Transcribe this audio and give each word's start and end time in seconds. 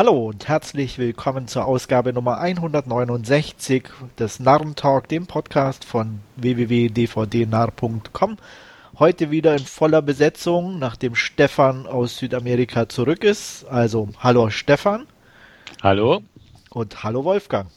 Hallo 0.00 0.28
und 0.28 0.48
herzlich 0.48 0.96
willkommen 0.96 1.46
zur 1.46 1.66
Ausgabe 1.66 2.14
Nummer 2.14 2.38
169 2.38 3.84
des 4.18 4.40
Narrentalk, 4.40 5.08
dem 5.08 5.26
Podcast 5.26 5.84
von 5.84 6.20
www.dvdnarr.com. 6.36 8.38
Heute 8.98 9.30
wieder 9.30 9.52
in 9.52 9.66
voller 9.66 10.00
Besetzung, 10.00 10.78
nachdem 10.78 11.14
Stefan 11.14 11.86
aus 11.86 12.16
Südamerika 12.16 12.88
zurück 12.88 13.24
ist. 13.24 13.66
Also, 13.66 14.08
hallo 14.20 14.48
Stefan. 14.48 15.06
Hallo. 15.82 16.22
Und 16.70 17.04
hallo 17.04 17.24
Wolfgang. 17.24 17.68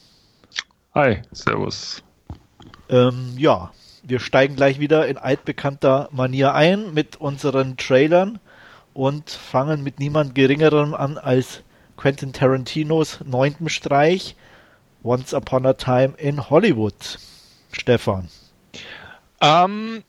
Hi, 0.95 1.23
Servus. 1.33 2.03
Ähm, 2.87 3.33
ja, 3.37 3.73
wir 4.01 4.21
steigen 4.21 4.55
gleich 4.55 4.79
wieder 4.79 5.09
in 5.09 5.17
altbekannter 5.17 6.07
Manier 6.13 6.53
ein 6.53 6.93
mit 6.93 7.17
unseren 7.17 7.75
Trailern 7.75 8.39
und 8.93 9.29
fangen 9.29 9.83
mit 9.83 9.99
niemand 9.99 10.35
Geringerem 10.35 10.93
an 10.93 11.17
als 11.17 11.63
Quentin 11.97 12.33
Tarantinos 12.33 13.19
neunten 13.25 13.69
Streich 13.69 14.35
Once 15.03 15.33
Upon 15.33 15.65
a 15.65 15.73
Time 15.73 16.13
in 16.17 16.49
Hollywood. 16.49 17.19
Stefan. 17.71 18.29
Ähm, 19.41 20.03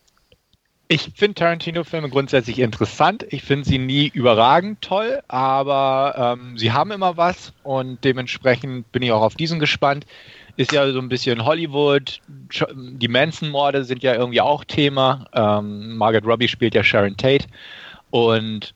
ich 0.87 1.11
finde 1.15 1.35
Tarantino-Filme 1.35 2.09
grundsätzlich 2.09 2.59
interessant. 2.59 3.25
Ich 3.29 3.43
finde 3.43 3.67
sie 3.67 3.79
nie 3.79 4.07
überragend 4.07 4.81
toll, 4.81 5.21
aber 5.27 6.37
ähm, 6.37 6.57
sie 6.57 6.71
haben 6.71 6.91
immer 6.91 7.17
was 7.17 7.53
und 7.63 8.03
dementsprechend 8.03 8.91
bin 8.91 9.01
ich 9.01 9.11
auch 9.11 9.23
auf 9.23 9.35
diesen 9.35 9.59
gespannt. 9.59 10.05
Ist 10.57 10.71
ja 10.71 10.89
so 10.91 10.99
ein 10.99 11.09
bisschen 11.09 11.43
Hollywood. 11.43 12.21
Die 12.73 13.07
Manson-Morde 13.07 13.83
sind 13.83 14.03
ja 14.03 14.13
irgendwie 14.13 14.41
auch 14.41 14.63
Thema. 14.63 15.25
Ähm, 15.33 15.97
Margaret 15.97 16.25
Robbie 16.25 16.47
spielt 16.47 16.75
ja 16.75 16.83
Sharon 16.83 17.17
Tate. 17.17 17.47
Und 18.11 18.73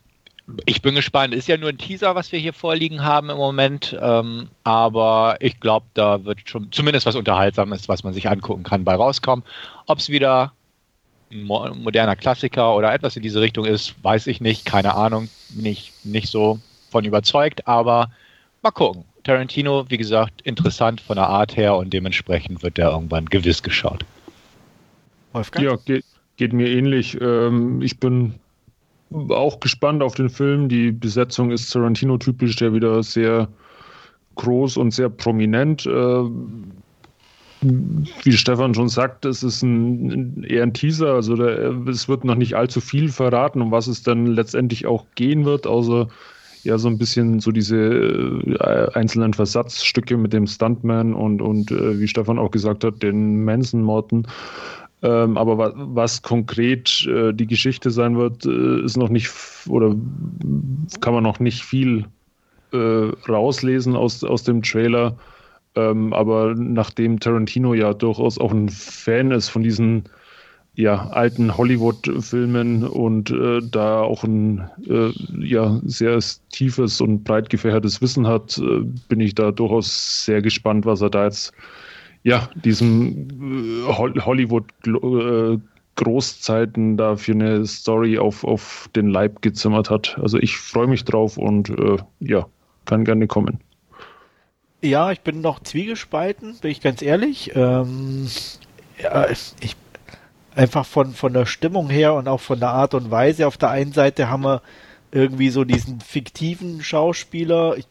ich 0.66 0.82
bin 0.82 0.96
gespannt. 0.96 1.34
Ist 1.34 1.48
ja 1.48 1.58
nur 1.58 1.70
ein 1.70 1.78
Teaser, 1.78 2.16
was 2.16 2.32
wir 2.32 2.40
hier 2.40 2.54
vorliegen 2.54 3.04
haben 3.04 3.30
im 3.30 3.38
Moment. 3.38 3.98
Ähm, 4.00 4.50
aber 4.64 5.38
ich 5.40 5.60
glaube, 5.60 5.86
da 5.94 6.26
wird 6.26 6.50
schon 6.50 6.72
zumindest 6.72 7.06
was 7.06 7.16
Unterhaltsames, 7.16 7.90
was 7.90 8.04
man 8.04 8.14
sich 8.14 8.30
angucken 8.30 8.64
kann, 8.64 8.84
bei 8.84 8.96
rauskommen. 8.96 9.46
Ob 9.86 10.00
es 10.00 10.10
wieder 10.10 10.54
ein 11.32 11.44
moderner 11.44 12.16
Klassiker 12.16 12.76
oder 12.76 12.94
etwas 12.94 13.16
in 13.16 13.24
diese 13.24 13.42
Richtung 13.42 13.66
ist, 13.66 13.96
weiß 14.04 14.28
ich 14.28 14.42
nicht. 14.42 14.66
Keine 14.66 14.96
Ahnung. 14.96 15.30
Bin 15.50 15.66
ich 15.66 15.94
nicht 16.04 16.30
so 16.30 16.60
von 16.90 17.06
überzeugt. 17.06 17.68
Aber 17.68 18.10
mal 18.62 18.72
gucken. 18.72 19.06
Tarantino, 19.24 19.86
wie 19.90 19.98
gesagt, 19.98 20.42
interessant 20.42 21.02
von 21.02 21.18
der 21.18 21.28
Art 21.28 21.56
her 21.56 21.76
und 21.76 21.92
dementsprechend 21.92 22.64
wird 22.64 22.78
der 22.78 22.90
irgendwann 22.90 23.26
gewiss 23.26 23.62
geschaut. 23.62 24.06
Wolfgang? 25.34 25.66
Ja, 25.66 25.76
geht, 25.76 26.06
geht 26.38 26.54
mir 26.54 26.70
ähnlich. 26.70 27.20
Ähm, 27.22 27.82
ich 27.82 28.00
bin 28.00 28.36
auch 29.30 29.60
gespannt 29.60 30.04
auf 30.04 30.16
den 30.16 30.30
Film. 30.30 30.70
Die 30.70 30.92
Besetzung 30.92 31.52
ist 31.52 31.72
Tarantino-typisch, 31.72 32.56
der 32.58 32.74
wieder 32.74 33.02
sehr 33.04 33.48
groß 34.36 34.78
und 34.78 34.92
sehr 34.92 35.10
prominent. 35.10 35.86
Äh, 35.86 36.24
wie 37.62 38.32
Stefan 38.32 38.74
schon 38.74 38.88
sagt, 38.88 39.26
es 39.26 39.44
ist 39.44 39.64
ein, 39.64 40.44
eher 40.44 40.64
ein 40.64 40.74
Teaser, 40.74 41.14
also 41.14 41.36
der, 41.36 41.72
es 41.90 42.08
wird 42.08 42.24
noch 42.24 42.36
nicht 42.36 42.56
allzu 42.56 42.80
viel 42.80 43.10
verraten, 43.10 43.62
um 43.62 43.72
was 43.72 43.88
es 43.88 44.02
dann 44.02 44.28
letztendlich 44.28 44.86
auch 44.86 45.06
gehen 45.16 45.44
wird, 45.44 45.68
außer 45.68 46.08
ja 46.64 46.78
so 46.78 46.88
ein 46.88 46.98
bisschen 46.98 47.40
so 47.40 47.52
diese 47.52 47.76
äh, 47.76 48.94
einzelnen 48.94 49.34
Versatzstücke 49.34 50.18
mit 50.18 50.34
dem 50.34 50.48
Stuntman 50.48 51.14
und, 51.14 51.42
und 51.42 51.72
äh, 51.72 52.00
wie 52.00 52.08
Stefan 52.08 52.40
auch 52.40 52.52
gesagt 52.52 52.84
hat, 52.84 53.02
den 53.04 53.44
Manson-Morten. 53.44 54.26
Ähm, 55.02 55.38
aber 55.38 55.58
was, 55.58 55.74
was 55.76 56.22
konkret 56.22 57.08
äh, 57.08 57.34
die 57.34 57.48
Geschichte 57.48 57.90
sein 57.90 58.18
wird, 58.18 58.46
äh, 58.46 58.84
ist 58.84 58.98
noch 58.98 59.10
nicht 59.10 59.32
oder 59.68 59.96
kann 61.00 61.14
man 61.14 61.24
noch 61.24 61.40
nicht 61.40 61.64
viel 61.64 62.06
äh, 62.74 63.12
rauslesen 63.30 63.96
aus, 63.96 64.24
aus 64.24 64.44
dem 64.44 64.62
Trailer. 64.62 65.18
Ähm, 65.76 66.14
aber 66.14 66.54
nachdem 66.56 67.20
Tarantino 67.20 67.74
ja 67.74 67.94
durchaus 67.94 68.38
auch 68.38 68.52
ein 68.52 68.70
Fan 68.70 69.32
ist 69.32 69.50
von 69.50 69.64
diesen 69.64 70.04
ja, 70.76 71.10
alten 71.10 71.58
Hollywood-Filmen 71.58 72.86
und 72.86 73.32
äh, 73.32 73.60
da 73.62 74.02
auch 74.02 74.24
ein 74.24 74.70
äh, 74.88 75.12
ja, 75.40 75.80
sehr 75.84 76.20
tiefes 76.52 77.02
und 77.02 77.24
breit 77.24 77.50
gefächertes 77.50 78.02
Wissen 78.02 78.28
hat, 78.28 78.58
äh, 78.58 78.82
bin 79.08 79.20
ich 79.20 79.36
da 79.36 79.52
durchaus 79.52 80.26
sehr 80.26 80.42
gespannt, 80.42 80.86
was 80.86 81.02
er 81.02 81.10
da 81.10 81.26
jetzt 81.26 81.54
ja, 82.24 82.50
diesem 82.56 83.86
äh, 83.88 84.22
Hollywood 84.22 84.66
äh, 84.86 85.58
Großzeiten 85.96 86.98
da 86.98 87.18
für 87.18 87.34
eine 87.34 87.66
Story 87.66 88.18
auf, 88.18 88.44
auf 88.44 88.90
den 88.96 89.08
Leib 89.10 89.42
gezimmert 89.42 89.90
hat. 89.90 90.18
Also 90.22 90.38
ich 90.38 90.58
freue 90.58 90.88
mich 90.88 91.04
drauf 91.04 91.38
und 91.38 91.70
äh, 91.70 91.98
ja, 92.20 92.48
kann 92.86 93.04
gerne 93.04 93.28
kommen. 93.28 93.60
Ja, 94.82 95.12
ich 95.12 95.22
bin 95.22 95.42
noch 95.42 95.60
zwiegespalten, 95.62 96.56
bin 96.62 96.72
ich 96.72 96.80
ganz 96.80 97.02
ehrlich. 97.02 97.52
Ähm, 97.54 98.28
ja, 99.02 99.30
ich, 99.30 99.76
einfach 100.56 100.86
von, 100.86 101.14
von 101.14 101.34
der 101.34 101.46
Stimmung 101.46 101.90
her 101.90 102.14
und 102.14 102.28
auch 102.28 102.40
von 102.40 102.60
der 102.60 102.70
Art 102.70 102.94
und 102.94 103.12
Weise. 103.12 103.48
Auf 103.48 103.58
der 103.58 103.70
einen 103.70 103.92
Seite 103.92 104.30
haben 104.30 104.44
wir 104.44 104.62
irgendwie 105.12 105.50
so 105.50 105.66
diesen 105.66 106.00
fiktiven 106.00 106.82
Schauspieler. 106.82 107.78
Ich 107.78 107.88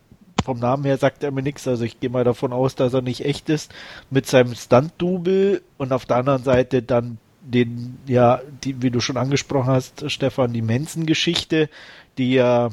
vom 0.48 0.60
Namen 0.60 0.84
her 0.84 0.96
sagt 0.96 1.22
er 1.22 1.30
mir 1.30 1.42
nichts, 1.42 1.68
also 1.68 1.84
ich 1.84 2.00
gehe 2.00 2.08
mal 2.08 2.24
davon 2.24 2.54
aus, 2.54 2.74
dass 2.74 2.94
er 2.94 3.02
nicht 3.02 3.22
echt 3.22 3.50
ist, 3.50 3.70
mit 4.08 4.26
seinem 4.26 4.54
Stunt-Double 4.54 5.60
und 5.76 5.92
auf 5.92 6.06
der 6.06 6.16
anderen 6.16 6.42
Seite 6.42 6.80
dann 6.82 7.18
den, 7.42 7.98
ja, 8.06 8.40
die, 8.64 8.80
wie 8.80 8.90
du 8.90 9.00
schon 9.00 9.18
angesprochen 9.18 9.68
hast, 9.68 10.10
Stefan, 10.10 10.54
die 10.54 10.62
Manson-Geschichte, 10.62 11.68
die 12.16 12.32
ja, 12.32 12.70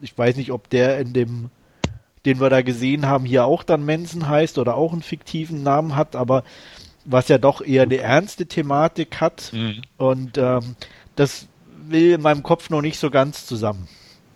ich 0.00 0.16
weiß 0.16 0.36
nicht, 0.36 0.52
ob 0.52 0.70
der 0.70 1.00
in 1.00 1.12
dem, 1.12 1.50
den 2.24 2.38
wir 2.38 2.50
da 2.50 2.62
gesehen 2.62 3.06
haben, 3.06 3.24
hier 3.24 3.46
auch 3.46 3.64
dann 3.64 3.84
Manson 3.84 4.28
heißt 4.28 4.58
oder 4.58 4.76
auch 4.76 4.92
einen 4.92 5.02
fiktiven 5.02 5.64
Namen 5.64 5.96
hat, 5.96 6.14
aber 6.14 6.44
was 7.04 7.26
ja 7.26 7.38
doch 7.38 7.62
eher 7.62 7.82
eine 7.82 7.96
ernste 7.96 8.46
Thematik 8.46 9.20
hat 9.20 9.50
mhm. 9.52 9.82
und 9.96 10.38
ähm, 10.38 10.76
das 11.16 11.48
will 11.88 12.12
in 12.12 12.22
meinem 12.22 12.44
Kopf 12.44 12.70
noch 12.70 12.80
nicht 12.80 13.00
so 13.00 13.10
ganz 13.10 13.44
zusammen. 13.44 13.88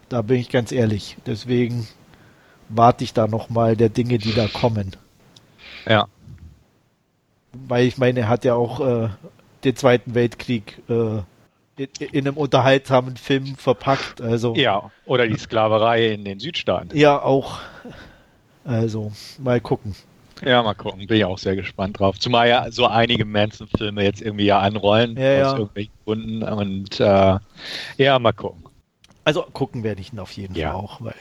Da 0.08 0.22
bin 0.22 0.40
ich 0.40 0.48
ganz 0.48 0.72
ehrlich. 0.72 1.16
Deswegen 1.26 1.86
warte 2.68 3.04
ich 3.04 3.12
da 3.12 3.26
nochmal 3.26 3.76
der 3.76 3.88
Dinge, 3.88 4.18
die 4.18 4.34
da 4.34 4.48
kommen. 4.48 4.92
Ja. 5.88 6.08
Weil 7.52 7.86
ich 7.86 7.98
meine, 7.98 8.20
er 8.20 8.28
hat 8.28 8.44
ja 8.44 8.54
auch 8.54 8.80
äh, 8.80 9.08
den 9.64 9.76
Zweiten 9.76 10.14
Weltkrieg 10.14 10.82
äh, 10.88 11.18
in, 11.76 11.88
in, 12.12 12.26
einem 12.26 12.36
unterhaltsamen 12.36 13.16
Film 13.16 13.56
verpackt. 13.56 14.20
Also 14.20 14.54
ja, 14.54 14.90
oder 15.04 15.26
die 15.26 15.38
Sklaverei 15.38 16.08
in 16.12 16.24
den 16.24 16.38
Südstaaten. 16.38 16.96
Ja, 16.96 17.22
auch. 17.22 17.60
Also 18.64 19.12
mal 19.38 19.60
gucken. 19.60 19.94
Ja, 20.42 20.62
mal 20.62 20.74
gucken. 20.74 21.06
Bin 21.06 21.16
ich 21.16 21.24
auch 21.24 21.38
sehr 21.38 21.56
gespannt 21.56 21.98
drauf. 21.98 22.18
Zumal 22.18 22.48
ja 22.48 22.70
so 22.70 22.86
einige 22.86 23.24
Manson-Filme 23.24 24.02
jetzt 24.02 24.20
irgendwie 24.20 24.46
ja 24.46 24.58
anrollen 24.58 25.16
ja, 25.16 25.22
aus 25.22 25.52
ja. 25.52 25.58
irgendwelchen 25.58 25.92
Gründen. 26.04 26.42
Und 26.42 27.00
äh, 27.00 27.38
ja, 27.96 28.18
mal 28.18 28.32
gucken. 28.32 28.64
Also 29.24 29.42
gucken 29.42 29.82
werde 29.82 30.00
ich 30.00 30.12
ihn 30.12 30.18
auf 30.18 30.32
jeden 30.32 30.54
ja. 30.54 30.72
Fall 30.72 30.80
auch, 30.80 31.00
weil 31.00 31.14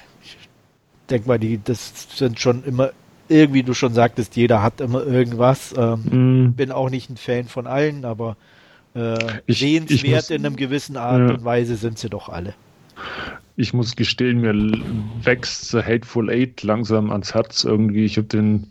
denke 1.09 1.27
mal, 1.27 1.39
die, 1.39 1.59
das 1.63 2.07
sind 2.15 2.39
schon 2.39 2.63
immer, 2.63 2.91
irgendwie 3.27 3.63
du 3.63 3.73
schon 3.73 3.93
sagtest, 3.93 4.35
jeder 4.35 4.61
hat 4.61 4.81
immer 4.81 5.05
irgendwas. 5.05 5.73
Ähm, 5.77 6.47
mm. 6.47 6.53
Bin 6.53 6.71
auch 6.71 6.89
nicht 6.89 7.09
ein 7.09 7.17
Fan 7.17 7.45
von 7.45 7.67
allen, 7.67 8.05
aber 8.05 8.37
äh, 8.95 9.17
ich, 9.45 9.59
sehenswert 9.59 10.03
ich 10.03 10.11
muss, 10.11 10.29
in 10.29 10.45
einem 10.45 10.55
gewissen 10.55 10.97
Art 10.97 11.29
ja. 11.29 11.35
und 11.35 11.43
Weise 11.43 11.75
sind 11.75 11.97
sie 11.97 12.09
doch 12.09 12.29
alle. 12.29 12.53
Ich 13.57 13.73
muss 13.73 13.95
gestehen, 13.95 14.41
mir 14.41 14.53
wächst 15.23 15.69
The 15.69 15.81
Hateful 15.81 16.29
Eight 16.29 16.63
langsam 16.63 17.11
ans 17.11 17.33
Herz 17.33 17.63
irgendwie. 17.63 18.05
Ich 18.05 18.17
habe 18.17 18.27
den 18.27 18.67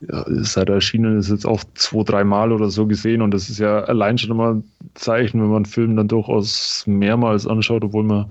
ja, 0.00 0.24
seit 0.28 0.68
er 0.68 0.76
erschienen 0.76 1.18
ist 1.18 1.30
jetzt 1.30 1.46
auch 1.46 1.64
zwei, 1.74 2.02
dreimal 2.02 2.52
oder 2.52 2.68
so 2.68 2.86
gesehen 2.86 3.22
und 3.22 3.30
das 3.30 3.48
ist 3.48 3.58
ja 3.58 3.80
allein 3.84 4.18
schon 4.18 4.30
immer 4.30 4.54
ein 4.54 4.64
Zeichen, 4.94 5.40
wenn 5.40 5.48
man 5.48 5.56
einen 5.56 5.64
Film 5.64 5.96
dann 5.96 6.08
durchaus 6.08 6.84
mehrmals 6.86 7.46
anschaut, 7.46 7.82
obwohl 7.82 8.04
man 8.04 8.30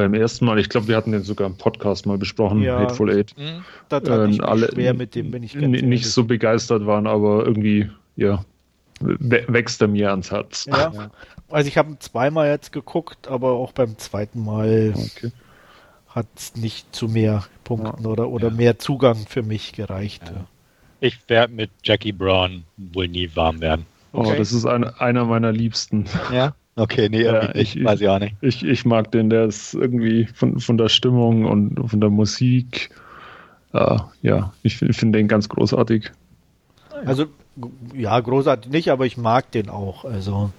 beim 0.00 0.14
ersten 0.14 0.46
Mal, 0.46 0.58
ich 0.58 0.70
glaube, 0.70 0.88
wir 0.88 0.96
hatten 0.96 1.12
den 1.12 1.22
sogar 1.22 1.46
im 1.46 1.56
Podcast 1.56 2.06
mal 2.06 2.16
besprochen, 2.16 2.62
ja, 2.62 2.78
Hateful 2.78 3.10
Eight. 3.10 3.34
Mhm. 3.36 3.64
Das 3.90 4.04
äh, 4.04 4.40
alle 4.40 4.70
schwer, 4.72 4.94
mit 4.94 5.14
dem 5.14 5.30
bin 5.30 5.42
ich 5.42 5.54
nicht 5.54 5.82
ehrlich. 5.82 6.10
so 6.10 6.24
begeistert 6.24 6.86
waren, 6.86 7.06
aber 7.06 7.44
irgendwie, 7.44 7.90
ja, 8.16 8.44
wächst 9.00 9.82
er 9.82 9.88
mir 9.88 10.10
ans 10.10 10.30
Herz. 10.30 10.66
Ja. 10.66 10.90
ja. 10.92 11.10
Also 11.50 11.68
ich 11.68 11.76
habe 11.76 11.98
zweimal 11.98 12.48
jetzt 12.48 12.72
geguckt, 12.72 13.28
aber 13.28 13.52
auch 13.52 13.72
beim 13.72 13.98
zweiten 13.98 14.42
Mal 14.42 14.94
okay. 14.96 15.32
hat 16.08 16.26
es 16.34 16.56
nicht 16.56 16.94
zu 16.94 17.08
mehr 17.08 17.44
Punkten 17.64 18.04
ja. 18.04 18.08
oder, 18.08 18.28
oder 18.28 18.50
mehr 18.50 18.78
Zugang 18.78 19.26
für 19.28 19.42
mich 19.42 19.72
gereicht. 19.72 20.22
Ich 21.00 21.18
werde 21.28 21.52
mit 21.52 21.70
Jackie 21.82 22.12
Brown 22.12 22.64
wohl 22.76 23.08
nie 23.08 23.30
warm 23.34 23.60
werden. 23.60 23.84
Oh, 24.12 24.20
okay. 24.20 24.32
Oh, 24.32 24.38
das 24.38 24.52
ist 24.52 24.64
ein, 24.64 24.84
einer 24.84 25.24
meiner 25.26 25.52
Liebsten. 25.52 26.06
Ja. 26.32 26.54
Okay, 26.76 27.08
nee, 27.08 27.24
ja, 27.24 27.54
ich, 27.54 27.82
weiß 27.82 28.00
ich 28.00 28.08
auch 28.08 28.18
nicht. 28.18 28.36
Ich, 28.40 28.64
ich 28.64 28.84
mag 28.84 29.10
den, 29.10 29.28
der 29.28 29.46
ist 29.46 29.74
irgendwie 29.74 30.26
von, 30.26 30.60
von 30.60 30.78
der 30.78 30.88
Stimmung 30.88 31.44
und 31.44 31.90
von 31.90 32.00
der 32.00 32.10
Musik. 32.10 32.90
Uh, 33.74 33.98
ja, 34.22 34.52
ich 34.62 34.78
finde 34.78 35.18
den 35.18 35.28
ganz 35.28 35.48
großartig. 35.48 36.10
Also, 37.04 37.26
ja, 37.94 38.18
großartig 38.18 38.70
nicht, 38.70 38.90
aber 38.90 39.06
ich 39.06 39.16
mag 39.16 39.50
den 39.52 39.68
auch. 39.68 40.04
Also, 40.04 40.50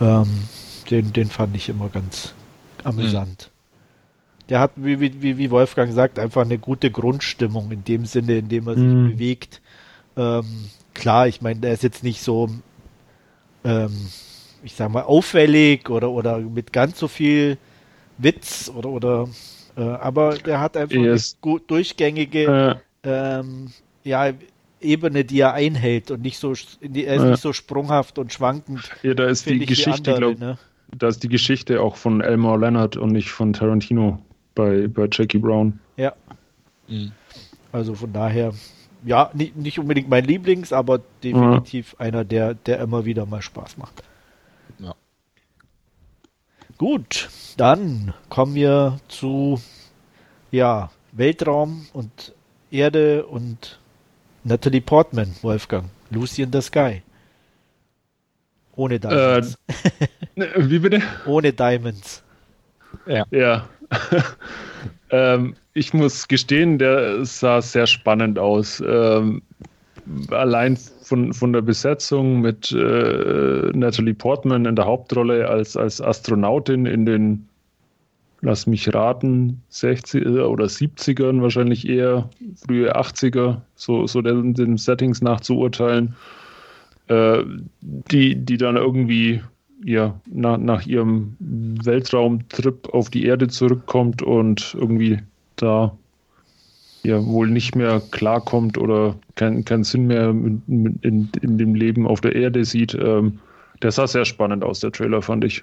ähm, 0.00 0.26
den, 0.90 1.12
den 1.12 1.28
fand 1.28 1.56
ich 1.56 1.68
immer 1.68 1.88
ganz 1.88 2.34
amüsant. 2.84 3.50
der 4.48 4.60
hat, 4.60 4.72
wie, 4.76 5.00
wie, 5.00 5.38
wie 5.38 5.50
Wolfgang 5.50 5.92
sagt, 5.92 6.18
einfach 6.18 6.42
eine 6.42 6.58
gute 6.58 6.90
Grundstimmung 6.90 7.70
in 7.72 7.84
dem 7.84 8.06
Sinne, 8.06 8.38
in 8.38 8.48
dem 8.48 8.68
er 8.68 8.74
sich 8.74 8.84
mhm. 8.84 9.10
bewegt. 9.10 9.60
Ähm, 10.16 10.44
klar, 10.94 11.26
ich 11.26 11.42
meine, 11.42 11.60
der 11.60 11.72
ist 11.72 11.82
jetzt 11.82 12.04
nicht 12.04 12.22
so, 12.22 12.48
ähm, 13.64 14.08
ich 14.66 14.74
sag 14.74 14.90
mal, 14.90 15.02
auffällig 15.02 15.88
oder, 15.88 16.10
oder 16.10 16.38
mit 16.38 16.72
ganz 16.72 16.98
so 16.98 17.08
viel 17.08 17.56
Witz 18.18 18.70
oder, 18.74 18.90
oder 18.90 19.28
äh, 19.76 19.80
aber 19.82 20.36
der 20.36 20.60
hat 20.60 20.76
einfach 20.76 20.96
yes. 20.96 21.34
eine 21.34 21.40
gut 21.40 21.70
durchgängige 21.70 22.80
äh. 23.02 23.08
ähm, 23.08 23.68
ja, 24.04 24.32
Ebene, 24.80 25.24
die 25.24 25.40
er 25.40 25.54
einhält 25.54 26.10
und 26.10 26.22
nicht 26.22 26.38
so, 26.38 26.50
er 26.50 26.56
ist 26.56 27.22
ja. 27.22 27.30
nicht 27.30 27.40
so 27.40 27.52
sprunghaft 27.52 28.18
und 28.18 28.32
schwankend. 28.32 28.90
Ja, 29.02 29.14
da 29.14 29.26
ist 29.26 29.46
die 29.46 29.64
Geschichte, 29.64 30.14
glaube 30.14 30.38
ne? 30.38 30.58
da 30.96 31.08
ist 31.08 31.22
die 31.22 31.28
Geschichte 31.28 31.80
auch 31.80 31.96
von 31.96 32.20
Elmore 32.20 32.58
Leonard 32.58 32.96
und 32.96 33.12
nicht 33.12 33.30
von 33.30 33.52
Tarantino 33.52 34.18
bei, 34.54 34.88
bei 34.88 35.08
Jackie 35.10 35.38
Brown. 35.38 35.78
Ja. 35.96 36.12
Mhm. 36.88 37.12
Also 37.72 37.94
von 37.94 38.12
daher, 38.12 38.52
ja, 39.04 39.30
nicht, 39.34 39.56
nicht 39.56 39.78
unbedingt 39.78 40.08
mein 40.08 40.24
Lieblings, 40.24 40.72
aber 40.72 41.00
definitiv 41.22 41.94
ja. 41.98 42.06
einer, 42.06 42.24
der, 42.24 42.54
der 42.54 42.80
immer 42.80 43.04
wieder 43.04 43.26
mal 43.26 43.42
Spaß 43.42 43.76
macht. 43.78 44.02
Gut, 46.78 47.30
dann 47.56 48.12
kommen 48.28 48.54
wir 48.54 49.00
zu 49.08 49.60
ja, 50.50 50.90
Weltraum 51.12 51.86
und 51.94 52.34
Erde 52.70 53.24
und 53.24 53.78
Natalie 54.44 54.82
Portman, 54.82 55.34
Wolfgang. 55.40 55.88
Lucy 56.10 56.42
in 56.42 56.52
the 56.52 56.60
Sky. 56.60 57.02
Ohne 58.74 59.00
Diamonds. 59.00 59.56
Äh, 60.36 60.52
wie 60.58 60.78
bitte? 60.78 61.00
Ohne 61.26 61.52
Diamonds. 61.52 62.22
Ja. 63.06 63.24
Ja. 63.30 63.68
ähm, 65.10 65.56
ich 65.72 65.94
muss 65.94 66.28
gestehen, 66.28 66.78
der 66.78 67.24
sah 67.24 67.62
sehr 67.62 67.86
spannend 67.86 68.38
aus. 68.38 68.82
Ähm, 68.86 69.40
allein 70.30 70.78
von, 71.06 71.32
von 71.32 71.52
der 71.52 71.62
Besetzung 71.62 72.40
mit 72.40 72.72
äh, 72.72 73.70
Natalie 73.72 74.14
Portman 74.14 74.64
in 74.64 74.74
der 74.74 74.86
Hauptrolle 74.86 75.48
als, 75.48 75.76
als 75.76 76.00
Astronautin 76.00 76.84
in 76.84 77.06
den, 77.06 77.48
lass 78.40 78.66
mich 78.66 78.92
raten, 78.92 79.62
60er 79.70 80.46
oder 80.46 80.64
70ern, 80.64 81.42
wahrscheinlich 81.42 81.88
eher 81.88 82.28
frühe 82.56 82.96
80er, 82.96 83.60
so, 83.76 84.08
so 84.08 84.20
den, 84.20 84.54
den 84.54 84.78
Settings 84.78 85.22
nach 85.22 85.40
zu 85.40 85.56
urteilen, 85.58 86.16
äh, 87.06 87.44
die, 88.10 88.34
die 88.34 88.56
dann 88.56 88.76
irgendwie 88.76 89.42
ja, 89.84 90.20
nach, 90.28 90.58
nach 90.58 90.86
ihrem 90.86 91.36
Weltraumtrip 91.38 92.92
auf 92.92 93.10
die 93.10 93.26
Erde 93.26 93.46
zurückkommt 93.46 94.22
und 94.22 94.74
irgendwie 94.76 95.20
da 95.54 95.96
ja 97.06 97.24
wohl 97.24 97.48
nicht 97.48 97.74
mehr 97.74 98.02
klarkommt 98.10 98.78
oder 98.78 99.14
keinen 99.34 99.64
kein 99.64 99.84
Sinn 99.84 100.06
mehr 100.06 100.30
in, 100.30 100.62
in, 101.02 101.30
in, 101.40 101.58
dem 101.58 101.74
Leben 101.74 102.06
auf 102.06 102.20
der 102.20 102.34
Erde 102.34 102.64
sieht. 102.64 102.94
Ähm, 102.94 103.38
der 103.82 103.92
sah 103.92 104.06
sehr 104.06 104.24
spannend 104.24 104.64
aus, 104.64 104.80
der 104.80 104.92
Trailer, 104.92 105.22
fand 105.22 105.44
ich. 105.44 105.62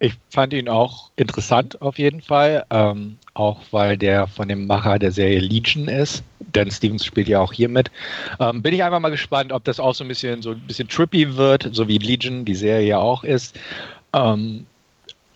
Ich 0.00 0.14
fand 0.30 0.52
ihn 0.52 0.68
auch 0.68 1.10
interessant 1.16 1.82
auf 1.82 1.98
jeden 1.98 2.22
Fall, 2.22 2.64
ähm, 2.70 3.16
auch 3.34 3.60
weil 3.72 3.96
der 3.96 4.28
von 4.28 4.48
dem 4.48 4.66
Macher 4.66 4.98
der 4.98 5.10
Serie 5.10 5.40
Legion 5.40 5.88
ist. 5.88 6.22
Dan 6.52 6.70
Stevens 6.70 7.04
spielt 7.04 7.26
ja 7.26 7.40
auch 7.40 7.52
hier 7.52 7.68
mit. 7.68 7.90
Ähm, 8.38 8.62
bin 8.62 8.74
ich 8.74 8.84
einfach 8.84 9.00
mal 9.00 9.10
gespannt, 9.10 9.52
ob 9.52 9.64
das 9.64 9.80
auch 9.80 9.94
so 9.94 10.04
ein 10.04 10.08
bisschen 10.08 10.40
so 10.40 10.52
ein 10.52 10.60
bisschen 10.60 10.88
trippy 10.88 11.36
wird, 11.36 11.68
so 11.72 11.88
wie 11.88 11.98
Legion 11.98 12.44
die 12.44 12.54
Serie 12.54 12.86
ja 12.86 12.98
auch 12.98 13.24
ist. 13.24 13.58
Ähm, 14.14 14.66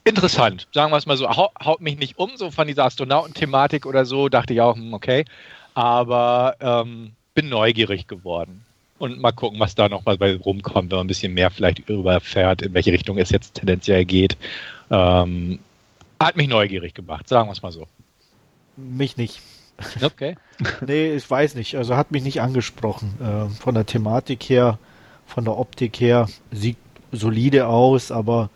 interessant, 0.05 0.69
sagen 0.73 0.93
wir 0.93 0.97
es 0.97 1.07
mal 1.07 1.17
so. 1.17 1.29
Haut, 1.29 1.53
haut 1.65 1.81
mich 1.81 1.99
nicht 1.99 2.19
um, 2.19 2.37
so 2.37 2.51
von 2.51 2.67
dieser 2.67 2.85
Astronautenthematik 2.85 3.87
oder 3.87 4.05
so, 4.05 4.29
dachte 4.29 4.55
ich 4.55 4.61
auch, 4.61 4.77
hm, 4.77 4.95
okay. 4.95 5.25
Aber 5.75 6.57
ähm, 6.61 7.13
bin 7.35 7.49
neugierig 7.49 8.07
geworden. 8.07 8.65
Und 8.99 9.21
mal 9.21 9.33
gucken, 9.33 9.59
was 9.59 9.75
da 9.75 9.89
noch 9.89 10.05
mal 10.05 10.17
bei 10.17 10.37
rumkommt, 10.37 10.91
wenn 10.91 10.99
man 10.99 11.07
ein 11.07 11.09
bisschen 11.09 11.35
mehr 11.35 11.51
vielleicht 11.51 11.89
überfährt, 11.89 12.63
in 12.63 12.73
welche 12.73 12.93
Richtung 12.93 13.19
es 13.19 13.31
jetzt 13.31 13.55
tendenziell 13.55 14.05
geht. 14.05 14.37
Ähm, 14.91 15.59
hat 16.21 16.37
mich 16.37 16.47
neugierig 16.47 16.95
gemacht, 16.95 17.29
sagen 17.29 17.49
wir 17.49 17.53
es 17.53 17.63
mal 17.63 17.73
so. 17.73 17.89
Mich 18.77 19.17
nicht. 19.17 19.41
Okay. 20.01 20.37
nee, 20.87 21.15
ich 21.15 21.29
weiß 21.29 21.57
nicht. 21.57 21.77
Also 21.77 21.97
hat 21.97 22.13
mich 22.13 22.23
nicht 22.23 22.41
angesprochen. 22.41 23.15
Äh, 23.21 23.49
von 23.61 23.75
der 23.75 23.87
Thematik 23.87 24.45
her, 24.45 24.79
von 25.27 25.45
der 25.45 25.59
Optik 25.59 25.99
her, 26.01 26.29
sieht 26.53 26.77
solide 27.11 27.67
aus, 27.67 28.13
aber 28.13 28.51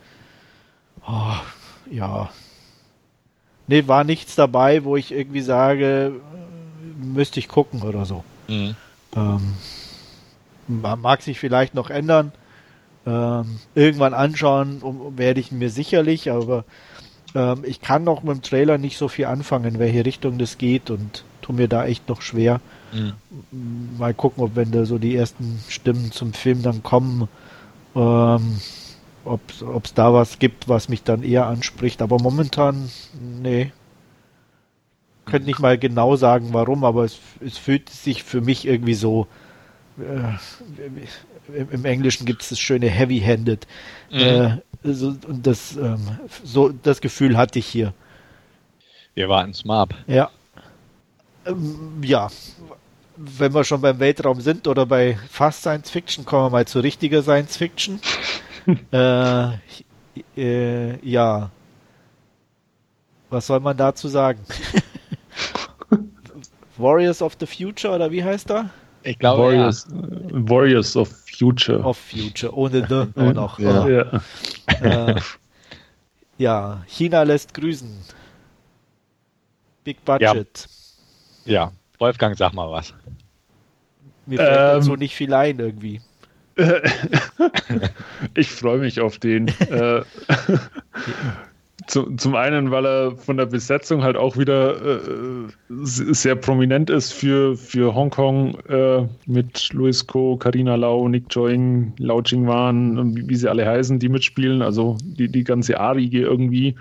oh, 1.07 1.37
ja. 1.91 2.31
Nee, 3.67 3.89
war 3.89 4.05
nichts 4.05 4.37
dabei, 4.37 4.85
wo 4.85 4.97
ich 4.97 5.13
irgendwie 5.13 5.41
sage, 5.41 6.13
müsste 7.01 7.41
ich 7.41 7.49
gucken 7.49 7.83
oder 7.83 8.05
so. 8.05 8.25
Mhm. 8.49 8.77
Ähm, 9.15 9.55
mag 10.69 11.23
sich 11.23 11.39
vielleicht 11.39 11.75
noch 11.75 11.91
ändern. 11.91 12.33
Ähm, 13.07 13.61
irgendwann 13.75 14.15
anschauen 14.15 14.83
um, 14.83 15.17
werde 15.17 15.41
ich 15.41 15.53
mir 15.53 15.71
sicherlich, 15.71 16.31
aber 16.31 16.65
ähm, 17.35 17.63
ich 17.65 17.81
kann 17.81 18.03
noch 18.03 18.23
mit 18.23 18.35
dem 18.35 18.43
Trailer 18.43 18.79
nicht 18.79 18.99
so 18.99 19.09
viel 19.09 19.27
anfangen, 19.27 19.75
in 19.75 19.79
welche 19.79 20.05
Richtung 20.05 20.39
das 20.39 20.59
geht 20.59 20.91
und 20.91 21.25
tu 21.41 21.53
mir 21.53 21.69
da 21.69 21.87
echt 21.87 22.09
noch 22.09 22.21
schwer. 22.21 22.61
Mhm. 22.93 23.13
Mal 23.99 24.15
gucken, 24.15 24.43
ob 24.43 24.57
wenn 24.57 24.73
da 24.73 24.85
so 24.87 24.99
die 24.99 25.15
ersten 25.15 25.61
Stimmen 25.69 26.11
zum 26.11 26.33
Film 26.33 26.63
dann 26.63 26.83
kommen, 26.83 27.29
ähm, 27.95 28.59
ob 29.27 29.85
es 29.85 29.95
da 29.95 30.13
was 30.13 30.39
gibt, 30.39 30.69
was 30.69 30.89
mich 30.89 31.03
dann 31.03 31.23
eher 31.23 31.47
anspricht. 31.47 32.01
Aber 32.03 32.19
momentan, 32.19 32.91
nee. 33.21 33.73
Könnte 35.25 35.47
nicht 35.47 35.59
mal 35.59 35.77
genau 35.77 36.15
sagen, 36.15 36.51
warum, 36.53 36.85
aber 36.85 37.05
es, 37.05 37.19
es 37.41 37.59
fühlt 37.59 37.91
sich 37.91 38.23
für 38.23 38.41
mich 38.41 38.67
irgendwie 38.67 38.95
so. 38.95 39.27
Äh, 39.99 40.37
im, 41.71 41.85
Englischen 41.85 42.27
gibt 42.27 42.43
es 42.43 42.51
das 42.51 42.59
schöne 42.59 42.89
Heavy-Handed. 42.89 43.67
Mhm. 44.11 44.19
Äh, 44.19 44.59
so, 44.85 45.09
und 45.27 45.47
das, 45.47 45.77
ähm, 45.77 46.19
so, 46.45 46.69
das 46.69 47.01
Gefühl 47.01 47.37
hatte 47.37 47.59
ich 47.59 47.67
hier. 47.67 47.93
Wir 49.15 49.29
warten 49.29 49.51
es 49.51 49.65
mal 49.65 49.83
ab. 49.83 49.95
Ja. 50.07 50.31
Ähm, 51.45 52.03
ja. 52.03 52.29
Wenn 53.17 53.55
wir 53.55 53.65
schon 53.65 53.81
beim 53.81 53.99
Weltraum 53.99 54.41
sind 54.41 54.69
oder 54.69 54.85
bei 54.85 55.19
Fast 55.31 55.61
Science 55.61 55.91
Fiction, 55.91 56.25
kommen 56.25 56.47
wir 56.47 56.51
mal 56.51 56.67
zu 56.67 56.81
richtiger 56.81 57.23
Science 57.23 57.57
Fiction. 57.57 57.99
äh, 58.93 59.49
äh, 60.37 61.09
ja. 61.09 61.51
Was 63.31 63.47
soll 63.47 63.61
man 63.61 63.77
dazu 63.77 64.09
sagen? 64.09 64.41
Warriors 66.77 67.23
of 67.23 67.37
the 67.41 67.47
Future 67.47 67.95
oder 67.95 68.11
wie 68.11 68.23
heißt 68.23 68.51
er? 68.51 68.71
Ich 69.03 69.19
glaube, 69.19 69.45
Warriors, 69.45 69.87
ja. 69.91 69.97
Warriors 70.51 70.97
of 70.97 71.09
Future. 71.39 71.81
Of 71.81 71.97
Future, 71.97 72.53
ohne 72.55 72.87
The 72.87 73.21
auch 73.21 73.33
noch. 73.33 73.59
Ja. 73.59 73.89
Ja. 73.89 74.21
Äh, 74.81 75.21
ja. 76.39 76.85
China 76.87 77.23
lässt 77.23 77.55
grüßen. 77.55 77.89
Big 79.85 80.05
Budget. 80.05 80.69
Ja. 81.45 81.53
ja. 81.53 81.73
Wolfgang, 81.99 82.37
sag 82.37 82.53
mal 82.53 82.71
was. 82.71 82.93
Mir 84.27 84.39
fällt 84.39 84.77
ähm, 84.77 84.83
so 84.83 84.97
nicht 84.97 85.15
viel 85.15 85.33
ein 85.33 85.59
irgendwie. 85.59 86.01
ich 88.35 88.51
freue 88.51 88.79
mich 88.79 89.01
auf 89.01 89.19
den. 89.19 89.49
Äh, 89.49 90.03
zu, 91.87 92.17
zum 92.17 92.35
einen, 92.35 92.71
weil 92.71 92.87
er 92.87 93.17
von 93.17 93.37
der 93.37 93.47
Besetzung 93.47 94.03
halt 94.03 94.17
auch 94.17 94.37
wieder 94.37 94.77
äh, 94.81 95.49
sehr 95.69 96.35
prominent 96.35 96.91
ist 96.91 97.13
für, 97.13 97.57
für 97.57 97.95
Hongkong 97.95 98.59
äh, 98.69 99.07
mit 99.27 99.73
Louis 99.73 100.07
Ko, 100.07 100.37
Karina 100.37 100.75
Lau, 100.75 101.09
Nick 101.09 101.25
Joing, 101.31 101.93
Lau 101.99 102.21
Jingwan, 102.23 103.15
wie, 103.17 103.29
wie 103.29 103.37
sie 103.37 103.49
alle 103.49 103.67
heißen, 103.67 103.99
die 103.99 104.09
mitspielen, 104.09 104.63
also 104.63 104.97
die, 105.03 105.29
die 105.29 105.45
ganze 105.45 105.79
Arige 105.79 106.21
irgendwie. 106.21 106.75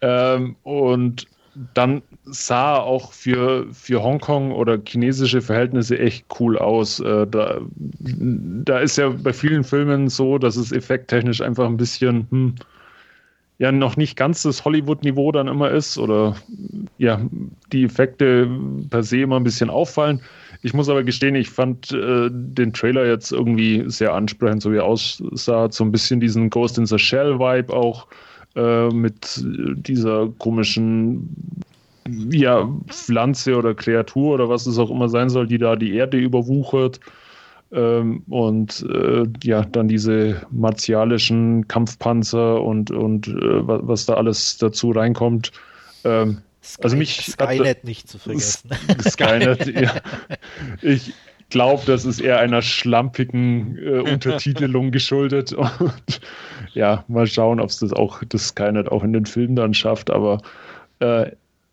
Ähm, 0.00 0.56
und 0.62 1.26
dann 1.74 2.02
sah 2.24 2.76
auch 2.76 3.12
für, 3.12 3.66
für 3.72 4.02
Hongkong 4.02 4.52
oder 4.52 4.78
chinesische 4.84 5.40
Verhältnisse 5.40 5.98
echt 5.98 6.26
cool 6.40 6.58
aus. 6.58 7.00
Äh, 7.00 7.26
da, 7.26 7.60
da 7.76 8.78
ist 8.80 8.98
ja 8.98 9.10
bei 9.10 9.32
vielen 9.32 9.64
Filmen 9.64 10.08
so, 10.08 10.38
dass 10.38 10.56
es 10.56 10.72
effekttechnisch 10.72 11.40
einfach 11.40 11.66
ein 11.66 11.76
bisschen 11.76 12.26
hm, 12.30 12.54
ja 13.58 13.70
noch 13.70 13.96
nicht 13.96 14.16
ganz 14.16 14.42
das 14.42 14.64
Hollywood-Niveau 14.64 15.30
dann 15.30 15.46
immer 15.46 15.70
ist 15.70 15.96
oder 15.96 16.36
ja, 16.98 17.20
die 17.72 17.84
Effekte 17.84 18.48
per 18.90 19.02
se 19.02 19.20
immer 19.20 19.36
ein 19.36 19.44
bisschen 19.44 19.70
auffallen. 19.70 20.20
Ich 20.62 20.74
muss 20.74 20.88
aber 20.88 21.04
gestehen, 21.04 21.34
ich 21.34 21.50
fand 21.50 21.92
äh, 21.92 22.30
den 22.30 22.72
Trailer 22.72 23.06
jetzt 23.06 23.30
irgendwie 23.30 23.84
sehr 23.86 24.12
ansprechend, 24.12 24.62
so 24.62 24.72
wie 24.72 24.78
er 24.78 24.84
aussah, 24.84 25.70
so 25.70 25.84
ein 25.84 25.92
bisschen 25.92 26.20
diesen 26.20 26.50
Ghost 26.50 26.78
in 26.78 26.86
the 26.86 26.98
Shell-Vibe 26.98 27.72
auch 27.72 28.08
äh, 28.56 28.88
mit 28.88 29.42
dieser 29.42 30.28
komischen 30.38 31.28
ja, 32.30 32.68
Pflanze 32.88 33.56
oder 33.56 33.74
Kreatur 33.74 34.34
oder 34.34 34.48
was 34.48 34.66
es 34.66 34.78
auch 34.78 34.90
immer 34.90 35.08
sein 35.08 35.30
soll, 35.30 35.46
die 35.46 35.58
da 35.58 35.76
die 35.76 35.94
Erde 35.94 36.18
überwuchert. 36.18 37.00
Ähm, 37.72 38.22
und 38.28 38.86
äh, 38.88 39.24
ja, 39.42 39.64
dann 39.64 39.88
diese 39.88 40.42
martialischen 40.50 41.66
Kampfpanzer 41.66 42.62
und, 42.62 42.90
und 42.90 43.28
äh, 43.28 43.32
was 43.66 44.06
da 44.06 44.14
alles 44.14 44.58
dazu 44.58 44.90
reinkommt. 44.90 45.50
Ähm, 46.04 46.38
Sky, 46.62 46.84
also 46.84 46.96
mich 46.96 47.16
Skynet 47.26 47.66
hatte, 47.66 47.86
nicht 47.86 48.08
zu 48.08 48.18
vergessen. 48.18 48.70
Skynet, 49.00 49.66
ja. 49.80 49.94
Ich 50.82 51.12
glaube, 51.50 51.82
das 51.86 52.04
ist 52.04 52.20
eher 52.20 52.38
einer 52.38 52.62
schlampigen 52.62 53.78
äh, 53.78 54.00
Untertitelung 54.12 54.90
geschuldet. 54.90 55.52
Und 55.78 56.20
ja, 56.74 57.04
mal 57.08 57.26
schauen, 57.26 57.60
ob 57.60 57.70
es 57.70 57.78
das 57.78 57.92
auch 57.92 58.22
das 58.28 58.48
Skynet 58.48 58.90
auch 58.90 59.04
in 59.04 59.12
den 59.12 59.26
Filmen 59.26 59.56
dann 59.56 59.74
schafft. 59.74 60.10
Aber 60.10 60.40
äh, 61.00 61.30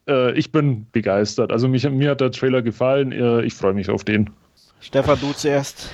äh, 0.07 0.33
ich 0.33 0.51
bin 0.51 0.87
begeistert. 0.91 1.51
Also 1.51 1.67
mich, 1.67 1.89
mir 1.89 2.11
hat 2.11 2.21
der 2.21 2.31
Trailer 2.31 2.61
gefallen. 2.61 3.11
Äh, 3.11 3.41
ich 3.41 3.53
freue 3.53 3.73
mich 3.73 3.89
auf 3.89 4.03
den. 4.03 4.29
Stefan, 4.79 5.19
du 5.19 5.31
zuerst. 5.33 5.89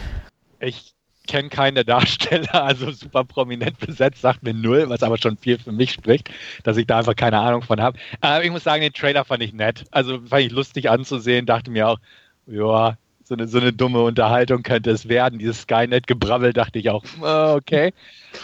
Ich 0.60 0.94
kenne 1.28 1.50
keine 1.50 1.86
Darsteller, 1.86 2.64
also 2.64 2.90
super 2.92 3.24
prominent 3.26 3.78
besetzt, 3.80 4.22
sagt 4.22 4.44
mir 4.44 4.54
null, 4.54 4.86
was 4.88 5.04
aber 5.04 5.18
schon 5.18 5.38
viel 5.38 5.60
für 5.60 5.74
mich 5.74 5.92
spricht, 5.92 6.30
dass 6.64 6.78
ich 6.78 6.88
da 6.88 7.00
einfach 7.00 7.16
keine 7.16 7.40
Ahnung 7.40 7.62
von 7.62 7.82
habe. 7.82 8.00
Aber 8.22 8.44
ich 8.44 8.50
muss 8.50 8.64
sagen, 8.64 8.82
den 8.82 8.94
Trailer 8.94 9.26
fand 9.26 9.44
ich 9.44 9.54
nett. 9.54 9.84
Also 9.92 10.22
fand 10.22 10.44
ich 10.44 10.52
lustig 10.52 10.90
anzusehen, 10.90 11.46
dachte 11.46 11.70
mir 11.70 11.90
auch, 11.90 12.00
ja, 12.48 12.98
so 13.28 13.36
eine, 13.36 13.48
so 13.48 13.60
eine 13.60 13.74
dumme 13.74 14.02
Unterhaltung 14.02 14.64
könnte 14.64 14.90
es 14.92 15.10
werden. 15.10 15.38
Dieses 15.38 15.64
Skynet-Gebrabbel 15.64 16.54
dachte 16.54 16.80
ich 16.80 16.90
auch, 16.90 17.04
äh, 17.22 17.56
okay. 17.56 17.94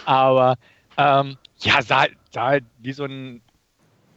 Aber 0.04 0.56
ähm, 0.98 1.36
ja, 1.60 1.80
sah, 1.80 2.06
sah 2.30 2.46
halt 2.46 2.64
wie 2.80 2.92
so 2.92 3.04
ein 3.04 3.40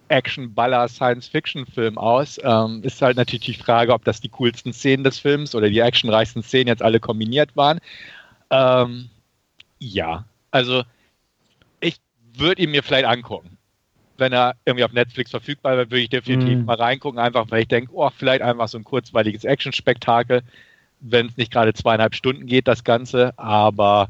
Action-Baller-Science-Fiction-Film 0.09 1.97
aus. 1.97 2.37
Ähm, 2.43 2.81
ist 2.83 3.01
halt 3.01 3.15
natürlich 3.15 3.45
die 3.45 3.53
Frage, 3.53 3.93
ob 3.93 4.03
das 4.03 4.19
die 4.19 4.29
coolsten 4.29 4.73
Szenen 4.73 5.05
des 5.05 5.19
Films 5.19 5.55
oder 5.55 5.69
die 5.69 5.79
actionreichsten 5.79 6.43
Szenen 6.43 6.67
jetzt 6.67 6.83
alle 6.83 6.99
kombiniert 6.99 7.55
waren. 7.55 7.79
Ähm, 8.49 9.09
ja, 9.79 10.25
also 10.51 10.83
ich 11.79 11.97
würde 12.33 12.63
ihn 12.63 12.71
mir 12.71 12.83
vielleicht 12.83 13.05
angucken. 13.05 13.56
Wenn 14.17 14.33
er 14.33 14.55
irgendwie 14.65 14.83
auf 14.83 14.93
Netflix 14.93 15.31
verfügbar 15.31 15.77
wäre, 15.77 15.91
würde 15.91 16.01
ich 16.01 16.09
definitiv 16.09 16.59
mm. 16.59 16.65
mal 16.65 16.75
reingucken, 16.75 17.19
einfach 17.19 17.45
weil 17.49 17.61
ich 17.61 17.67
denke, 17.67 17.91
oh, 17.93 18.09
vielleicht 18.15 18.41
einfach 18.41 18.67
so 18.67 18.77
ein 18.77 18.83
kurzweiliges 18.83 19.43
Action-Spektakel, 19.43 20.41
wenn 20.99 21.27
es 21.27 21.37
nicht 21.37 21.51
gerade 21.51 21.73
zweieinhalb 21.73 22.15
Stunden 22.15 22.45
geht, 22.45 22.67
das 22.67 22.83
Ganze. 22.83 23.37
Aber 23.37 24.09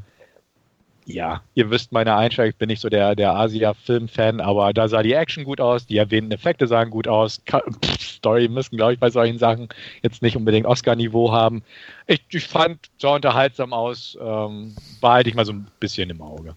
ja, 1.08 1.42
ihr 1.56 1.70
wisst 1.70 1.94
meine 1.94 2.16
Einstellung, 2.16 2.50
ich 2.50 2.58
bin 2.58 2.68
nicht 2.68 2.82
so 2.82 2.90
der, 2.90 3.16
der 3.16 3.34
Asia-Film-Fan, 3.34 4.42
aber 4.42 4.74
da 4.74 4.90
sah 4.90 5.02
die 5.02 5.14
Action 5.14 5.46
gut 5.46 5.62
aus, 5.62 5.86
die 5.86 5.98
erwähnten 5.98 6.32
Effekte 6.32 6.68
sahen 6.68 6.90
gut 6.90 7.08
aus, 7.08 7.42
Pff, 7.46 8.02
Story 8.02 8.50
müssen, 8.50 8.76
glaube 8.76 8.94
ich, 8.94 9.00
bei 9.00 9.10
solchen 9.10 9.38
Sachen 9.40 9.70
jetzt 10.04 10.22
nicht 10.22 10.36
unbedingt 10.36 10.66
Oscar-Niveau 10.66 11.32
haben. 11.32 11.64
Ich, 12.08 12.22
ich 12.32 12.48
fand, 12.48 12.90
sah 12.98 13.16
unterhaltsam 13.16 13.72
aus, 13.72 14.18
ähm, 14.22 14.76
behalte 15.00 15.30
ich 15.30 15.36
mal 15.36 15.46
so 15.46 15.54
ein 15.54 15.68
bisschen 15.80 16.10
im 16.10 16.22
Auge. 16.22 16.56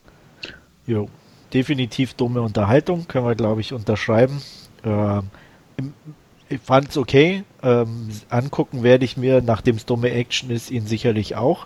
Jo, 0.87 1.09
definitiv 1.52 2.14
dumme 2.14 2.42
Unterhaltung, 2.42 3.07
können 3.09 3.26
wir, 3.26 3.35
glaube 3.35 3.61
ich, 3.61 3.73
unterschreiben. 3.73 4.42
Ähm, 4.85 5.25
ich 6.49 6.61
fand 6.61 6.90
es 6.90 6.97
okay, 6.97 7.45
ähm, 7.62 8.09
angucken 8.28 8.83
werde 8.83 9.04
ich 9.04 9.16
mir, 9.16 9.40
nachdem 9.40 9.76
es 9.76 9.87
dumme 9.87 10.11
Action 10.11 10.50
ist, 10.50 10.71
ihn 10.71 10.87
sicherlich 10.87 11.37
auch 11.37 11.64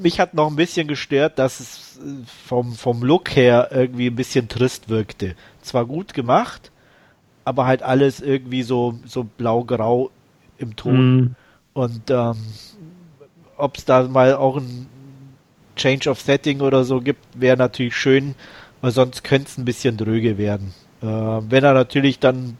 mich 0.00 0.20
hat 0.20 0.34
noch 0.34 0.48
ein 0.48 0.56
bisschen 0.56 0.88
gestört, 0.88 1.38
dass 1.38 1.60
es 1.60 1.98
äh, 1.98 2.24
vom, 2.46 2.74
vom 2.74 3.02
Look 3.02 3.34
her 3.34 3.68
irgendwie 3.72 4.08
ein 4.08 4.16
bisschen 4.16 4.48
trist 4.48 4.88
wirkte. 4.88 5.34
Zwar 5.62 5.86
gut 5.86 6.14
gemacht, 6.14 6.70
aber 7.44 7.66
halt 7.66 7.82
alles 7.82 8.20
irgendwie 8.20 8.62
so, 8.62 8.98
so 9.04 9.24
blau-grau 9.24 10.10
im 10.58 10.76
Ton. 10.76 11.16
Mm. 11.16 11.36
Und 11.74 12.10
ähm, 12.10 12.36
ob 13.56 13.76
es 13.76 13.84
da 13.84 14.02
mal 14.04 14.34
auch 14.34 14.56
ein 14.56 14.86
Change 15.76 16.10
of 16.10 16.20
Setting 16.20 16.60
oder 16.60 16.84
so 16.84 17.00
gibt, 17.00 17.20
wäre 17.34 17.56
natürlich 17.56 17.96
schön, 17.96 18.34
weil 18.80 18.90
sonst 18.90 19.24
könnte 19.24 19.48
es 19.48 19.58
ein 19.58 19.64
bisschen 19.64 19.96
dröge 19.96 20.38
werden. 20.38 20.74
Äh, 21.02 21.06
wenn 21.06 21.64
er 21.64 21.74
natürlich 21.74 22.18
dann 22.18 22.56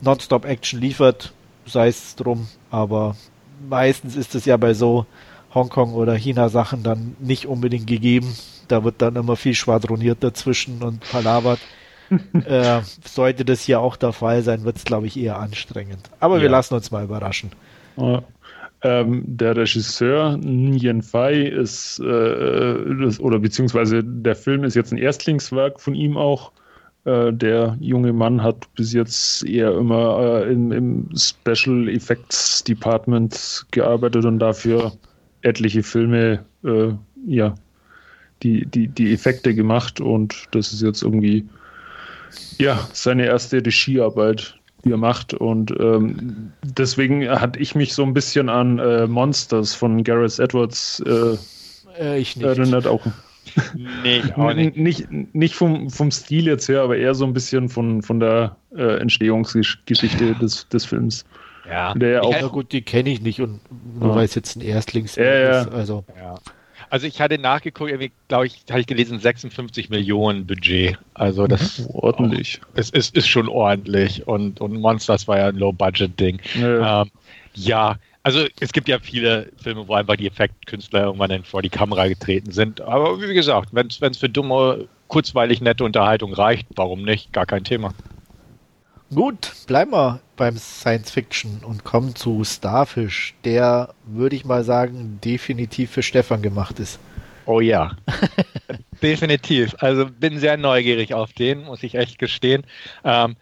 Nonstop-Action 0.00 0.80
liefert, 0.80 1.32
sei 1.66 1.88
es 1.88 2.16
drum, 2.16 2.48
aber 2.70 3.16
meistens 3.68 4.16
ist 4.16 4.34
es 4.34 4.44
ja 4.44 4.56
bei 4.56 4.74
so 4.74 5.06
Hongkong 5.54 5.94
oder 5.94 6.14
China 6.14 6.48
Sachen 6.48 6.82
dann 6.82 7.16
nicht 7.20 7.46
unbedingt 7.46 7.86
gegeben. 7.86 8.36
Da 8.68 8.82
wird 8.82 9.00
dann 9.00 9.16
immer 9.16 9.36
viel 9.36 9.54
schwadroniert 9.54 10.22
dazwischen 10.22 10.82
und 10.82 11.00
palabert. 11.10 11.60
äh, 12.46 12.80
sollte 13.04 13.44
das 13.44 13.62
hier 13.62 13.80
auch 13.80 13.96
der 13.96 14.12
Fall 14.12 14.42
sein, 14.42 14.64
wird 14.64 14.76
es, 14.76 14.84
glaube 14.84 15.06
ich, 15.06 15.16
eher 15.16 15.38
anstrengend. 15.38 16.10
Aber 16.20 16.36
ja. 16.36 16.42
wir 16.42 16.48
lassen 16.50 16.74
uns 16.74 16.90
mal 16.90 17.04
überraschen. 17.04 17.50
Ja. 17.96 18.22
Ähm, 18.84 19.24
der 19.26 19.56
Regisseur 19.56 20.36
Nguyen 20.36 21.00
Fai 21.00 21.40
ist, 21.40 22.00
äh, 22.00 22.94
das, 23.00 23.18
oder 23.18 23.38
beziehungsweise 23.38 24.04
der 24.04 24.36
Film 24.36 24.62
ist 24.62 24.74
jetzt 24.74 24.92
ein 24.92 24.98
Erstlingswerk 24.98 25.80
von 25.80 25.94
ihm 25.94 26.18
auch. 26.18 26.52
Äh, 27.06 27.32
der 27.32 27.78
junge 27.80 28.12
Mann 28.12 28.42
hat 28.42 28.66
bis 28.74 28.92
jetzt 28.92 29.42
eher 29.46 29.74
immer 29.74 30.44
äh, 30.44 30.52
im, 30.52 30.70
im 30.70 31.08
Special 31.16 31.88
Effects 31.88 32.62
Department 32.64 33.64
gearbeitet 33.70 34.26
und 34.26 34.38
dafür 34.38 34.92
etliche 35.40 35.82
Filme, 35.82 36.44
äh, 36.62 36.92
ja, 37.26 37.54
die, 38.42 38.66
die, 38.66 38.88
die 38.88 39.14
Effekte 39.14 39.54
gemacht 39.54 39.98
und 39.98 40.34
das 40.50 40.74
ist 40.74 40.82
jetzt 40.82 41.02
irgendwie, 41.02 41.48
ja, 42.58 42.86
seine 42.92 43.24
erste 43.24 43.64
Regiearbeit, 43.64 44.58
die 44.84 44.90
er 44.90 44.96
macht 44.96 45.34
und 45.34 45.72
ähm, 45.78 46.52
deswegen 46.62 47.28
hatte 47.28 47.58
ich 47.58 47.74
mich 47.74 47.94
so 47.94 48.02
ein 48.02 48.14
bisschen 48.14 48.48
an 48.48 48.78
äh, 48.78 49.06
Monsters 49.06 49.74
von 49.74 50.04
Gareth 50.04 50.38
Edwards 50.38 51.02
äh, 51.06 51.36
äh 51.98 52.18
ich 52.18 52.36
nicht. 52.36 52.46
erinnert 52.46 52.86
auch. 52.86 53.04
Nee, 54.02 54.22
auch 54.36 54.54
nicht. 54.54 54.76
nicht, 54.76 55.06
nicht 55.34 55.54
vom, 55.54 55.90
vom 55.90 56.10
Stil 56.10 56.46
jetzt 56.46 56.68
her, 56.68 56.82
aber 56.82 56.96
eher 56.96 57.14
so 57.14 57.24
ein 57.24 57.32
bisschen 57.32 57.68
von, 57.68 58.02
von 58.02 58.18
der 58.18 58.56
äh, 58.74 58.98
Entstehungsgeschichte 58.98 60.34
des, 60.34 60.68
des 60.68 60.84
Films. 60.84 61.24
Ja. 61.68 61.94
Der 61.94 62.10
ja 62.10 62.22
auch. 62.22 62.32
Ja, 62.32 62.46
gut, 62.48 62.72
die 62.72 62.82
kenne 62.82 63.10
ich 63.10 63.20
nicht 63.20 63.40
und 63.40 63.60
nur 63.98 64.10
ja. 64.10 64.16
weil 64.16 64.24
es 64.24 64.34
jetzt 64.34 64.56
ein 64.56 64.60
Erstlings 64.60 65.16
ja, 65.16 65.62
ist. 65.62 65.72
Also. 65.72 66.04
Ja. 66.16 66.36
Also 66.90 67.06
ich 67.06 67.20
hatte 67.20 67.38
nachgeguckt, 67.38 67.90
irgendwie, 67.90 68.12
glaube 68.28 68.46
ich, 68.46 68.64
hatte 68.68 68.80
ich 68.80 68.86
gelesen, 68.86 69.18
56 69.18 69.90
Millionen 69.90 70.46
Budget. 70.46 70.98
Also 71.14 71.46
das 71.46 71.78
mhm. 71.78 71.86
ordentlich. 71.92 72.60
Auch, 72.62 72.68
es 72.74 72.90
ist, 72.90 73.16
ist 73.16 73.28
schon 73.28 73.48
ordentlich 73.48 74.26
und, 74.26 74.60
und 74.60 74.80
Monsters 74.80 75.26
war 75.28 75.38
ja 75.38 75.48
ein 75.48 75.56
Low-Budget-Ding. 75.56 76.40
Ja. 76.54 77.02
Ähm, 77.02 77.10
ja, 77.54 77.96
also 78.22 78.46
es 78.58 78.72
gibt 78.72 78.88
ja 78.88 78.98
viele 78.98 79.52
Filme, 79.62 79.86
wo 79.86 79.94
einfach 79.94 80.16
die 80.16 80.26
Effektkünstler 80.26 81.04
irgendwann 81.04 81.30
dann 81.30 81.44
vor 81.44 81.62
die 81.62 81.68
Kamera 81.68 82.08
getreten 82.08 82.52
sind. 82.52 82.80
Aber 82.80 83.20
wie 83.20 83.34
gesagt, 83.34 83.68
wenn 83.72 83.88
es 83.88 84.16
für 84.16 84.28
dumme, 84.28 84.88
kurzweilig 85.08 85.60
nette 85.60 85.84
Unterhaltung 85.84 86.32
reicht, 86.32 86.66
warum 86.74 87.02
nicht? 87.02 87.32
Gar 87.32 87.46
kein 87.46 87.64
Thema. 87.64 87.92
Gut, 89.14 89.52
bleiben 89.66 89.92
wir 89.92 90.20
beim 90.36 90.56
Science 90.56 91.10
Fiction 91.10 91.60
und 91.64 91.84
kommen 91.84 92.14
zu 92.14 92.44
Starfish, 92.44 93.34
der, 93.44 93.94
würde 94.04 94.36
ich 94.36 94.44
mal 94.44 94.64
sagen, 94.64 95.18
definitiv 95.24 95.90
für 95.90 96.02
Stefan 96.02 96.42
gemacht 96.42 96.78
ist. 96.78 96.98
Oh 97.46 97.60
ja, 97.60 97.92
definitiv. 99.02 99.74
Also 99.78 100.06
bin 100.06 100.38
sehr 100.38 100.56
neugierig 100.56 101.14
auf 101.14 101.32
den, 101.32 101.64
muss 101.64 101.82
ich 101.82 101.94
echt 101.94 102.18
gestehen. 102.18 102.64
Ähm, 103.04 103.36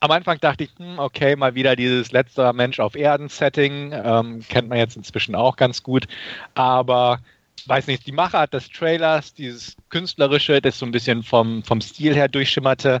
am 0.00 0.10
Anfang 0.10 0.38
dachte 0.38 0.64
ich, 0.64 0.70
hm, 0.76 0.98
okay, 0.98 1.36
mal 1.36 1.54
wieder 1.54 1.76
dieses 1.76 2.12
letzter 2.12 2.52
Mensch 2.52 2.80
auf 2.80 2.94
Erden-Setting. 2.94 3.92
Ähm, 3.92 4.44
kennt 4.48 4.68
man 4.68 4.78
jetzt 4.78 4.96
inzwischen 4.96 5.34
auch 5.34 5.56
ganz 5.56 5.82
gut. 5.82 6.06
Aber 6.54 7.20
weiß 7.66 7.86
nicht, 7.86 8.06
die 8.06 8.12
Machart 8.12 8.52
des 8.52 8.68
Trailers, 8.68 9.32
dieses 9.34 9.76
künstlerische, 9.88 10.60
das 10.60 10.78
so 10.78 10.84
ein 10.84 10.92
bisschen 10.92 11.22
vom, 11.22 11.62
vom 11.62 11.80
Stil 11.80 12.14
her 12.14 12.28
durchschimmerte, 12.28 13.00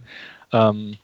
ähm, 0.52 0.96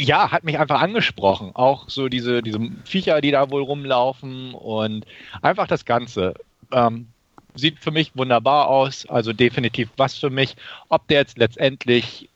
ja, 0.00 0.30
hat 0.30 0.44
mich 0.44 0.58
einfach 0.58 0.80
angesprochen. 0.80 1.50
Auch 1.54 1.88
so 1.88 2.08
diese, 2.08 2.42
diese 2.42 2.58
Viecher, 2.84 3.20
die 3.20 3.30
da 3.30 3.50
wohl 3.50 3.62
rumlaufen 3.62 4.54
und 4.54 5.06
einfach 5.42 5.66
das 5.66 5.84
Ganze. 5.84 6.34
Ähm, 6.72 7.08
sieht 7.54 7.80
für 7.80 7.90
mich 7.90 8.16
wunderbar 8.16 8.68
aus, 8.68 9.06
also 9.06 9.32
definitiv 9.32 9.90
was 9.96 10.16
für 10.16 10.30
mich. 10.30 10.56
Ob 10.88 11.06
der 11.08 11.18
jetzt 11.18 11.36
letztendlich 11.36 12.28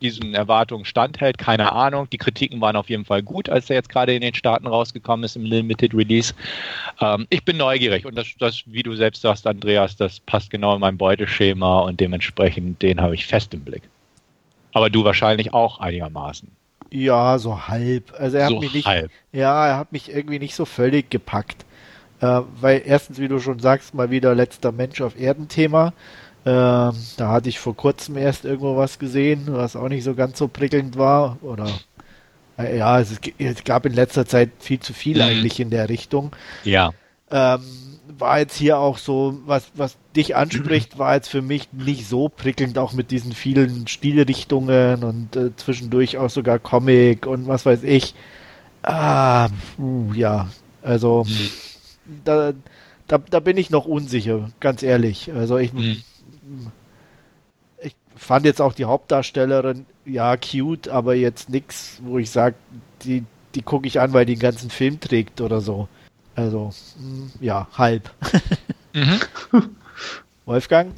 diesen 0.00 0.34
Erwartungen 0.34 0.86
standhält, 0.86 1.36
keine 1.36 1.72
Ahnung. 1.72 2.08
Die 2.10 2.16
Kritiken 2.16 2.60
waren 2.62 2.74
auf 2.74 2.88
jeden 2.88 3.04
Fall 3.04 3.22
gut, 3.22 3.50
als 3.50 3.68
er 3.68 3.76
jetzt 3.76 3.90
gerade 3.90 4.14
in 4.14 4.22
den 4.22 4.34
Staaten 4.34 4.66
rausgekommen 4.66 5.24
ist 5.24 5.36
im 5.36 5.44
Limited 5.44 5.94
Release. 5.94 6.32
Ähm, 7.00 7.26
ich 7.28 7.44
bin 7.44 7.58
neugierig 7.58 8.06
und 8.06 8.16
das, 8.16 8.28
das, 8.38 8.62
wie 8.64 8.82
du 8.82 8.94
selbst 8.96 9.20
sagst, 9.20 9.46
Andreas, 9.46 9.96
das 9.96 10.20
passt 10.20 10.50
genau 10.50 10.74
in 10.74 10.80
mein 10.80 10.96
Beuteschema 10.96 11.80
und 11.80 12.00
dementsprechend 12.00 12.80
den 12.80 13.00
habe 13.00 13.14
ich 13.14 13.26
fest 13.26 13.52
im 13.52 13.60
Blick. 13.60 13.82
Aber 14.72 14.88
du 14.88 15.04
wahrscheinlich 15.04 15.52
auch 15.52 15.80
einigermaßen. 15.80 16.50
Ja, 16.90 17.38
so 17.38 17.68
halb. 17.68 18.12
Also 18.18 18.36
er 18.36 18.48
so 18.48 18.54
hat 18.54 18.60
mich 18.60 18.74
nicht, 18.74 18.86
halb. 18.86 19.10
ja, 19.32 19.68
er 19.68 19.76
hat 19.78 19.92
mich 19.92 20.12
irgendwie 20.12 20.38
nicht 20.38 20.54
so 20.54 20.64
völlig 20.64 21.10
gepackt. 21.10 21.64
Äh, 22.20 22.40
weil 22.60 22.82
erstens, 22.84 23.18
wie 23.18 23.28
du 23.28 23.38
schon 23.38 23.60
sagst, 23.60 23.94
mal 23.94 24.10
wieder 24.10 24.34
letzter 24.34 24.72
Mensch 24.72 25.00
auf 25.00 25.18
Erden 25.18 25.48
Thema. 25.48 25.92
Ähm, 26.44 26.92
da 27.16 27.28
hatte 27.28 27.48
ich 27.48 27.58
vor 27.58 27.76
kurzem 27.76 28.16
erst 28.16 28.44
irgendwo 28.44 28.76
was 28.76 28.98
gesehen, 28.98 29.44
was 29.48 29.76
auch 29.76 29.88
nicht 29.88 30.04
so 30.04 30.14
ganz 30.14 30.38
so 30.38 30.48
prickelnd 30.48 30.96
war. 30.96 31.38
Oder 31.42 31.68
äh, 32.58 32.78
ja, 32.78 32.98
es, 33.00 33.18
es, 33.38 33.64
gab 33.64 33.86
in 33.86 33.92
letzter 33.92 34.26
Zeit 34.26 34.50
viel 34.58 34.80
zu 34.80 34.92
viel 34.92 35.16
mhm. 35.16 35.22
eigentlich 35.22 35.60
in 35.60 35.70
der 35.70 35.88
Richtung. 35.88 36.32
Ja. 36.64 36.92
Ähm, 37.30 37.60
war 38.20 38.38
jetzt 38.38 38.56
hier 38.56 38.78
auch 38.78 38.98
so, 38.98 39.38
was, 39.46 39.70
was 39.74 39.96
dich 40.14 40.36
anspricht, 40.36 40.98
war 40.98 41.14
jetzt 41.14 41.28
für 41.28 41.42
mich 41.42 41.72
nicht 41.72 42.06
so 42.08 42.28
prickelnd, 42.28 42.78
auch 42.78 42.92
mit 42.92 43.10
diesen 43.10 43.32
vielen 43.32 43.86
Stilrichtungen 43.86 45.04
und 45.04 45.36
äh, 45.36 45.54
zwischendurch 45.56 46.18
auch 46.18 46.30
sogar 46.30 46.58
Comic 46.58 47.26
und 47.26 47.48
was 47.48 47.66
weiß 47.66 47.82
ich. 47.82 48.14
Ah, 48.82 49.48
uh, 49.78 50.12
ja, 50.14 50.48
also 50.82 51.26
da, 52.24 52.52
da, 53.06 53.18
da 53.18 53.40
bin 53.40 53.56
ich 53.56 53.70
noch 53.70 53.84
unsicher, 53.84 54.50
ganz 54.60 54.82
ehrlich. 54.82 55.32
Also 55.32 55.58
ich, 55.58 55.72
mhm. 55.72 56.02
ich 57.82 57.94
fand 58.16 58.46
jetzt 58.46 58.60
auch 58.60 58.72
die 58.72 58.86
Hauptdarstellerin, 58.86 59.86
ja, 60.04 60.36
cute, 60.36 60.88
aber 60.88 61.14
jetzt 61.14 61.50
nichts, 61.50 62.00
wo 62.04 62.18
ich 62.18 62.30
sage, 62.30 62.56
die, 63.02 63.24
die 63.54 63.62
gucke 63.62 63.86
ich 63.86 64.00
an, 64.00 64.12
weil 64.12 64.26
die 64.26 64.34
den 64.34 64.40
ganzen 64.40 64.70
Film 64.70 65.00
trägt 65.00 65.40
oder 65.40 65.60
so. 65.60 65.88
Also, 66.40 66.70
ja, 67.40 67.68
halb. 67.76 68.10
Mhm. 68.94 69.20
Wolfgang? 70.46 70.92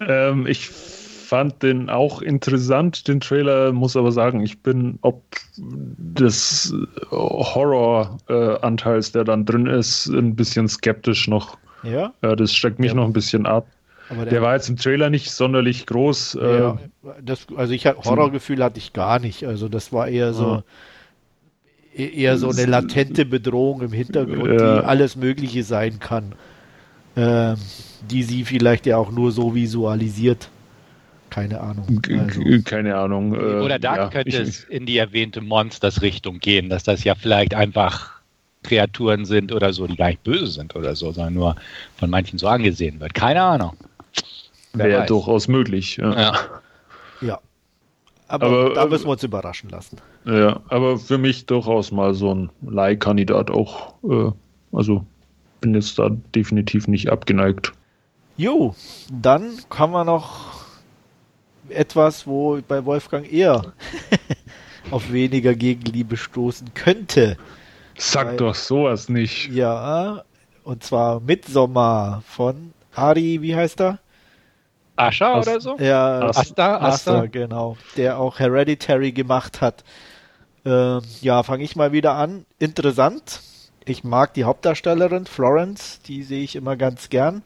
Ähm, 0.00 0.46
ich 0.46 0.70
fand 0.70 1.62
den 1.62 1.90
auch 1.90 2.22
interessant, 2.22 3.06
den 3.08 3.20
Trailer, 3.20 3.72
muss 3.72 3.96
aber 3.96 4.12
sagen, 4.12 4.40
ich 4.40 4.62
bin 4.62 4.98
ob 5.02 5.22
des 5.56 6.74
Horror-Anteils, 7.10 9.12
der 9.12 9.24
dann 9.24 9.44
drin 9.44 9.66
ist, 9.66 10.06
ein 10.06 10.36
bisschen 10.36 10.68
skeptisch 10.68 11.28
noch. 11.28 11.58
Ja? 11.82 12.14
Äh, 12.22 12.36
das 12.36 12.54
schreckt 12.54 12.78
mich 12.78 12.92
ja. 12.92 12.94
noch 12.94 13.04
ein 13.04 13.12
bisschen 13.12 13.44
ab. 13.46 13.66
Der, 14.10 14.26
der, 14.26 14.42
war 14.42 14.54
jetzt 14.54 14.68
im 14.68 14.76
Trailer 14.76 15.10
nicht 15.10 15.30
sonderlich 15.30 15.86
groß. 15.86 16.38
Ja, 16.40 16.70
äh, 16.70 16.76
das, 17.22 17.46
also 17.56 17.72
ich 17.72 17.86
Horrorgefühl 17.86 18.62
hatte 18.62 18.78
ich 18.78 18.92
gar 18.92 19.20
nicht. 19.20 19.44
Also 19.44 19.68
das 19.68 19.92
war 19.92 20.08
eher 20.08 20.32
so. 20.32 20.62
Ja 21.94 22.04
E-, 22.04 22.22
eher 22.22 22.38
so 22.38 22.50
eine 22.50 22.66
latente 22.66 23.24
Bedrohung 23.24 23.82
im 23.82 23.92
Hintergrund, 23.92 24.60
ja. 24.60 24.80
die 24.80 24.86
alles 24.86 25.16
Mögliche 25.16 25.64
sein 25.64 25.98
kann, 25.98 26.32
äh, 27.16 27.54
die 28.08 28.22
sie 28.22 28.44
vielleicht 28.44 28.86
ja 28.86 28.96
auch 28.96 29.10
nur 29.10 29.32
so 29.32 29.54
visualisiert. 29.54 30.48
Keine 31.30 31.60
Ahnung. 31.60 32.00
Also. 32.08 32.42
Keine 32.64 32.96
Ahnung. 32.96 33.34
Äh, 33.34 33.60
Oder 33.60 33.78
da 33.78 33.96
ja, 33.96 34.08
könnte 34.08 34.30
ich, 34.30 34.48
es 34.48 34.64
in 34.64 34.86
die 34.86 34.98
erwähnte 34.98 35.40
Monsters-Richtung 35.40 36.40
gehen, 36.40 36.68
dass 36.68 36.82
das 36.82 37.04
ja 37.04 37.14
vielleicht 37.14 37.54
einfach 37.54 38.20
Kreaturen 38.62 39.24
sind 39.24 39.52
oder 39.52 39.72
so, 39.72 39.86
die 39.86 39.96
gar 39.96 40.08
nicht 40.08 40.24
böse 40.24 40.48
sind 40.48 40.74
oder 40.74 40.94
so, 40.96 41.12
sondern 41.12 41.34
nur 41.34 41.56
von 41.96 42.10
manchen 42.10 42.38
so 42.38 42.48
angesehen 42.48 43.00
wird. 43.00 43.14
Keine 43.14 43.42
Ahnung. 43.42 43.76
Wäre 44.72 45.06
durchaus 45.06 45.48
möglich. 45.48 45.96
Ja. 45.96 46.20
ja. 46.20 46.38
ja. 47.20 47.38
Aber, 48.30 48.46
aber 48.46 48.74
da 48.74 48.86
müssen 48.86 49.06
wir 49.06 49.12
uns 49.12 49.24
überraschen 49.24 49.70
lassen. 49.70 49.96
Ja, 50.24 50.60
aber 50.68 50.98
für 50.98 51.18
mich 51.18 51.46
durchaus 51.46 51.90
mal 51.90 52.14
so 52.14 52.32
ein 52.32 52.50
Leihkandidat 52.62 53.50
auch. 53.50 53.94
Äh, 54.04 54.30
also 54.72 55.04
bin 55.60 55.74
jetzt 55.74 55.98
da 55.98 56.10
definitiv 56.34 56.86
nicht 56.86 57.10
abgeneigt. 57.10 57.72
Jo, 58.36 58.76
dann 59.12 59.58
kann 59.68 59.90
man 59.90 60.06
noch 60.06 60.60
etwas, 61.68 62.26
wo 62.26 62.60
bei 62.66 62.84
Wolfgang 62.84 63.30
eher 63.30 63.72
auf 64.92 65.12
weniger 65.12 65.54
Gegenliebe 65.54 66.16
stoßen 66.16 66.72
könnte. 66.74 67.36
Sag 67.98 68.28
Weil, 68.28 68.36
doch 68.36 68.54
sowas 68.54 69.08
nicht. 69.08 69.50
Ja, 69.50 70.22
und 70.62 70.84
zwar 70.84 71.18
Midsommer 71.18 72.22
von 72.26 72.72
Ari, 72.94 73.42
wie 73.42 73.56
heißt 73.56 73.80
er? 73.80 73.98
Asha 74.96 75.34
As 75.34 75.46
oder 75.46 75.60
so? 75.60 75.76
Ja, 75.78 76.20
Asta, 76.20 76.76
Asta, 76.76 76.76
Asta, 76.78 77.26
genau. 77.26 77.76
Der 77.96 78.18
auch 78.18 78.38
Hereditary 78.38 79.12
gemacht 79.12 79.60
hat. 79.60 79.84
Ähm, 80.64 81.00
ja, 81.20 81.42
fange 81.42 81.64
ich 81.64 81.76
mal 81.76 81.92
wieder 81.92 82.14
an. 82.14 82.44
Interessant. 82.58 83.40
Ich 83.84 84.04
mag 84.04 84.34
die 84.34 84.44
Hauptdarstellerin 84.44 85.26
Florence, 85.26 86.00
die 86.02 86.22
sehe 86.22 86.42
ich 86.42 86.54
immer 86.54 86.76
ganz 86.76 87.08
gern. 87.08 87.42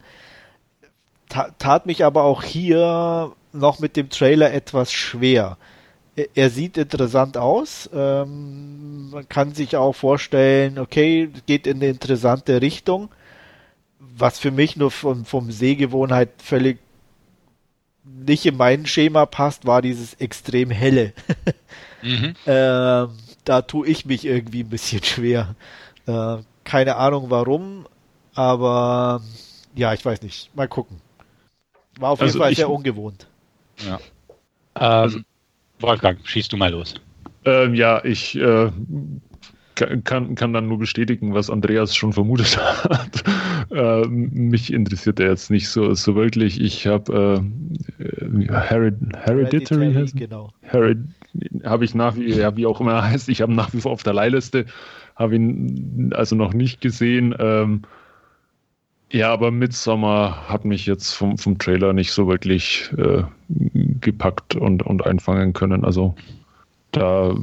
Ta 1.29 1.51
tat 1.59 1.87
mich 1.87 2.05
aber 2.05 2.25
auch 2.25 2.43
hier 2.43 3.33
noch 3.53 3.79
mit 3.79 3.97
dem 3.97 4.11
Trailer 4.11 4.53
etwas 4.53 4.93
schwer. 4.93 5.57
Er, 6.17 6.27
er 6.35 6.51
sieht 6.51 6.77
interessant 6.77 7.37
aus. 7.37 7.89
Ähm, 7.95 9.11
man 9.11 9.29
kann 9.29 9.55
sich 9.55 9.77
auch 9.77 9.95
vorstellen, 9.95 10.79
okay, 10.79 11.31
geht 11.47 11.67
in 11.67 11.77
eine 11.77 11.87
interessante 11.87 12.61
Richtung. 12.61 13.11
Was 13.99 14.39
für 14.39 14.51
mich 14.51 14.77
nur 14.77 14.91
vom, 14.91 15.25
vom 15.25 15.51
Sehgewohnheit 15.51 16.31
völlig 16.39 16.79
nicht 18.05 18.47
in 18.47 18.57
mein 18.57 18.87
Schema 18.87 19.27
passt, 19.27 19.67
war 19.67 19.83
dieses 19.83 20.15
extrem 20.15 20.71
helle. 20.71 21.13
mhm. 22.03 22.35
äh, 22.45 23.07
da 23.45 23.63
tue 23.63 23.87
ich 23.87 24.05
mich 24.05 24.25
irgendwie 24.25 24.63
ein 24.63 24.69
bisschen 24.69 25.03
schwer. 25.05 25.55
Äh, 26.07 26.39
keine 26.65 26.97
Ahnung 26.97 27.31
warum, 27.31 27.87
aber 28.35 29.23
ja, 29.75 29.93
ich 29.93 30.05
weiß 30.05 30.23
nicht. 30.23 30.55
Mal 30.55 30.69
gucken. 30.69 31.01
War 31.99 32.11
auf 32.11 32.21
also 32.21 32.33
jeden 32.33 32.43
Fall 32.43 32.53
ich, 32.53 32.59
sehr 32.59 32.71
ungewohnt. 32.71 33.27
Ja. 33.87 33.97
Ähm, 33.97 34.01
also, 34.75 35.19
Wolfgang, 35.81 36.27
schießt 36.27 36.53
du 36.53 36.57
mal 36.57 36.71
los. 36.71 36.95
Ähm, 37.45 37.75
ja, 37.75 38.03
ich 38.05 38.37
äh, 38.37 38.71
kann, 39.75 40.35
kann 40.35 40.53
dann 40.53 40.69
nur 40.69 40.79
bestätigen, 40.79 41.35
was 41.35 41.51
Andreas 41.51 41.95
schon 41.95 42.13
vermutet 42.13 42.59
hat. 42.85 43.25
äh, 43.71 44.07
mich 44.07 44.73
interessiert 44.73 45.21
er 45.21 45.31
jetzt 45.31 45.51
nicht 45.51 45.69
so, 45.69 45.95
so 45.95 46.15
wirklich. 46.15 46.61
Ich 46.61 46.87
habe 46.87 47.43
äh, 47.99 48.53
Hered 48.53 48.97
Hereditary, 49.17 49.93
Hereditary 49.93 50.07
genau. 50.15 50.51
Hered 50.63 50.99
habe 51.65 51.85
ich 51.85 51.95
nach 51.95 52.17
wie, 52.17 52.31
ja, 52.33 52.57
wie 52.57 52.67
auch 52.67 52.81
immer 52.81 53.03
heißt, 53.03 53.29
ich 53.29 53.43
habe 53.43 53.53
nach 53.53 53.73
wie 53.73 53.81
vor 53.81 53.93
auf 53.93 54.03
der 54.03 54.15
Leihliste, 54.15 54.67
habe 55.17 55.35
ihn 55.35 56.13
also 56.15 56.37
noch 56.37 56.53
nicht 56.55 56.81
gesehen. 56.81 57.35
Ähm, 57.39 57.83
ja, 59.11 59.33
aber 59.33 59.51
Midsommer 59.51 60.49
hat 60.49 60.65
mich 60.65 60.87
jetzt 60.87 61.13
vom, 61.13 61.39
vom 61.39 61.59
Trailer 61.59 61.93
nicht 61.93 62.11
so 62.13 62.27
wirklich 62.27 62.91
äh, 62.97 63.23
gepackt 64.01 64.57
und, 64.57 64.83
und 64.83 65.07
einfangen 65.07 65.53
können. 65.53 65.85
Also 65.85 66.15
da 66.91 67.35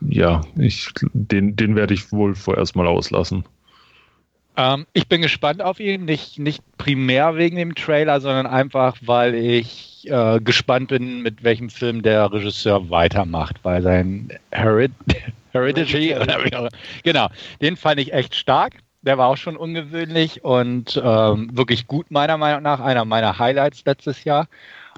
ja, 0.00 0.42
ich, 0.56 0.88
den, 1.12 1.56
den 1.56 1.76
werde 1.76 1.94
ich 1.94 2.12
wohl 2.12 2.34
vorerst 2.34 2.76
mal 2.76 2.86
auslassen. 2.86 3.44
Ähm, 4.56 4.86
ich 4.92 5.08
bin 5.08 5.22
gespannt 5.22 5.62
auf 5.62 5.78
ihn, 5.78 6.04
nicht, 6.04 6.38
nicht 6.38 6.62
primär 6.78 7.36
wegen 7.36 7.56
dem 7.56 7.74
Trailer, 7.76 8.20
sondern 8.20 8.46
einfach, 8.46 8.96
weil 9.02 9.34
ich 9.34 10.08
äh, 10.10 10.40
gespannt 10.40 10.88
bin, 10.88 11.22
mit 11.22 11.44
welchem 11.44 11.70
Film 11.70 12.02
der 12.02 12.32
Regisseur 12.32 12.90
weitermacht, 12.90 13.56
weil 13.62 13.82
sein 13.82 14.30
Hered 14.50 14.92
Hereditary, 15.52 16.14
genau, 17.04 17.28
den 17.62 17.76
fand 17.76 18.00
ich 18.00 18.12
echt 18.12 18.34
stark. 18.34 18.74
Der 19.02 19.16
war 19.16 19.28
auch 19.28 19.36
schon 19.36 19.56
ungewöhnlich 19.56 20.44
und 20.44 21.00
ähm, 21.02 21.56
wirklich 21.56 21.86
gut, 21.86 22.10
meiner 22.10 22.36
Meinung 22.36 22.62
nach. 22.62 22.80
Einer 22.80 23.04
meiner 23.04 23.38
Highlights 23.38 23.84
letztes 23.86 24.24
Jahr. 24.24 24.48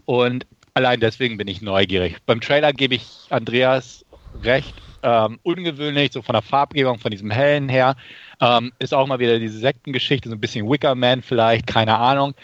Und 0.07 0.47
allein 0.73 1.01
deswegen 1.01 1.37
bin 1.37 1.49
ich 1.49 1.61
neugierig. 1.61 2.17
Beim 2.25 2.41
Trailer 2.41 2.73
gebe 2.73 2.95
ich 2.95 3.27
Andreas 3.29 4.05
recht 4.43 4.75
ähm, 5.03 5.39
ungewöhnlich, 5.43 6.13
so 6.13 6.23
von 6.23 6.35
der 6.35 6.43
Farbgebung, 6.43 6.99
von 6.99 7.11
diesem 7.11 7.31
hellen 7.31 7.69
her. 7.69 7.97
Ähm, 8.41 8.73
ist 8.79 8.95
auch 8.95 9.07
mal 9.07 9.19
wieder 9.19 9.39
diese 9.39 9.59
Sektengeschichte, 9.59 10.29
so 10.29 10.35
ein 10.35 10.41
bisschen 10.41 10.69
Wickerman 10.69 11.23
vielleicht, 11.23 11.67
keine 11.67 11.99
Ahnung. 11.99 12.35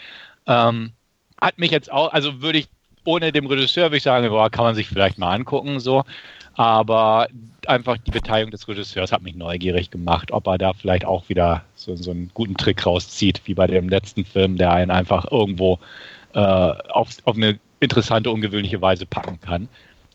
Ähm, 0.47 0.91
hat 1.39 1.57
mich 1.59 1.71
jetzt 1.71 1.91
auch, 1.91 2.13
also 2.13 2.41
würde 2.41 2.59
ich 2.59 2.69
ohne 3.03 3.31
dem 3.31 3.45
Regisseur, 3.45 3.85
würde 3.85 3.97
ich 3.97 4.03
sagen, 4.03 4.27
boah, 4.29 4.49
kann 4.49 4.65
man 4.65 4.75
sich 4.75 4.87
vielleicht 4.87 5.17
mal 5.17 5.33
angucken, 5.33 5.79
so. 5.79 6.03
Aber 6.55 7.27
einfach 7.67 7.97
die 7.99 8.11
Beteiligung 8.11 8.49
des 8.51 8.67
Regisseurs 8.67 9.11
hat 9.11 9.21
mich 9.21 9.35
neugierig 9.35 9.91
gemacht, 9.91 10.31
ob 10.31 10.47
er 10.47 10.57
da 10.57 10.73
vielleicht 10.73 11.05
auch 11.05 11.29
wieder 11.29 11.63
so, 11.75 11.95
so 11.95 12.11
einen 12.11 12.31
guten 12.33 12.57
Trick 12.57 12.83
rauszieht, 12.85 13.41
wie 13.45 13.53
bei 13.53 13.67
dem 13.67 13.89
letzten 13.89 14.25
Film, 14.25 14.57
der 14.57 14.73
einen 14.73 14.89
einfach 14.89 15.31
irgendwo 15.31 15.77
äh, 16.33 16.39
auf, 16.39 17.09
auf 17.25 17.35
eine 17.35 17.59
interessante, 17.79 18.31
ungewöhnliche 18.31 18.81
Weise 18.81 19.05
packen 19.05 19.39
kann. 19.39 19.69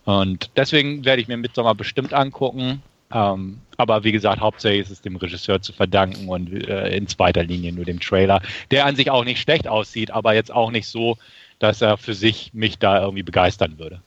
Und 0.05 0.51
deswegen 0.57 1.05
werde 1.05 1.23
ich 1.23 1.29
mir 1.29 1.37
Midsommar 1.37 1.75
bestimmt 1.75 2.12
angucken. 2.12 2.83
Ähm, 3.12 3.61
aber 3.77 4.05
wie 4.05 4.12
gesagt, 4.12 4.41
hauptsächlich 4.41 4.87
ist 4.87 4.91
es 4.91 5.03
dem 5.03 5.17
Regisseur 5.17 5.61
zu 5.61 5.73
verdanken 5.73 6.29
und 6.29 6.53
äh, 6.53 6.97
in 6.97 7.07
zweiter 7.07 7.43
Linie 7.43 7.73
nur 7.73 7.85
dem 7.85 8.01
Trailer, 8.01 8.41
der 8.71 8.87
an 8.87 8.97
sich 8.97 9.11
auch 9.11 9.25
nicht 9.25 9.41
schlecht 9.41 9.69
aussieht, 9.69 10.11
aber 10.11 10.35
jetzt 10.35 10.53
auch 10.53 10.71
nicht 10.71 10.87
so, 10.87 11.19
dass 11.59 11.83
er 11.83 11.99
für 11.99 12.15
sich 12.15 12.55
mich 12.55 12.79
da 12.79 13.03
irgendwie 13.03 13.23
begeistern 13.23 13.79
würde. 13.79 14.01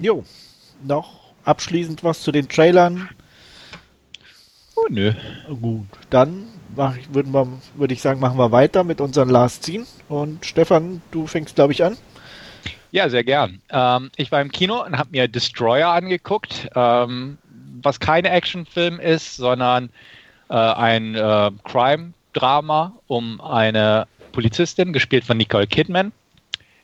Jo, 0.00 0.24
noch 0.84 1.32
abschließend 1.44 2.04
was 2.04 2.22
zu 2.22 2.32
den 2.32 2.48
Trailern? 2.48 3.08
Oh, 4.76 4.86
nö. 4.90 5.12
Gut, 5.60 5.86
dann 6.10 6.46
würde 6.74 7.48
würd 7.74 7.92
ich 7.92 8.00
sagen, 8.00 8.20
machen 8.20 8.38
wir 8.38 8.52
weiter 8.52 8.84
mit 8.84 9.00
unseren 9.00 9.28
Last 9.28 9.64
Scene. 9.64 9.86
Und 10.08 10.44
Stefan, 10.44 11.02
du 11.10 11.26
fängst, 11.26 11.56
glaube 11.56 11.72
ich, 11.72 11.82
an. 11.84 11.96
Ja, 12.90 13.08
sehr 13.08 13.24
gern. 13.24 13.60
Ähm, 13.70 14.10
ich 14.16 14.32
war 14.32 14.40
im 14.40 14.50
Kino 14.50 14.84
und 14.84 14.96
habe 14.96 15.10
mir 15.10 15.28
Destroyer 15.28 15.88
angeguckt, 15.88 16.68
ähm, 16.74 17.38
was 17.82 18.00
kein 18.00 18.24
Actionfilm 18.24 18.98
ist, 18.98 19.36
sondern 19.36 19.90
äh, 20.48 20.54
ein 20.54 21.14
äh, 21.14 21.50
Crime-Drama 21.64 22.94
um 23.06 23.40
eine 23.40 24.06
Polizistin, 24.32 24.92
gespielt 24.92 25.24
von 25.24 25.36
Nicole 25.36 25.66
Kidman. 25.66 26.12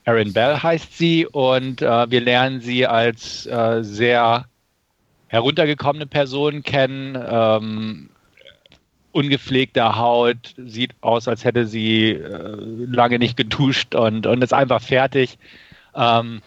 Erin 0.05 0.35
Bell 0.35 0.63
heißt 0.63 0.99
sie 0.99 1.27
und 1.27 1.81
äh, 1.81 2.11
wir 2.11 2.21
lernen 2.21 2.61
sie 2.61 2.87
als 2.87 3.47
äh, 3.47 3.83
sehr 3.83 4.45
heruntergekommene 5.29 6.07
Person 6.07 6.63
kennen, 6.63 7.19
ähm, 7.27 8.11
ungepflegter 9.13 9.97
Haut, 9.97 10.55
sieht 10.59 10.91
aus, 11.01 11.29
als 11.29 11.45
hätte 11.45 11.67
sie 11.67 12.11
äh, 12.11 12.57
lange 12.87 13.19
nicht 13.19 13.37
geduscht 13.37 13.95
und, 13.95 14.27
und 14.27 14.43
ist 14.43 14.53
einfach 14.53 14.83
fertig. 14.83 15.39
Ähm, 15.95 16.43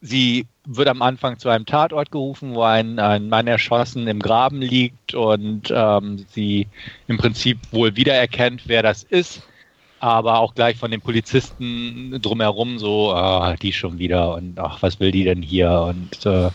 sie 0.00 0.46
wird 0.64 0.88
am 0.88 1.02
Anfang 1.02 1.38
zu 1.38 1.48
einem 1.48 1.66
Tatort 1.66 2.10
gerufen, 2.10 2.54
wo 2.54 2.62
ein, 2.62 2.98
ein 2.98 3.28
Mann 3.28 3.46
erschossen 3.46 4.06
im 4.06 4.20
Graben 4.20 4.60
liegt 4.60 5.14
und 5.14 5.72
ähm, 5.74 6.24
sie 6.28 6.68
im 7.06 7.18
Prinzip 7.18 7.58
wohl 7.70 7.96
wiedererkennt, 7.96 8.62
wer 8.66 8.82
das 8.82 9.02
ist, 9.02 9.42
aber 9.98 10.38
auch 10.38 10.54
gleich 10.54 10.76
von 10.76 10.90
den 10.90 11.00
Polizisten 11.00 12.18
drumherum 12.22 12.78
so, 12.78 13.12
ah, 13.12 13.56
die 13.56 13.72
schon 13.72 13.98
wieder 13.98 14.34
und 14.34 14.58
ach, 14.58 14.80
was 14.82 15.00
will 15.00 15.10
die 15.10 15.24
denn 15.24 15.42
hier 15.42 15.70
und 15.82 16.24
äh, 16.24 16.50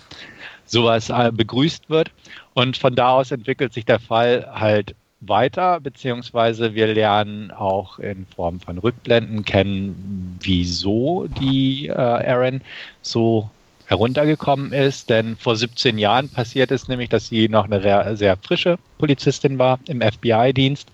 sowas 0.65 1.10
äh, 1.10 1.32
begrüßt 1.32 1.89
wird. 1.89 2.12
Und 2.54 2.78
von 2.78 2.95
da 2.95 3.10
aus 3.10 3.32
entwickelt 3.32 3.74
sich 3.74 3.86
der 3.86 4.00
Fall 4.00 4.50
halt 4.54 4.95
weiter, 5.27 5.79
beziehungsweise 5.79 6.73
wir 6.73 6.88
lernen 6.88 7.51
auch 7.51 7.99
in 7.99 8.25
Form 8.35 8.59
von 8.59 8.77
Rückblenden 8.77 9.45
kennen, 9.45 10.38
wieso 10.41 11.27
die 11.27 11.88
äh, 11.88 11.93
Aaron 11.93 12.61
so 13.01 13.49
heruntergekommen 13.88 14.73
ist. 14.73 15.09
Denn 15.09 15.35
vor 15.38 15.55
17 15.55 15.97
Jahren 15.97 16.29
passiert 16.29 16.71
es 16.71 16.88
nämlich, 16.88 17.09
dass 17.09 17.27
sie 17.27 17.47
noch 17.49 17.65
eine 17.65 18.15
sehr 18.17 18.38
frische 18.38 18.77
Polizistin 18.97 19.59
war 19.59 19.79
im 19.88 20.01
FBI-Dienst. 20.01 20.89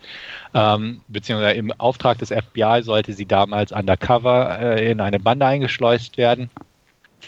Ähm, 0.53 1.01
beziehungsweise 1.07 1.57
im 1.57 1.71
Auftrag 1.79 2.19
des 2.19 2.29
FBI 2.29 2.81
sollte 2.83 3.13
sie 3.13 3.25
damals 3.25 3.71
undercover 3.71 4.59
äh, 4.59 4.91
in 4.91 4.99
eine 4.99 5.19
Bande 5.19 5.45
eingeschleust 5.45 6.17
werden, 6.17 6.49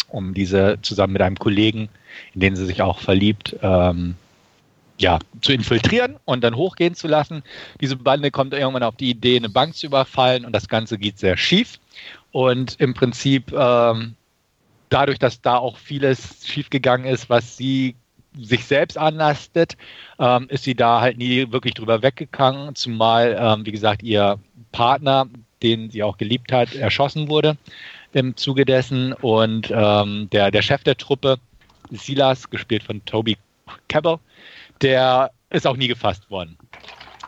um 0.09 0.33
diese 0.33 0.77
zusammen 0.81 1.13
mit 1.13 1.21
einem 1.21 1.39
Kollegen, 1.39 1.89
in 2.33 2.41
den 2.41 2.55
sie 2.55 2.65
sich 2.65 2.81
auch 2.81 2.99
verliebt, 2.99 3.55
ähm, 3.61 4.15
ja, 5.03 5.19
zu 5.41 5.51
infiltrieren 5.51 6.15
und 6.25 6.43
dann 6.43 6.55
hochgehen 6.55 6.95
zu 6.95 7.07
lassen. 7.07 7.43
Diese 7.81 7.97
Bande 7.97 8.31
kommt 8.31 8.53
irgendwann 8.53 8.83
auf 8.83 8.95
die 8.95 9.09
Idee, 9.09 9.37
eine 9.37 9.49
Bank 9.49 9.75
zu 9.75 9.85
überfallen 9.85 10.45
und 10.45 10.53
das 10.53 10.67
Ganze 10.67 10.97
geht 10.97 11.19
sehr 11.19 11.37
schief. 11.37 11.79
Und 12.31 12.79
im 12.79 12.93
Prinzip 12.93 13.51
ähm, 13.51 14.15
dadurch, 14.89 15.19
dass 15.19 15.41
da 15.41 15.57
auch 15.57 15.77
vieles 15.77 16.47
schiefgegangen 16.47 17.05
ist, 17.05 17.29
was 17.29 17.57
sie 17.57 17.95
sich 18.39 18.65
selbst 18.65 18.97
anlastet, 18.97 19.77
ähm, 20.19 20.47
ist 20.49 20.63
sie 20.63 20.73
da 20.73 21.01
halt 21.01 21.17
nie 21.17 21.51
wirklich 21.51 21.73
drüber 21.75 22.01
weggegangen, 22.01 22.73
zumal, 22.73 23.37
ähm, 23.39 23.65
wie 23.65 23.71
gesagt, 23.71 24.01
ihr 24.01 24.39
Partner, 24.71 25.27
den 25.61 25.91
sie 25.91 26.01
auch 26.01 26.17
geliebt 26.17 26.51
hat, 26.51 26.73
erschossen 26.73 27.27
wurde 27.27 27.57
im 28.13 28.35
Zuge 28.37 28.65
dessen 28.65 29.13
und 29.13 29.71
ähm, 29.75 30.29
der, 30.31 30.49
der 30.49 30.61
Chef 30.61 30.83
der 30.83 30.97
Truppe, 30.97 31.37
Silas, 31.91 32.49
gespielt 32.49 32.83
von 32.83 33.03
Toby 33.05 33.37
Cabell, 33.87 34.17
der 34.81 35.31
ist 35.49 35.67
auch 35.67 35.77
nie 35.77 35.88
gefasst 35.88 36.29
worden. 36.29 36.57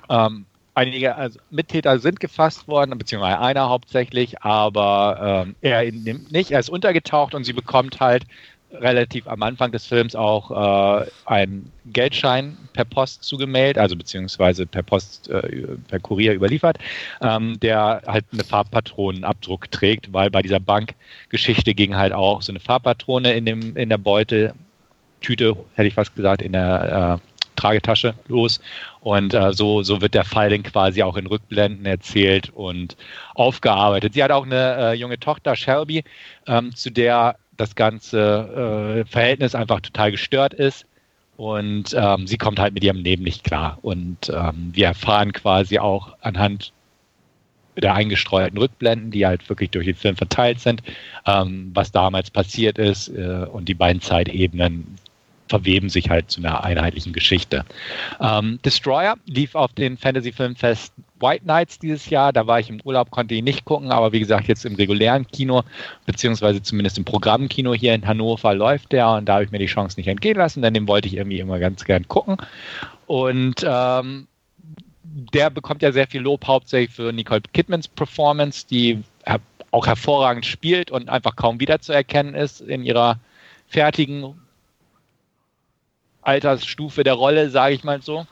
Ähm, 0.10 0.46
einige 0.74 1.16
also 1.16 1.40
Mittäter 1.50 2.00
sind 2.00 2.20
gefasst 2.20 2.68
worden, 2.68 2.98
beziehungsweise 2.98 3.40
einer 3.40 3.70
hauptsächlich, 3.70 4.42
aber 4.42 5.46
ähm, 5.48 5.56
er 5.62 5.92
nicht. 5.92 6.52
Er 6.52 6.60
ist 6.60 6.70
untergetaucht 6.70 7.34
und 7.34 7.44
sie 7.44 7.54
bekommt 7.54 8.00
halt 8.00 8.26
relativ 8.72 9.28
am 9.28 9.42
Anfang 9.44 9.72
des 9.72 9.86
Films 9.86 10.16
auch 10.16 10.52
äh, 10.52 11.06
einen 11.26 11.72
Geldschein 11.86 12.58
per 12.74 12.86
Post 12.86 13.24
zugemeldet, 13.24 13.78
also 13.78 13.96
beziehungsweise 13.96 14.66
per 14.66 14.84
Post, 14.84 15.30
äh, 15.30 15.68
per 15.88 16.00
Kurier 16.00 16.34
überliefert, 16.34 16.78
ähm, 17.22 17.60
der 17.62 18.02
halt 18.06 18.26
eine 18.34 18.44
Farbpatronenabdruck 18.44 19.72
trägt, 19.72 20.12
weil 20.12 20.30
bei 20.30 20.42
dieser 20.42 20.60
Bankgeschichte 20.60 21.74
ging 21.74 21.96
halt 21.96 22.14
auch 22.14 22.42
so 22.42 22.52
eine 22.52 22.60
Farbpatrone 22.60 23.34
in, 23.34 23.46
dem, 23.46 23.78
in 23.78 23.90
der 23.90 23.98
Beute, 23.98 24.54
Tüte, 25.22 25.56
hätte 25.76 25.88
ich 25.88 25.94
fast 25.94 26.16
gesagt, 26.16 26.42
in 26.42 26.54
der 26.54 27.20
äh, 27.22 27.35
Tragetasche 27.66 28.14
los. 28.28 28.60
Und 29.02 29.34
äh, 29.34 29.54
so, 29.54 29.82
so 29.82 30.02
wird 30.02 30.14
der 30.14 30.24
Fall 30.24 30.50
dann 30.50 30.64
quasi 30.64 31.02
auch 31.02 31.18
in 31.18 31.26
Rückblenden 31.26 31.86
erzählt 31.86 32.52
und 32.54 32.96
aufgearbeitet. 33.34 34.14
Sie 34.14 34.24
hat 34.24 34.32
auch 34.32 34.46
eine 34.46 34.76
äh, 34.78 34.94
junge 34.94 35.20
Tochter, 35.20 35.56
Shelby, 35.56 36.04
ähm, 36.48 36.76
zu 36.76 36.92
der 36.92 37.38
das 37.58 37.76
ganze 37.76 39.04
äh, 39.06 39.10
Verhältnis 39.10 39.56
einfach 39.56 39.82
total 39.82 40.12
gestört 40.12 40.54
ist. 40.54 40.86
Und 41.38 41.96
ähm, 41.98 42.28
sie 42.28 42.38
kommt 42.38 42.60
halt 42.60 42.74
mit 42.74 42.84
ihrem 42.84 43.00
Leben 43.00 43.24
nicht 43.24 43.44
klar. 43.44 43.80
Und 43.82 44.30
ähm, 44.30 44.70
wir 44.74 44.88
erfahren 44.88 45.34
quasi 45.34 45.80
auch 45.80 46.16
anhand 46.22 46.72
der 47.82 47.94
eingestreuten 47.94 48.58
Rückblenden, 48.58 49.12
die 49.12 49.26
halt 49.26 49.48
wirklich 49.50 49.70
durch 49.72 49.86
den 49.86 49.96
Film 49.96 50.16
verteilt 50.16 50.60
sind, 50.60 50.82
ähm, 51.26 51.72
was 51.74 51.92
damals 51.92 52.30
passiert 52.30 52.78
ist 52.78 53.10
äh, 53.10 53.48
und 53.52 53.68
die 53.68 53.74
beiden 53.74 54.02
Zeitebenen, 54.02 54.98
verweben 55.48 55.90
sich 55.90 56.10
halt 56.10 56.32
zu 56.32 56.42
einer 56.42 56.64
einheitlichen 56.64 57.14
Geschichte. 57.14 57.66
Ähm, 58.20 58.60
Destroyer 58.66 59.16
lief 59.26 59.56
auf 59.56 59.74
den 59.74 59.98
Fantasy 59.98 60.32
Filmfest 60.32 60.94
White 61.20 61.44
Knights 61.44 61.80
dieses 61.80 62.10
Jahr. 62.10 62.34
Da 62.34 62.48
war 62.48 62.60
ich 62.60 62.70
im 62.70 62.82
Urlaub, 62.84 63.12
konnte 63.12 63.36
ihn 63.36 63.44
nicht 63.44 63.66
gucken, 63.66 63.92
aber 63.92 64.12
wie 64.12 64.20
gesagt, 64.20 64.48
jetzt 64.48 64.66
im 64.66 64.76
regulären 64.76 65.28
Kino, 65.28 65.64
beziehungsweise 66.06 66.62
zumindest 66.62 66.98
im 66.98 67.06
Programmkino 67.06 67.74
hier 67.74 67.94
in 67.94 68.06
Hannover 68.06 68.54
läuft 68.54 68.92
der 68.92 69.10
und 69.12 69.26
da 69.26 69.36
habe 69.36 69.46
ich 69.46 69.52
mir 69.52 69.60
die 69.60 69.66
Chance 69.66 70.00
nicht 70.00 70.08
entgehen 70.08 70.38
lassen, 70.38 70.62
denn 70.62 70.74
den 70.74 70.88
wollte 70.88 71.08
ich 71.08 71.16
irgendwie 71.16 71.40
immer 71.40 71.60
ganz 71.60 71.86
gern 71.86 72.08
gucken. 72.08 72.38
Und 73.08 73.66
ähm, 73.68 74.28
der 75.04 75.50
bekommt 75.50 75.82
ja 75.82 75.92
sehr 75.92 76.08
viel 76.08 76.22
Lob, 76.22 76.46
hauptsächlich 76.46 76.96
für 76.96 77.14
Nicole 77.14 77.42
Kidmans 77.54 77.88
Performance, 77.88 78.66
die 78.68 79.04
auch 79.72 79.88
hervorragend 79.88 80.46
spielt 80.46 80.90
und 80.90 81.10
einfach 81.10 81.36
kaum 81.36 81.60
wiederzuerkennen 81.60 82.34
ist 82.34 82.62
in 82.62 82.84
ihrer 82.84 83.20
fertigen 83.68 84.36
Altersstufe 86.26 87.04
der 87.04 87.14
Rolle, 87.14 87.50
sage 87.50 87.76
ich 87.76 87.84
mal 87.84 88.02
so. 88.02 88.26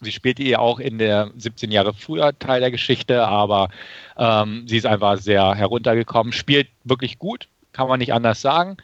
Sie 0.00 0.12
spielte 0.12 0.42
ihr 0.42 0.60
auch 0.60 0.80
in 0.80 0.98
der 0.98 1.30
17 1.36 1.70
Jahre 1.70 1.92
früher 1.92 2.38
Teil 2.38 2.60
der 2.60 2.70
Geschichte, 2.70 3.26
aber 3.26 3.68
ähm, 4.16 4.64
sie 4.66 4.78
ist 4.78 4.86
einfach 4.86 5.18
sehr 5.18 5.54
heruntergekommen, 5.54 6.32
spielt 6.32 6.68
wirklich 6.84 7.18
gut, 7.18 7.48
kann 7.72 7.88
man 7.88 7.98
nicht 7.98 8.14
anders 8.14 8.40
sagen. 8.40 8.78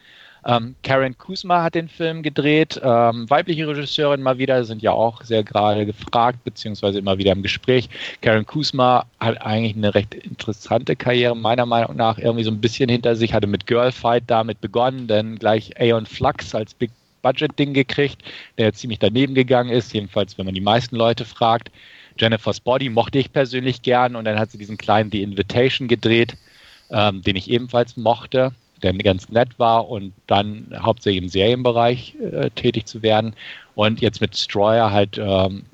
Ähm, 0.45 0.75
Karen 0.81 1.17
Kusma 1.17 1.63
hat 1.63 1.75
den 1.75 1.89
Film 1.89 2.23
gedreht. 2.23 2.79
Ähm, 2.81 3.29
weibliche 3.29 3.67
Regisseurin 3.67 4.21
mal 4.21 4.37
wieder 4.37 4.63
sind 4.63 4.81
ja 4.81 4.91
auch 4.91 5.23
sehr 5.23 5.43
gerade 5.43 5.85
gefragt, 5.85 6.43
beziehungsweise 6.45 6.99
immer 6.99 7.17
wieder 7.17 7.33
im 7.33 7.41
Gespräch. 7.41 7.89
Karen 8.21 8.45
Kusma 8.45 9.05
hat 9.19 9.41
eigentlich 9.41 9.75
eine 9.75 9.93
recht 9.93 10.13
interessante 10.13 10.95
Karriere, 10.95 11.35
meiner 11.35 11.65
Meinung 11.65 11.97
nach, 11.97 12.17
irgendwie 12.17 12.45
so 12.45 12.51
ein 12.51 12.61
bisschen 12.61 12.89
hinter 12.89 13.15
sich, 13.17 13.33
hatte 13.33 13.47
mit 13.47 13.67
Girlfight 13.67 14.23
damit 14.27 14.61
begonnen, 14.61 15.07
denn 15.07 15.37
gleich 15.37 15.77
Aeon 15.79 16.05
Flux 16.05 16.55
als 16.55 16.73
Big 16.73 16.91
Budget-Ding 17.27 17.73
gekriegt, 17.73 18.21
der 18.57 18.73
ziemlich 18.73 18.99
daneben 18.99 19.35
gegangen 19.35 19.69
ist, 19.69 19.93
jedenfalls 19.93 20.37
wenn 20.37 20.45
man 20.45 20.55
die 20.55 20.61
meisten 20.61 20.95
Leute 20.95 21.25
fragt. 21.25 21.71
Jennifer's 22.17 22.61
Body 22.61 22.89
mochte 22.89 23.19
ich 23.19 23.33
persönlich 23.33 23.81
gern 23.81 24.15
und 24.15 24.25
dann 24.25 24.39
hat 24.39 24.51
sie 24.51 24.57
diesen 24.57 24.77
kleinen 24.77 25.11
The 25.11 25.21
Invitation 25.21 25.87
gedreht, 25.87 26.37
ähm, 26.89 27.21
den 27.21 27.35
ich 27.35 27.49
ebenfalls 27.49 27.97
mochte, 27.97 28.53
der 28.81 28.93
ganz 28.93 29.29
nett 29.29 29.59
war 29.59 29.89
und 29.89 30.13
dann 30.25 30.67
hauptsächlich 30.73 31.21
im 31.21 31.29
Serienbereich 31.29 32.15
äh, 32.15 32.49
tätig 32.51 32.85
zu 32.85 33.01
werden 33.03 33.35
und 33.75 33.99
jetzt 34.01 34.21
mit 34.21 34.33
Destroyer 34.33 34.91
halt 34.91 35.17
ähm, 35.17 35.65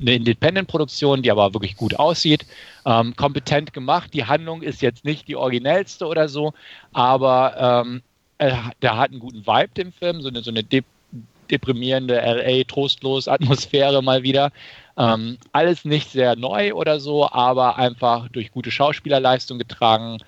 eine 0.00 0.14
Independent-Produktion, 0.14 1.22
die 1.22 1.30
aber 1.30 1.54
wirklich 1.54 1.76
gut 1.76 1.98
aussieht, 1.98 2.46
ähm, 2.86 3.16
kompetent 3.16 3.72
gemacht. 3.72 4.14
Die 4.14 4.24
Handlung 4.24 4.62
ist 4.62 4.82
jetzt 4.82 5.04
nicht 5.04 5.28
die 5.28 5.36
originellste 5.36 6.06
oder 6.06 6.28
so, 6.28 6.52
aber 6.92 7.82
ähm, 7.82 8.02
der 8.40 8.96
hat 8.96 9.10
einen 9.10 9.20
guten 9.20 9.46
Vibe, 9.46 9.74
dem 9.76 9.92
Film, 9.92 10.22
so 10.22 10.28
eine, 10.28 10.42
so 10.42 10.50
eine 10.50 10.62
deprimierende 11.50 12.14
LA, 12.14 12.64
trostlos 12.64 13.28
Atmosphäre 13.28 14.02
mal 14.02 14.22
wieder. 14.22 14.52
Ähm, 14.96 15.38
alles 15.52 15.84
nicht 15.84 16.10
sehr 16.10 16.36
neu 16.36 16.74
oder 16.74 17.00
so, 17.00 17.30
aber 17.30 17.76
einfach 17.78 18.28
durch 18.28 18.52
gute 18.52 18.70
Schauspielerleistung 18.70 19.58
getragen. 19.58 20.18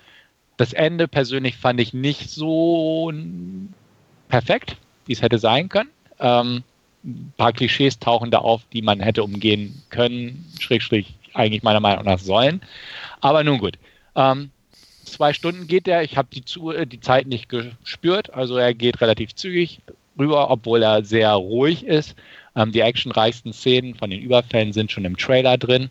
Das 0.57 0.73
Ende 0.73 1.07
persönlich 1.07 1.57
fand 1.57 1.79
ich 1.79 1.93
nicht 1.93 2.29
so 2.29 3.11
perfekt, 4.29 4.77
wie 5.05 5.13
es 5.13 5.21
hätte 5.21 5.39
sein 5.39 5.69
können. 5.69 5.89
Ähm, 6.19 6.63
ein 7.03 7.33
paar 7.37 7.53
Klischees 7.53 7.99
tauchen 7.99 8.31
da 8.31 8.39
auf, 8.39 8.61
die 8.71 8.81
man 8.81 8.99
hätte 8.99 9.23
umgehen 9.23 9.81
können, 9.89 10.45
schrägstrich 10.59 11.13
eigentlich 11.33 11.63
meiner 11.63 11.79
Meinung 11.79 12.05
nach 12.05 12.19
sollen. 12.19 12.61
Aber 13.19 13.43
nun 13.43 13.57
gut. 13.57 13.77
Ähm, 14.15 14.51
zwei 15.03 15.33
Stunden 15.33 15.67
geht 15.67 15.87
der. 15.87 16.03
Ich 16.03 16.17
habe 16.17 16.29
die, 16.31 16.43
äh, 16.69 16.85
die 16.85 17.01
Zeit 17.01 17.27
nicht 17.27 17.49
gespürt. 17.49 18.33
Also 18.33 18.57
er 18.57 18.73
geht 18.73 19.01
relativ 19.01 19.35
zügig 19.35 19.81
rüber, 20.17 20.49
obwohl 20.49 20.83
er 20.83 21.03
sehr 21.03 21.31
ruhig 21.33 21.85
ist. 21.85 22.15
Ähm, 22.55 22.71
die 22.71 22.81
actionreichsten 22.81 23.53
Szenen 23.53 23.95
von 23.95 24.09
den 24.09 24.21
Überfällen 24.21 24.73
sind 24.73 24.91
schon 24.91 25.05
im 25.05 25.17
Trailer 25.17 25.57
drin. 25.57 25.89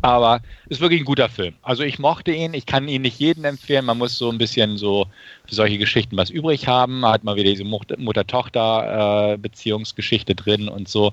Aber 0.00 0.40
ist 0.68 0.80
wirklich 0.80 1.02
ein 1.02 1.06
guter 1.06 1.28
Film. 1.28 1.54
Also 1.62 1.82
ich 1.82 1.98
mochte 1.98 2.32
ihn, 2.32 2.54
ich 2.54 2.64
kann 2.64 2.88
ihn 2.88 3.02
nicht 3.02 3.18
jedem 3.18 3.44
empfehlen. 3.44 3.84
Man 3.84 3.98
muss 3.98 4.16
so 4.16 4.30
ein 4.30 4.38
bisschen 4.38 4.78
so 4.78 5.06
für 5.46 5.54
solche 5.54 5.76
Geschichten 5.78 6.16
was 6.16 6.30
übrig 6.30 6.66
haben. 6.66 7.04
Hat 7.04 7.24
mal 7.24 7.36
wieder 7.36 7.50
diese 7.50 7.64
Mutter-Tochter-Beziehungsgeschichte 7.64 10.34
drin 10.34 10.68
und 10.68 10.88
so. 10.88 11.12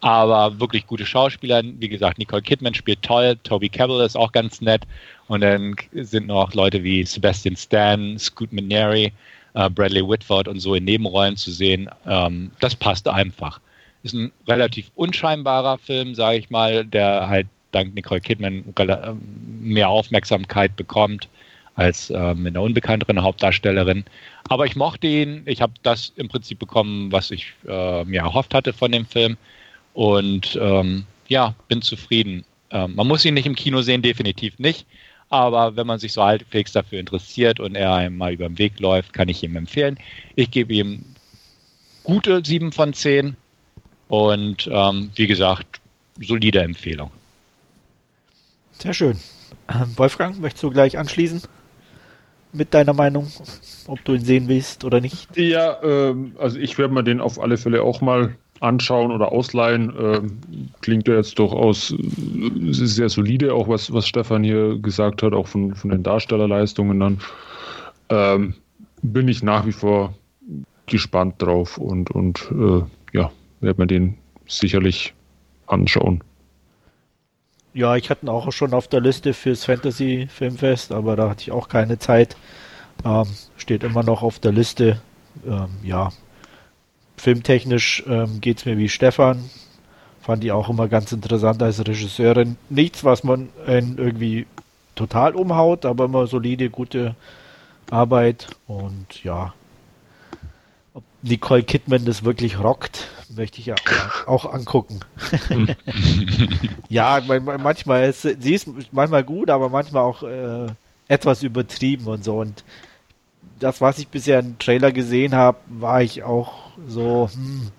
Aber 0.00 0.60
wirklich 0.60 0.86
gute 0.86 1.06
Schauspieler. 1.06 1.62
Wie 1.64 1.88
gesagt, 1.88 2.18
Nicole 2.18 2.42
Kidman 2.42 2.74
spielt 2.74 3.02
toll. 3.02 3.36
Toby 3.42 3.68
Cabell 3.68 4.06
ist 4.06 4.16
auch 4.16 4.30
ganz 4.30 4.60
nett. 4.60 4.82
Und 5.26 5.40
dann 5.40 5.74
sind 5.92 6.28
noch 6.28 6.54
Leute 6.54 6.84
wie 6.84 7.04
Sebastian 7.04 7.56
Stan, 7.56 8.16
Scoot 8.18 8.52
McNary, 8.52 9.12
äh, 9.54 9.70
Bradley 9.70 10.06
Whitford 10.06 10.48
und 10.48 10.60
so 10.60 10.74
in 10.74 10.84
Nebenrollen 10.84 11.36
zu 11.36 11.50
sehen. 11.50 11.88
Ähm, 12.06 12.50
das 12.60 12.74
passt 12.74 13.08
einfach. 13.08 13.60
Ist 14.02 14.14
ein 14.14 14.32
relativ 14.46 14.90
unscheinbarer 14.94 15.78
Film, 15.78 16.14
sage 16.14 16.38
ich 16.38 16.50
mal, 16.50 16.84
der 16.84 17.28
halt 17.28 17.46
dank 17.72 17.94
Nicole 17.94 18.20
Kidman 18.20 18.64
ähm, 18.78 19.20
mehr 19.60 19.88
Aufmerksamkeit 19.88 20.76
bekommt 20.76 21.28
als 21.76 22.10
äh, 22.10 22.34
mit 22.34 22.54
einer 22.54 22.62
unbekannteren 22.62 23.22
Hauptdarstellerin. 23.22 24.04
Aber 24.48 24.66
ich 24.66 24.76
mochte 24.76 25.06
ihn. 25.06 25.42
Ich 25.46 25.60
habe 25.60 25.72
das 25.82 26.12
im 26.16 26.28
Prinzip 26.28 26.58
bekommen, 26.58 27.10
was 27.10 27.30
ich 27.30 27.52
äh, 27.66 28.04
mir 28.04 28.20
erhofft 28.20 28.54
hatte 28.54 28.72
von 28.72 28.92
dem 28.92 29.06
Film. 29.06 29.36
Und 29.92 30.58
ähm, 30.60 31.04
ja, 31.28 31.54
bin 31.68 31.82
zufrieden. 31.82 32.44
Ähm, 32.70 32.94
man 32.94 33.08
muss 33.08 33.24
ihn 33.24 33.34
nicht 33.34 33.46
im 33.46 33.56
Kino 33.56 33.82
sehen, 33.82 34.02
definitiv 34.02 34.58
nicht. 34.58 34.86
Aber 35.30 35.76
wenn 35.76 35.86
man 35.86 35.98
sich 35.98 36.12
so 36.12 36.22
halbwegs 36.22 36.72
dafür 36.72 37.00
interessiert 37.00 37.60
und 37.60 37.74
er 37.74 37.94
einem 37.94 38.16
mal 38.16 38.32
über 38.32 38.48
den 38.48 38.58
Weg 38.58 38.78
läuft, 38.80 39.12
kann 39.12 39.28
ich 39.28 39.42
ihm 39.42 39.56
empfehlen. 39.56 39.98
Ich 40.36 40.50
gebe 40.50 40.72
ihm 40.72 41.04
gute 42.04 42.44
7 42.44 42.72
von 42.72 42.92
10 42.92 43.36
und 44.08 44.68
ähm, 44.70 45.10
wie 45.14 45.26
gesagt, 45.26 45.80
solide 46.20 46.60
Empfehlung. 46.60 47.10
Sehr 48.72 48.94
schön. 48.94 49.18
Ähm, 49.68 49.92
Wolfgang, 49.96 50.38
möchtest 50.40 50.62
du 50.62 50.70
gleich 50.70 50.98
anschließen 50.98 51.42
mit 52.52 52.72
deiner 52.72 52.92
Meinung, 52.92 53.30
ob 53.86 54.04
du 54.04 54.14
ihn 54.14 54.24
sehen 54.24 54.48
willst 54.48 54.84
oder 54.84 55.00
nicht? 55.00 55.36
Ja, 55.36 55.82
ähm, 55.82 56.36
also 56.38 56.58
ich 56.58 56.78
werde 56.78 56.94
mir 56.94 57.02
den 57.02 57.20
auf 57.20 57.40
alle 57.40 57.56
Fälle 57.56 57.82
auch 57.82 58.00
mal 58.00 58.36
anschauen 58.60 59.10
oder 59.10 59.32
ausleihen. 59.32 59.92
Ähm, 59.98 60.38
klingt 60.80 61.08
ja 61.08 61.14
jetzt 61.14 61.38
durchaus 61.38 61.92
äh, 61.92 62.72
sehr 62.72 63.08
solide, 63.08 63.54
auch 63.54 63.68
was, 63.68 63.92
was 63.92 64.06
Stefan 64.06 64.44
hier 64.44 64.78
gesagt 64.78 65.22
hat, 65.22 65.32
auch 65.32 65.46
von, 65.46 65.74
von 65.74 65.90
den 65.90 66.02
Darstellerleistungen 66.02 67.00
dann. 67.00 67.20
Ähm, 68.08 68.54
bin 69.02 69.28
ich 69.28 69.42
nach 69.42 69.66
wie 69.66 69.72
vor 69.72 70.14
gespannt 70.86 71.40
drauf 71.40 71.78
und, 71.78 72.10
und 72.10 72.50
äh, 72.52 72.82
ja, 73.16 73.30
werde 73.60 73.80
mir 73.80 73.86
den 73.86 74.18
sicherlich 74.46 75.14
anschauen. 75.66 76.22
Ja, 77.72 77.96
ich 77.96 78.08
hatte 78.08 78.26
ihn 78.26 78.28
auch 78.28 78.52
schon 78.52 78.72
auf 78.72 78.86
der 78.88 79.00
Liste 79.00 79.34
fürs 79.34 79.64
Fantasy 79.64 80.28
Filmfest, 80.30 80.92
aber 80.92 81.16
da 81.16 81.30
hatte 81.30 81.42
ich 81.42 81.52
auch 81.52 81.68
keine 81.68 81.98
Zeit. 81.98 82.36
Ähm, 83.04 83.26
steht 83.56 83.82
immer 83.82 84.04
noch 84.04 84.22
auf 84.22 84.38
der 84.38 84.52
Liste. 84.52 85.00
Ähm, 85.44 85.68
ja, 85.82 86.10
filmtechnisch 87.16 88.04
ähm, 88.06 88.40
geht 88.40 88.58
es 88.58 88.64
mir 88.64 88.78
wie 88.78 88.88
Stefan. 88.88 89.50
Fand 90.20 90.42
die 90.42 90.52
auch 90.52 90.68
immer 90.68 90.88
ganz 90.88 91.12
interessant 91.12 91.62
als 91.62 91.86
Regisseurin. 91.86 92.56
Nichts, 92.70 93.04
was 93.04 93.24
man 93.24 93.50
irgendwie 93.66 94.46
total 94.94 95.34
umhaut, 95.34 95.84
aber 95.84 96.06
immer 96.06 96.26
solide, 96.26 96.70
gute 96.70 97.14
Arbeit. 97.90 98.48
Und 98.66 99.22
ja, 99.22 99.52
ob 100.94 101.04
Nicole 101.22 101.62
Kidman 101.62 102.04
das 102.04 102.24
wirklich 102.24 102.58
rockt, 102.58 103.08
möchte 103.34 103.60
ich 103.60 103.66
ja 103.66 103.74
auch 104.26 104.52
angucken. 104.52 105.00
ja, 106.88 107.20
manchmal 107.26 108.08
ist 108.08 108.22
sie 108.22 108.54
ist 108.54 108.68
manchmal 108.92 109.24
gut, 109.24 109.50
aber 109.50 109.68
manchmal 109.68 110.02
auch 110.02 110.22
äh, 110.22 110.66
etwas 111.08 111.42
übertrieben 111.42 112.06
und 112.06 112.24
so. 112.24 112.38
Und 112.38 112.64
das, 113.58 113.80
was 113.80 113.98
ich 113.98 114.08
bisher 114.08 114.40
im 114.40 114.58
Trailer 114.58 114.92
gesehen 114.92 115.34
habe, 115.34 115.58
war 115.66 116.02
ich 116.02 116.22
auch 116.22 116.63
so 116.86 117.28
hm, 117.32 117.70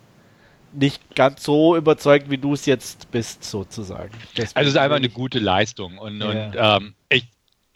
nicht 0.74 1.16
ganz 1.16 1.44
so 1.44 1.76
überzeugt, 1.76 2.30
wie 2.30 2.38
du 2.38 2.54
es 2.54 2.66
jetzt 2.66 3.12
bist, 3.12 3.44
sozusagen. 3.44 4.12
Deswegen 4.38 4.58
also 4.58 4.68
es 4.68 4.76
ist 4.76 4.80
einfach 4.80 4.98
eine 4.98 5.10
gute 5.10 5.40
Leistung 5.40 5.98
und, 5.98 6.20
ja. 6.20 6.28
und 6.28 6.56
ähm, 6.58 6.96
ich 7.10 7.28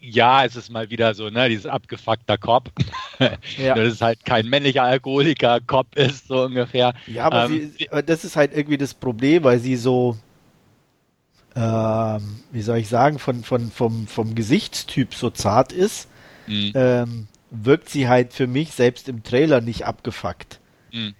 ja, 0.01 0.45
es 0.45 0.55
ist 0.55 0.69
mal 0.69 0.89
wieder 0.89 1.13
so, 1.13 1.29
ne, 1.29 1.49
dieses 1.49 1.65
abgefuckter 1.65 2.38
Cop. 2.38 2.71
ja. 3.58 3.75
Das 3.75 3.93
ist 3.93 4.01
halt 4.01 4.23
kein 4.25 4.47
männlicher 4.47 4.84
Alkoholiker, 4.84 5.60
Cop 5.60 5.95
ist 5.95 6.27
so 6.27 6.43
ungefähr. 6.43 6.93
Ja, 7.08 7.25
aber 7.25 7.45
ähm, 7.45 7.73
sie, 7.77 7.89
das 8.05 8.23
ist 8.23 8.36
halt 8.36 8.53
irgendwie 8.55 8.77
das 8.77 8.93
Problem, 8.93 9.43
weil 9.43 9.60
sie 9.60 9.75
so, 9.75 10.17
ähm, 11.55 12.39
wie 12.51 12.62
soll 12.62 12.77
ich 12.77 12.88
sagen, 12.88 13.19
von, 13.19 13.43
von, 13.43 13.71
vom, 13.71 14.08
vom 14.08 14.36
Gesichtstyp 14.36 15.13
so 15.13 15.29
zart 15.29 15.73
ist, 15.73 16.08
mhm. 16.47 16.71
ähm, 16.75 17.27
wirkt 17.51 17.89
sie 17.89 18.08
halt 18.08 18.34
für 18.34 18.47
mich 18.47 18.71
selbst 18.71 19.10
im 19.10 19.23
Trailer 19.23 19.60
nicht 19.60 19.86
abgefuckt. 19.86 20.58
Mhm. 20.91 21.15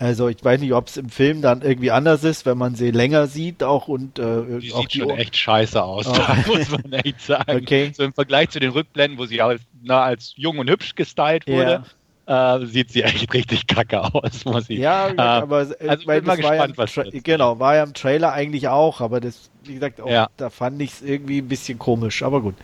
Also 0.00 0.28
ich 0.28 0.44
weiß 0.44 0.60
nicht, 0.60 0.72
ob 0.74 0.86
es 0.86 0.96
im 0.96 1.08
Film 1.08 1.42
dann 1.42 1.62
irgendwie 1.62 1.90
anders 1.90 2.22
ist, 2.22 2.46
wenn 2.46 2.56
man 2.56 2.76
sie 2.76 2.92
länger 2.92 3.26
sieht 3.26 3.64
auch 3.64 3.88
und 3.88 4.20
äh, 4.20 4.60
die 4.60 4.72
auch 4.72 4.82
sieht 4.82 4.94
die 4.94 5.00
schon 5.00 5.10
echt 5.10 5.36
scheiße 5.36 5.82
aus, 5.82 6.06
oh. 6.08 6.12
muss 6.46 6.70
man 6.70 6.92
echt 6.92 7.20
sagen. 7.20 7.62
Okay. 7.62 7.90
So 7.92 8.04
im 8.04 8.12
Vergleich 8.12 8.50
zu 8.50 8.60
den 8.60 8.70
Rückblenden, 8.70 9.18
wo 9.18 9.26
sie 9.26 9.42
als, 9.42 9.60
na, 9.82 10.04
als 10.04 10.34
jung 10.36 10.58
und 10.58 10.70
hübsch 10.70 10.94
gestylt 10.94 11.48
wurde, 11.48 11.82
yeah. 12.28 12.58
äh, 12.58 12.66
sieht 12.66 12.92
sie 12.92 13.02
echt 13.02 13.34
richtig 13.34 13.66
kacke 13.66 14.14
aus, 14.14 14.44
muss 14.44 14.70
ich. 14.70 14.78
Ja, 14.78 15.08
äh, 15.08 15.16
aber 15.16 15.62
äh, 15.62 15.88
also 15.88 16.02
ich 16.02 16.06
bin 16.06 16.24
mal 16.24 16.36
gespannt, 16.36 16.76
ja 16.76 16.84
was 16.84 17.00
genau 17.24 17.58
war 17.58 17.74
ja 17.74 17.82
im 17.82 17.92
Trailer 17.92 18.32
eigentlich 18.32 18.68
auch, 18.68 19.00
aber 19.00 19.18
das, 19.18 19.50
wie 19.64 19.74
gesagt, 19.74 20.00
auch, 20.00 20.08
ja. 20.08 20.28
da 20.36 20.48
fand 20.48 20.80
ich 20.80 20.92
es 20.92 21.02
irgendwie 21.02 21.38
ein 21.38 21.48
bisschen 21.48 21.80
komisch. 21.80 22.22
Aber 22.22 22.40
gut, 22.40 22.54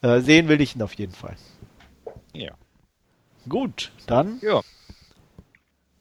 mhm. 0.00 0.08
äh, 0.08 0.20
sehen 0.22 0.48
will 0.48 0.62
ich 0.62 0.76
ihn 0.76 0.80
auf 0.80 0.94
jeden 0.94 1.12
Fall. 1.12 1.36
Ja. 2.32 2.52
Gut, 3.46 3.92
dann. 4.06 4.38
Ja. 4.40 4.62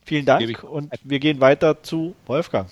Vielen 0.09 0.25
Dank 0.25 0.63
und 0.63 0.91
wir 1.03 1.19
gehen 1.19 1.39
weiter 1.39 1.83
zu 1.83 2.15
Wolfgang. 2.25 2.67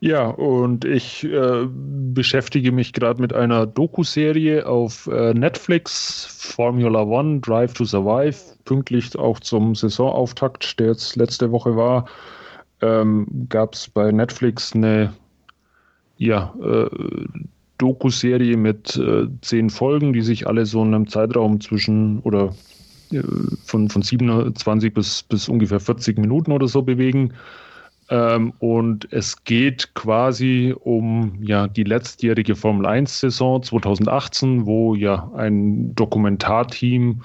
Ja, 0.00 0.26
und 0.26 0.84
ich 0.84 1.22
äh, 1.22 1.68
beschäftige 1.68 2.72
mich 2.72 2.92
gerade 2.92 3.20
mit 3.20 3.32
einer 3.32 3.64
Doku-Serie 3.64 4.66
auf 4.66 5.06
äh, 5.06 5.34
Netflix, 5.34 6.26
Formula 6.26 7.02
One, 7.02 7.38
Drive 7.38 7.74
to 7.74 7.84
Survive, 7.84 8.34
pünktlich 8.64 9.16
auch 9.16 9.38
zum 9.38 9.76
Saisonauftakt, 9.76 10.80
der 10.80 10.88
jetzt 10.88 11.14
letzte 11.14 11.52
Woche 11.52 11.76
war, 11.76 12.06
ähm, 12.80 13.46
gab 13.48 13.74
es 13.74 13.88
bei 13.88 14.10
Netflix 14.10 14.74
eine 14.74 15.12
ja, 16.16 16.52
äh, 16.60 16.88
Doku-Serie 17.78 18.56
mit 18.56 18.96
äh, 18.96 19.28
zehn 19.42 19.70
Folgen, 19.70 20.12
die 20.12 20.22
sich 20.22 20.48
alle 20.48 20.66
so 20.66 20.82
in 20.82 20.92
einem 20.92 21.08
Zeitraum 21.08 21.60
zwischen 21.60 22.18
oder 22.20 22.52
von, 23.64 23.88
von 23.88 24.02
27 24.02 24.94
bis, 24.94 25.22
bis 25.22 25.48
ungefähr 25.48 25.80
40 25.80 26.18
Minuten 26.18 26.52
oder 26.52 26.68
so 26.68 26.82
bewegen. 26.82 27.32
Ähm, 28.10 28.52
und 28.58 29.12
es 29.12 29.44
geht 29.44 29.94
quasi 29.94 30.74
um 30.78 31.38
ja, 31.42 31.68
die 31.68 31.84
letztjährige 31.84 32.56
Formel 32.56 32.86
1-Saison 32.86 33.62
2018, 33.62 34.66
wo 34.66 34.94
ja 34.94 35.30
ein 35.36 35.94
Dokumentarteam 35.94 37.22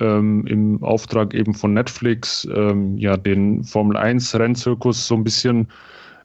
ähm, 0.00 0.46
im 0.46 0.82
Auftrag 0.82 1.32
eben 1.32 1.54
von 1.54 1.74
Netflix 1.74 2.46
ähm, 2.52 2.98
ja 2.98 3.16
den 3.16 3.62
Formel 3.62 3.96
1-Rennzirkus 3.96 5.06
so 5.06 5.14
ein 5.14 5.24
bisschen 5.24 5.68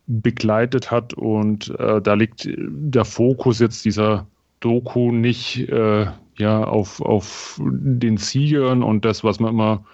begleitet 0.08 0.90
hat. 0.90 1.14
Und 1.14 1.70
äh, 1.80 2.02
da 2.02 2.16
liegt 2.16 2.50
der 2.58 3.06
Fokus 3.06 3.60
jetzt 3.60 3.86
dieser 3.86 4.26
Doku 4.62 5.12
nicht 5.12 5.70
äh, 5.70 6.08
ja, 6.42 6.64
auf, 6.64 7.00
auf 7.02 7.62
den 7.64 8.18
Siegern 8.18 8.82
und 8.82 9.06
das, 9.06 9.24
was 9.24 9.40
man 9.40 9.52
immer, 9.54 9.86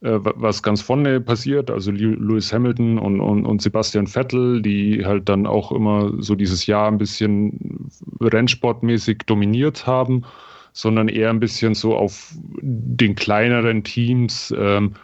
äh, 0.00 0.18
was 0.20 0.62
ganz 0.64 0.82
vorne 0.82 1.20
passiert, 1.20 1.70
also 1.70 1.92
Lewis 1.92 2.52
Hamilton 2.52 2.98
und, 2.98 3.20
und, 3.20 3.46
und 3.46 3.62
Sebastian 3.62 4.08
Vettel, 4.08 4.60
die 4.60 5.06
halt 5.06 5.28
dann 5.28 5.46
auch 5.46 5.70
immer 5.70 6.12
so 6.18 6.34
dieses 6.34 6.66
Jahr 6.66 6.88
ein 6.88 6.98
bisschen 6.98 7.88
rennsportmäßig 8.20 9.18
dominiert 9.26 9.86
haben, 9.86 10.24
sondern 10.72 11.06
eher 11.06 11.30
ein 11.30 11.38
bisschen 11.38 11.76
so 11.76 11.96
auf 11.96 12.34
den 12.60 13.14
kleineren 13.14 13.84
Teams 13.84 14.52
ähm, 14.58 14.94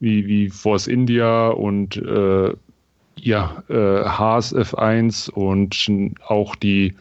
wie, 0.00 0.26
wie 0.26 0.50
Force 0.50 0.86
India 0.88 1.48
und 1.48 1.96
äh, 1.96 2.52
ja, 3.16 3.62
äh, 3.68 4.04
Haas 4.04 4.54
F1 4.54 5.30
und 5.30 6.14
auch 6.26 6.54
die 6.54 6.94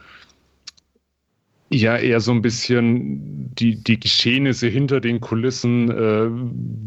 ja, 1.69 1.97
eher 1.97 2.19
so 2.19 2.31
ein 2.31 2.41
bisschen 2.41 3.53
die, 3.55 3.81
die 3.83 3.99
Geschehnisse 3.99 4.67
hinter 4.67 5.01
den 5.01 5.19
Kulissen, 5.19 5.91
äh, 5.91 6.29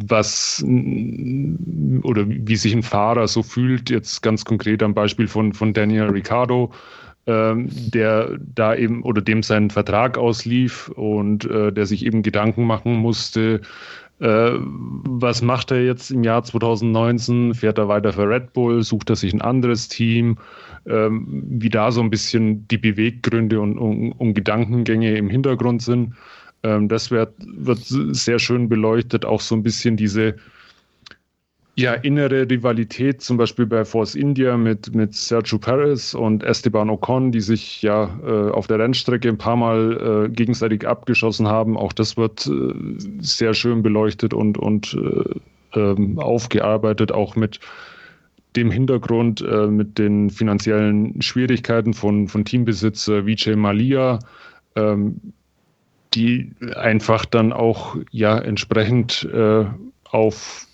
was 0.07 0.65
oder 2.03 2.25
wie 2.27 2.57
sich 2.57 2.73
ein 2.73 2.83
Fahrer 2.83 3.29
so 3.29 3.43
fühlt, 3.43 3.91
jetzt 3.91 4.23
ganz 4.23 4.45
konkret 4.45 4.83
am 4.83 4.95
Beispiel 4.95 5.29
von, 5.29 5.53
von 5.53 5.75
Daniel 5.75 6.05
Ricciardo, 6.05 6.73
äh, 7.27 7.55
der 7.57 8.39
da 8.55 8.75
eben 8.75 9.03
oder 9.03 9.21
dem 9.21 9.43
sein 9.43 9.69
Vertrag 9.71 10.17
auslief 10.17 10.89
und 10.97 11.45
äh, 11.45 11.73
der 11.73 11.85
sich 11.85 12.07
eben 12.07 12.23
Gedanken 12.23 12.65
machen 12.65 12.95
musste, 12.95 13.61
äh, 14.21 14.53
was 14.59 15.41
macht 15.41 15.71
er 15.71 15.83
jetzt 15.83 16.11
im 16.11 16.25
Jahr 16.25 16.45
2019? 16.45 17.55
Fährt 17.55 17.79
er 17.79 17.89
weiter 17.89 18.13
für 18.13 18.29
Red 18.29 18.53
Bull? 18.53 18.83
Sucht 18.83 19.09
er 19.09 19.17
sich 19.17 19.33
ein 19.33 19.41
anderes 19.41 19.89
Team? 19.89 20.37
Ähm, 20.87 21.45
wie 21.47 21.69
da 21.69 21.93
so 21.93 22.01
ein 22.01 22.11
bisschen 22.11 22.67
die 22.69 22.79
Beweggründe 22.79 23.61
und, 23.61 23.79
und, 23.79 24.13
und 24.13 24.35
Gedankengänge 24.35 25.17
im 25.17 25.29
Hintergrund 25.29 25.83
sind. 25.83 26.15
Ähm, 26.63 26.89
das 26.89 27.11
wird, 27.11 27.35
wird 27.39 27.81
sehr 27.81 28.39
schön 28.39 28.69
beleuchtet. 28.69 29.25
Auch 29.25 29.41
so 29.41 29.55
ein 29.55 29.63
bisschen 29.63 29.97
diese 29.97 30.37
ja, 31.77 31.95
innere 31.95 32.49
Rivalität, 32.51 33.23
zum 33.23 33.37
Beispiel 33.37 33.67
bei 33.67 33.85
Force 33.85 34.15
India 34.15 34.57
mit, 34.57 34.95
mit 34.95 35.15
Sergio 35.15 35.59
Perez 35.59 36.15
und 36.15 36.43
Esteban 36.43 36.91
Ocon, 36.91 37.33
die 37.33 37.41
sich 37.41 37.83
ja 37.83 38.19
äh, 38.27 38.51
auf 38.51 38.67
der 38.67 38.79
Rennstrecke 38.79 39.29
ein 39.29 39.39
paar 39.39 39.57
Mal 39.57 40.27
äh, 40.27 40.29
gegenseitig 40.31 40.87
abgeschossen 40.87 41.47
haben. 41.47 41.77
Auch 41.77 41.93
das 41.93 42.17
wird 42.17 42.47
äh, 42.47 42.73
sehr 43.21 43.55
schön 43.55 43.83
beleuchtet 43.83 44.35
und, 44.35 44.59
und 44.59 44.95
äh, 44.95 45.79
ähm, 45.79 46.19
aufgearbeitet, 46.19 47.13
auch 47.13 47.37
mit 47.37 47.61
dem 48.57 48.71
Hintergrund 48.71 49.41
äh, 49.41 49.67
mit 49.67 49.99
den 49.99 50.31
finanziellen 50.31 51.21
Schwierigkeiten 51.23 51.95
von, 51.95 52.29
von 52.29 52.45
Teambesitzer 52.45 53.27
Vijay 53.27 53.57
Malia, 53.57 54.19
ähm, 54.77 55.21
die 56.15 56.51
einfach 56.75 57.25
dann 57.25 57.53
auch 57.53 57.97
ja 58.11 58.39
entsprechend 58.39 59.29
äh, 59.33 59.65
auf 60.11 60.67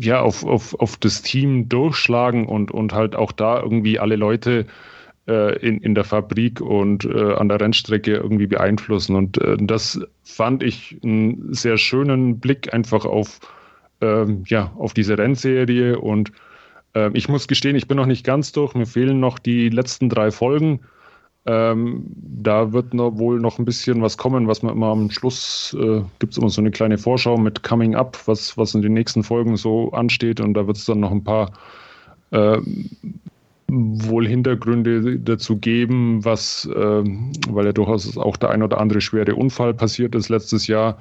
ja, 0.00 0.20
auf, 0.20 0.44
auf, 0.44 0.78
auf 0.78 0.96
das 0.96 1.22
Team 1.22 1.68
durchschlagen 1.68 2.46
und, 2.46 2.70
und 2.70 2.92
halt 2.92 3.16
auch 3.16 3.32
da 3.32 3.60
irgendwie 3.60 3.98
alle 3.98 4.14
Leute 4.14 4.66
äh, 5.26 5.58
in, 5.58 5.78
in 5.78 5.94
der 5.94 6.04
Fabrik 6.04 6.60
und 6.60 7.04
äh, 7.04 7.34
an 7.34 7.48
der 7.48 7.60
Rennstrecke 7.60 8.14
irgendwie 8.14 8.46
beeinflussen. 8.46 9.16
Und 9.16 9.38
äh, 9.38 9.56
das 9.60 10.00
fand 10.22 10.62
ich 10.62 10.96
einen 11.02 11.52
sehr 11.52 11.78
schönen 11.78 12.38
Blick 12.38 12.72
einfach 12.72 13.04
auf, 13.04 13.40
ähm, 14.00 14.44
ja, 14.46 14.72
auf 14.78 14.94
diese 14.94 15.18
Rennserie. 15.18 15.98
Und 15.98 16.32
ähm, 16.94 17.12
ich 17.14 17.28
muss 17.28 17.48
gestehen, 17.48 17.76
ich 17.76 17.88
bin 17.88 17.96
noch 17.96 18.06
nicht 18.06 18.24
ganz 18.24 18.52
durch. 18.52 18.74
Mir 18.74 18.86
fehlen 18.86 19.20
noch 19.20 19.38
die 19.38 19.68
letzten 19.68 20.08
drei 20.08 20.30
Folgen. 20.30 20.80
Ähm, 21.46 22.04
da 22.14 22.72
wird 22.72 22.92
noch, 22.92 23.16
wohl 23.16 23.40
noch 23.40 23.58
ein 23.58 23.64
bisschen 23.64 24.02
was 24.02 24.18
kommen, 24.18 24.48
was 24.48 24.62
man 24.62 24.74
immer 24.74 24.88
am 24.88 25.10
Schluss 25.10 25.74
äh, 25.80 26.02
gibt 26.18 26.32
es 26.32 26.38
immer 26.38 26.50
so 26.50 26.60
eine 26.60 26.70
kleine 26.70 26.98
Vorschau 26.98 27.38
mit 27.38 27.62
Coming 27.62 27.94
Up, 27.94 28.18
was, 28.26 28.58
was 28.58 28.74
in 28.74 28.82
den 28.82 28.92
nächsten 28.92 29.22
Folgen 29.22 29.56
so 29.56 29.90
ansteht. 29.92 30.40
Und 30.40 30.54
da 30.54 30.66
wird 30.66 30.76
es 30.76 30.84
dann 30.84 31.00
noch 31.00 31.10
ein 31.10 31.24
paar 31.24 31.52
äh, 32.32 32.58
wohl 33.70 34.26
Hintergründe 34.26 35.18
dazu 35.18 35.56
geben, 35.56 36.24
was, 36.24 36.66
äh, 36.66 37.04
weil 37.48 37.66
ja 37.66 37.72
durchaus 37.72 38.16
auch 38.18 38.36
der 38.36 38.50
ein 38.50 38.62
oder 38.62 38.78
andere 38.78 39.00
schwere 39.00 39.34
Unfall 39.34 39.74
passiert 39.74 40.14
ist 40.14 40.28
letztes 40.28 40.66
Jahr, 40.66 40.98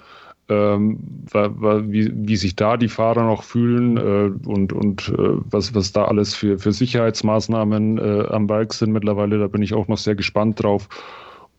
ähm, 0.49 0.99
wie, 1.31 2.11
wie 2.13 2.35
sich 2.37 2.55
da 2.55 2.77
die 2.77 2.87
Fahrer 2.87 3.23
noch 3.23 3.43
fühlen 3.43 3.97
äh, 3.97 4.47
und, 4.47 4.71
und 4.71 5.09
äh, 5.09 5.37
was, 5.49 5.75
was 5.75 5.91
da 5.91 6.05
alles 6.05 6.35
für, 6.35 6.57
für 6.57 6.71
Sicherheitsmaßnahmen 6.71 7.97
äh, 7.97 8.27
am 8.29 8.47
Werk 8.49 8.73
sind 8.73 8.93
mittlerweile. 8.93 9.39
Da 9.39 9.47
bin 9.47 9.61
ich 9.61 9.73
auch 9.73 9.87
noch 9.87 9.97
sehr 9.97 10.15
gespannt 10.15 10.63
drauf. 10.63 10.87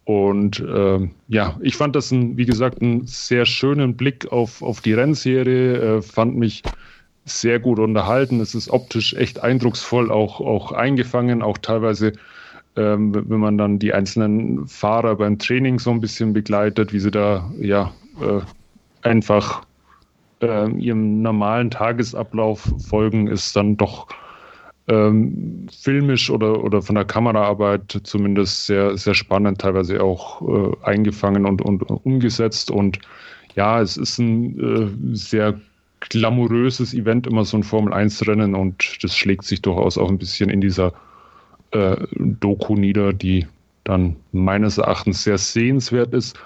Und 0.05 0.61
äh, 0.61 1.07
ja, 1.29 1.59
ich 1.61 1.77
fand 1.77 1.95
das, 1.95 2.11
ein, 2.13 2.39
wie 2.39 2.47
gesagt, 2.47 2.81
einen 2.81 3.07
sehr 3.07 3.45
schönen 3.45 3.95
Blick 3.95 4.33
auf, 4.33 4.63
auf 4.63 4.81
die 4.81 4.95
Rennserie, 4.95 5.99
äh, 5.99 6.03
fand 6.03 6.37
mich 6.37 6.65
sehr 7.27 7.61
gut 7.61 7.79
unterhalten. 7.79 8.41
Es 8.41 8.55
ist 8.55 8.71
optisch 8.71 9.13
echt 9.13 9.43
eindrucksvoll 9.43 10.11
auch, 10.11 10.41
auch 10.41 10.73
eingefangen, 10.73 11.43
auch 11.43 11.59
teilweise, 11.59 12.15
ähm, 12.75 13.15
wenn 13.15 13.39
man 13.39 13.59
dann 13.59 13.79
die 13.79 13.93
einzelnen 13.93 14.67
Fahrer 14.67 15.17
beim 15.17 15.39
Training 15.39 15.79
so 15.79 15.91
ein 15.91 16.01
bisschen 16.01 16.33
begleitet, 16.33 16.95
wie 16.95 17.01
sie 17.01 17.11
da 17.11 17.53
ja 17.61 17.93
äh, 18.19 18.41
einfach 19.03 19.63
äh, 20.43 20.71
ihrem 20.73 21.23
normalen 21.23 21.71
Tagesablauf 21.71 22.73
folgen, 22.89 23.29
ist 23.29 23.55
dann 23.57 23.77
doch 23.77 24.09
ähm, 24.89 25.67
filmisch 25.71 26.31
oder, 26.31 26.65
oder 26.65 26.81
von 26.81 26.95
der 26.95 27.05
Kameraarbeit 27.05 28.01
zumindest 28.05 28.67
sehr, 28.67 28.97
sehr 28.97 29.15
spannend, 29.15 29.61
teilweise 29.61 30.03
auch 30.03 30.43
äh, 30.43 30.77
eingefangen 30.83 31.45
und, 31.45 31.63
und 31.63 31.83
umgesetzt. 31.83 32.71
Und 32.71 32.99
ja, 33.55 33.81
es 33.81 33.97
ist 33.97 34.19
ein 34.19 34.59
äh, 34.59 35.15
sehr 35.15 35.61
glamouröses 36.01 36.95
Event, 36.95 37.27
immer 37.27 37.45
so 37.45 37.57
ein 37.57 37.65
Formel-1-Rennen 37.65 38.55
und 38.55 39.03
das 39.03 39.17
schlägt 39.17 39.45
sich 39.45 39.61
durchaus 39.61 39.99
auch 39.99 40.09
ein 40.09 40.19
bisschen 40.19 40.49
in 40.49 40.61
dieser 40.61 40.93
äh, 41.73 41.97
Doku 42.17 42.77
nieder, 42.77 43.13
die 43.13 43.47
dann 43.85 44.17
meines 44.33 44.79
Erachtens 44.79 45.25
sehr 45.25 45.39
sehenswert 45.39 46.15
ist. 46.15 46.39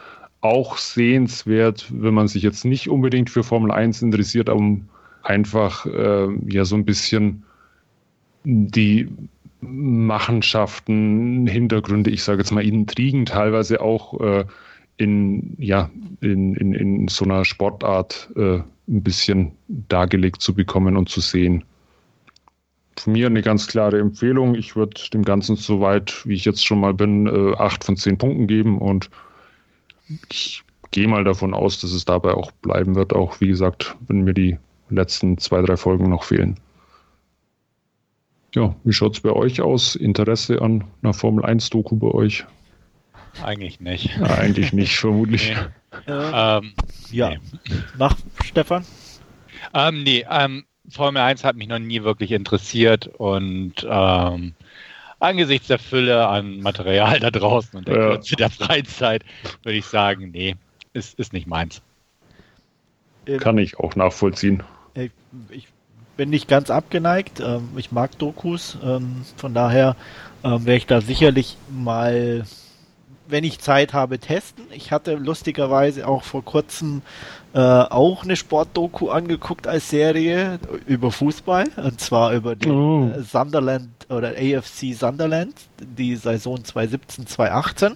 Auch 0.43 0.77
sehenswert, 0.77 1.87
wenn 1.91 2.15
man 2.15 2.29
sich 2.29 2.43
jetzt 2.43 2.65
nicht 2.65 2.89
unbedingt 2.89 3.31
für 3.31 3.43
Formel 3.43 3.71
1 3.71 4.03
interessiert, 4.03 4.49
um 4.49 4.89
einfach 5.23 5.87
äh, 5.87 6.29
ja 6.49 6.65
so 6.65 6.77
ein 6.77 6.85
bisschen 6.85 7.45
die 8.45 9.09
Machenschaften, 9.61 11.47
Hintergründe, 11.47 12.11
ich 12.11 12.25
sage 12.25 12.41
jetzt 12.41 12.51
mal 12.51 12.65
Intrigen 12.65 13.25
teilweise 13.25 13.81
auch 13.81 14.21
äh, 14.21 14.45
in, 14.97 15.55
ja, 15.59 15.91
in, 16.21 16.55
in, 16.57 16.75
in 16.75 17.09
so 17.09 17.25
einer 17.25 17.45
Sportart 17.45 18.31
äh, 18.37 18.59
ein 18.89 19.03
bisschen 19.03 19.53
dargelegt 19.69 20.43
zu 20.43 20.55
bekommen 20.55 20.97
und 20.97 21.09
zu 21.09 21.21
sehen. 21.21 21.65
Von 22.99 23.15
mir 23.15 23.27
eine 23.27 23.43
ganz 23.43 23.69
klare 23.69 23.99
Empfehlung. 23.99 24.55
Ich 24.55 24.77
würde 24.77 25.01
dem 25.13 25.25
Ganzen 25.25 25.57
so 25.57 25.81
weit, 25.81 26.27
wie 26.27 26.35
ich 26.35 26.45
jetzt 26.45 26.65
schon 26.65 26.81
mal 26.81 26.93
bin, 26.93 27.27
äh, 27.27 27.57
acht 27.57 27.85
von 27.85 27.97
zehn 27.97 28.19
Punkten 28.19 28.47
geben 28.47 28.79
und 28.79 29.11
ich 30.31 30.63
gehe 30.91 31.09
mal 31.09 31.25
davon 31.25 31.55
aus, 31.55 31.81
dass 31.81 31.93
es 31.93 32.05
dabei 32.05 32.35
auch 32.35 32.51
bleiben 32.53 32.95
wird, 32.95 33.15
auch 33.15 33.41
wie 33.41 33.49
gesagt, 33.49 33.97
wenn 34.07 34.23
mir 34.23 34.35
die 34.35 34.59
letzten 34.91 35.39
zwei, 35.39 35.63
drei 35.63 35.77
Folgen 35.77 36.11
noch 36.11 36.25
fehlen. 36.25 36.59
Ja, 38.55 38.75
wie 38.85 38.93
schaut 38.93 39.15
es 39.15 39.21
bei 39.21 39.31
euch 39.31 39.63
aus? 39.63 39.97
Interesse 39.97 40.61
an 40.61 40.85
einer 41.03 41.15
Formel 41.15 41.45
1-Doku 41.45 41.97
bei 41.97 42.09
euch? 42.09 42.45
Eigentlich 43.43 43.81
nicht. 43.81 44.15
Ja, 44.19 44.27
eigentlich 44.27 44.75
nicht, 44.75 44.95
vermutlich. 44.99 45.55
Nee. 46.07 46.13
Ähm, 46.13 46.73
ja. 47.11 47.31
Nee. 47.31 47.39
Mach, 47.97 48.17
Stefan? 48.45 48.85
Ähm, 49.73 50.03
nee, 50.03 50.27
ähm, 50.31 50.65
Formel 50.91 51.23
1 51.23 51.45
hat 51.45 51.57
mich 51.57 51.69
noch 51.69 51.79
nie 51.79 52.03
wirklich 52.03 52.33
interessiert 52.33 53.07
und 53.07 53.87
ähm, 53.89 54.55
angesichts 55.23 55.69
der 55.69 55.79
Fülle 55.79 56.27
an 56.27 56.61
Material 56.61 57.21
da 57.21 57.31
draußen 57.31 57.79
und 57.79 57.89
der 57.89 57.97
ja. 57.97 58.09
Kürze 58.11 58.37
der 58.37 58.51
Freizeit 58.51 59.25
würde 59.63 59.79
ich 59.79 59.87
sagen, 59.87 60.31
nee, 60.33 60.57
ist, 60.93 61.19
ist 61.19 61.33
nicht 61.33 61.47
meins. 61.47 61.83
Ähm, 63.27 63.39
Kann 63.39 63.59
ich 63.59 63.79
auch 63.79 63.97
nachvollziehen. 63.97 64.63
Ich, 64.95 65.11
ich 65.51 65.69
bin 66.17 66.31
nicht 66.31 66.49
ganz 66.49 66.71
abgeneigt. 66.71 67.41
Ähm, 67.41 67.71
ich 67.77 67.93
mag 67.93 68.19
Dokus. 68.19 68.77
Ähm, 68.83 69.25
von 69.37 69.55
daher 69.55 69.97
werde 70.43 70.75
ich 70.75 70.87
da 70.87 71.01
sicherlich 71.01 71.57
mal 71.71 72.45
wenn 73.33 73.45
ich 73.45 73.59
Zeit 73.59 73.95
habe, 73.95 74.19
testen. 74.19 74.65
Ich 74.71 74.93
hatte 74.93 75.15
lustigerweise 75.15 76.07
auch 76.07 76.23
vor 76.23 76.45
kurzem 76.45 77.03
äh, 77.55 77.59
auch 77.59 78.25
eine 78.25 78.37
Sportdoku 78.37 79.11
angeguckt 79.11 79.67
als 79.67 79.91
Serie 79.91 80.59
über 80.87 81.11
Fußball 81.11 81.69
und 81.77 82.01
zwar 82.01 82.33
über 82.33 82.55
oh. 82.67 83.11
Äh, 83.15 83.23
Sunderland 83.23 83.91
oder 84.09 84.31
AFC 84.31 84.95
Sunderland, 84.95 85.55
die 85.81 86.17
Saison 86.17 86.65
2017, 86.65 87.27
2018. 87.27 87.95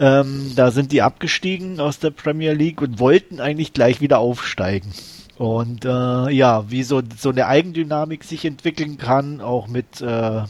Ähm, 0.00 0.52
da 0.54 0.70
sind 0.70 0.92
die 0.92 1.02
abgestiegen 1.02 1.80
aus 1.80 1.98
der 1.98 2.10
Premier 2.10 2.52
League 2.52 2.80
und 2.80 3.00
wollten 3.00 3.40
eigentlich 3.40 3.72
gleich 3.72 4.00
wieder 4.00 4.20
aufsteigen. 4.20 4.92
Und 5.38 5.84
äh, 5.84 6.30
ja, 6.30 6.70
wie 6.70 6.82
so, 6.82 7.02
so 7.16 7.30
eine 7.30 7.46
Eigendynamik 7.46 8.24
sich 8.24 8.44
entwickeln 8.44 8.98
kann, 8.98 9.40
auch 9.40 9.68
mit 9.68 10.00
äh, 10.00 10.42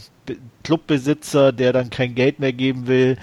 Clubbesitzer, 0.63 1.51
der 1.51 1.73
dann 1.73 1.89
kein 1.89 2.15
Geld 2.15 2.39
mehr 2.39 2.53
geben 2.53 2.87
will, 2.87 3.17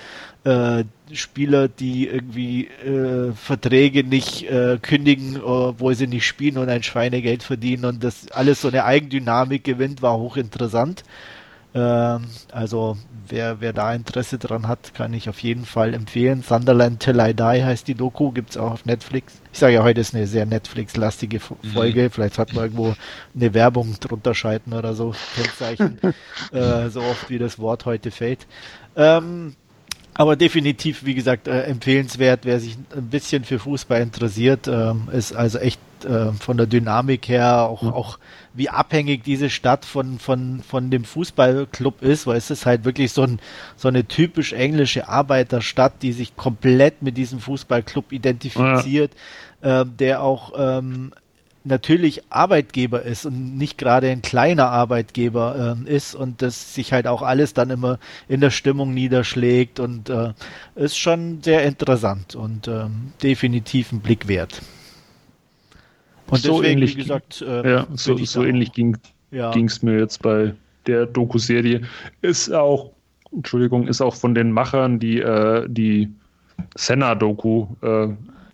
äh, 0.45 0.85
Spieler, 1.13 1.69
die 1.69 2.09
irgendwie 2.09 2.67
äh, 2.67 3.33
Verträge 3.33 4.05
nicht 4.05 4.51
äh, 4.51 4.79
kündigen, 4.81 5.41
obwohl 5.41 5.95
sie 5.95 6.07
nicht 6.07 6.27
spielen 6.27 6.59
und 6.59 6.69
ein 6.69 6.83
Schweinegeld 6.83 7.43
verdienen 7.43 7.85
und 7.85 8.03
das 8.03 8.31
alles 8.33 8.61
so 8.61 8.69
eine 8.69 8.85
Eigendynamik 8.85 9.65
gewinnt, 9.65 10.03
war 10.03 10.19
hochinteressant. 10.19 11.05
Ähm, 11.75 12.25
also 12.53 12.97
wer, 13.29 13.61
wer 13.61 13.73
da 13.73 13.93
Interesse 13.95 14.39
dran 14.39 14.67
hat, 14.67 14.95
kann 14.95 15.13
ich 15.13 15.29
auf 15.29 15.41
jeden 15.41 15.67
Fall 15.67 15.95
empfehlen. 15.95 16.43
Sunderland 16.43 17.01
Till 17.01 17.21
I 17.21 17.35
Die 17.35 17.43
heißt 17.65 17.87
die 17.87 17.95
Doku, 17.95 18.33
gibt 18.33 18.51
es 18.51 18.57
auch 18.57 18.73
auf 18.73 18.85
Netflix. 18.87 19.35
Ich 19.53 19.59
sage 19.59 19.75
ja, 19.75 19.83
heute 19.83 20.01
ist 20.01 20.15
eine 20.15 20.27
sehr 20.27 20.47
Netflix-lastige 20.47 21.39
mhm. 21.39 21.69
Folge. 21.69 22.05
Mhm. 22.05 22.11
Vielleicht 22.11 22.39
hat 22.39 22.55
man 22.55 22.65
irgendwo 22.65 22.95
eine 23.35 23.55
Werbung 23.55 23.95
drunter 24.01 24.35
schalten 24.35 24.73
oder 24.73 24.95
so, 24.95 25.15
Kennzeichen, 25.35 25.99
äh, 26.53 26.89
so 26.89 27.01
oft 27.03 27.29
wie 27.29 27.39
das 27.39 27.59
Wort 27.59 27.85
heute 27.85 28.11
fällt. 28.11 28.47
Ähm, 28.97 29.55
aber 30.19 30.37
definitiv, 30.37 31.05
wie 31.05 31.15
gesagt, 31.15 31.47
äh, 31.47 31.63
empfehlenswert, 31.63 32.41
wer 32.45 32.59
sich 32.59 32.77
ein 32.97 33.09
bisschen 33.09 33.45
für 33.45 33.59
Fußball 33.59 34.01
interessiert, 34.01 34.67
äh, 34.67 34.95
ist 35.13 35.37
also 35.37 35.59
echt 35.59 35.79
äh, 36.05 36.33
von 36.33 36.57
der 36.57 36.67
Dynamik 36.67 37.29
her 37.29 37.63
auch, 37.63 37.83
mhm. 37.83 37.91
auch 37.91 38.19
wie 38.55 38.71
abhängig 38.71 39.25
diese 39.25 39.51
Stadt 39.51 39.85
von, 39.85 40.19
von, 40.19 40.63
von 40.67 40.91
dem 40.91 41.05
Fußballclub 41.05 42.03
ist, 42.03 42.27
weil 42.27 42.39
es 42.39 42.51
ist 42.51 42.65
halt 42.65 42.85
wirklich 42.85 43.13
so, 43.13 43.23
ein, 43.23 43.41
so 43.77 43.89
eine 43.89 44.07
typisch 44.07 44.55
englische 44.55 45.07
Arbeiterstadt, 45.07 46.03
die 46.03 46.13
sich 46.13 46.35
komplett 46.35 47.03
mit 47.03 47.19
diesem 47.19 47.39
Fußballclub 47.39 48.13
identifiziert, 48.13 49.13
ja. 49.63 49.83
äh, 49.83 49.87
der 49.87 50.23
auch 50.23 50.53
ähm, 50.57 51.13
natürlich 51.67 52.23
Arbeitgeber 52.31 53.03
ist 53.03 53.27
und 53.27 53.59
nicht 53.59 53.79
gerade 53.79 54.09
ein 54.09 54.23
kleiner 54.23 54.71
Arbeitgeber 54.71 55.77
äh, 55.87 55.95
ist 55.95 56.15
und 56.15 56.43
das 56.43 56.75
sich 56.75 56.93
halt 56.93 57.07
auch 57.07 57.23
alles 57.23 57.55
dann 57.55 57.71
immer 57.71 57.99
in 58.29 58.41
der 58.41 58.51
Stimmung 58.51 58.95
niederschlägt 58.95 59.81
und 59.81 60.09
äh, 60.09 60.33
ist 60.75 60.97
schon 60.97 61.43
sehr 61.43 61.65
interessant 61.65 62.35
und 62.35 62.69
ähm, 62.69 63.13
definitiv 63.23 63.93
ein 63.93 64.01
Blick 64.01 64.29
wert. 64.29 64.63
Und 66.29 66.39
so 66.39 66.61
deswegen, 66.61 66.79
ähnlich, 66.79 66.97
wie 66.97 67.03
gesagt, 67.03 67.43
äh, 67.43 67.71
ja, 67.71 67.87
so, 67.95 68.17
so 68.17 68.45
ähnlich 68.45 68.73
ging 68.73 68.97
es 69.31 69.83
mir 69.83 69.99
jetzt 69.99 70.23
bei 70.23 70.55
der 70.87 71.07
Doku-Serie. 71.07 71.83
Ist 72.23 72.53
auch, 72.53 72.91
Entschuldigung, 73.33 73.87
ist 73.87 74.01
auch 74.01 74.15
von 74.15 74.35
den 74.35 74.51
Machern, 74.51 74.99
die 74.99 75.21
äh, 75.21 75.67
die 75.69 76.11
Senna-Doku 76.75 77.67
äh, 77.83 78.09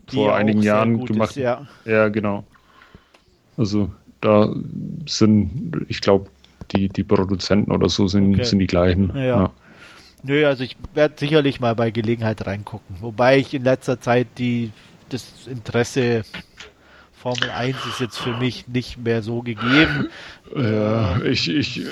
vor 0.09 0.35
einigen 0.35 0.63
Jahren 0.63 1.05
gemacht. 1.05 1.31
Ist, 1.31 1.37
ja. 1.37 1.67
ja, 1.85 2.09
genau. 2.09 2.45
Also 3.57 3.91
da 4.21 4.55
sind, 5.07 5.85
ich 5.89 6.01
glaube, 6.01 6.31
die, 6.73 6.89
die 6.89 7.05
Produzenten 7.05 7.73
oder 7.73 7.89
so 7.89 8.09
sind, 8.09 8.35
okay. 8.35 8.45
sind 8.45 8.59
die 8.59 8.67
gleichen. 8.67 9.13
Ja. 9.15 9.23
ja. 9.23 9.53
Nö, 10.23 10.47
also 10.47 10.63
ich 10.63 10.77
werde 10.95 11.15
sicherlich 11.19 11.61
mal 11.61 11.75
bei 11.75 11.91
Gelegenheit 11.91 12.47
reingucken. 12.47 12.97
Wobei 13.01 13.39
ich 13.39 13.53
in 13.55 13.65
letzter 13.65 14.01
Zeit 14.01 14.29
die 14.39 14.71
das 15.09 15.47
Interesse 15.47 16.25
Formel 17.13 17.51
1 17.51 17.77
ist 17.87 18.01
jetzt 18.01 18.19
für 18.19 18.37
mich 18.37 18.67
nicht 18.67 18.99
mehr 18.99 19.23
so 19.23 19.43
gegeben. 19.43 20.09
Ja, 20.57 21.23
ich, 21.23 21.49
ich 21.49 21.83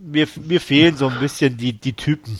mir, 0.00 0.26
mir 0.42 0.60
fehlen 0.60 0.96
so 0.96 1.08
ein 1.08 1.18
bisschen 1.20 1.56
die, 1.56 1.74
die 1.74 1.92
Typen. 1.92 2.38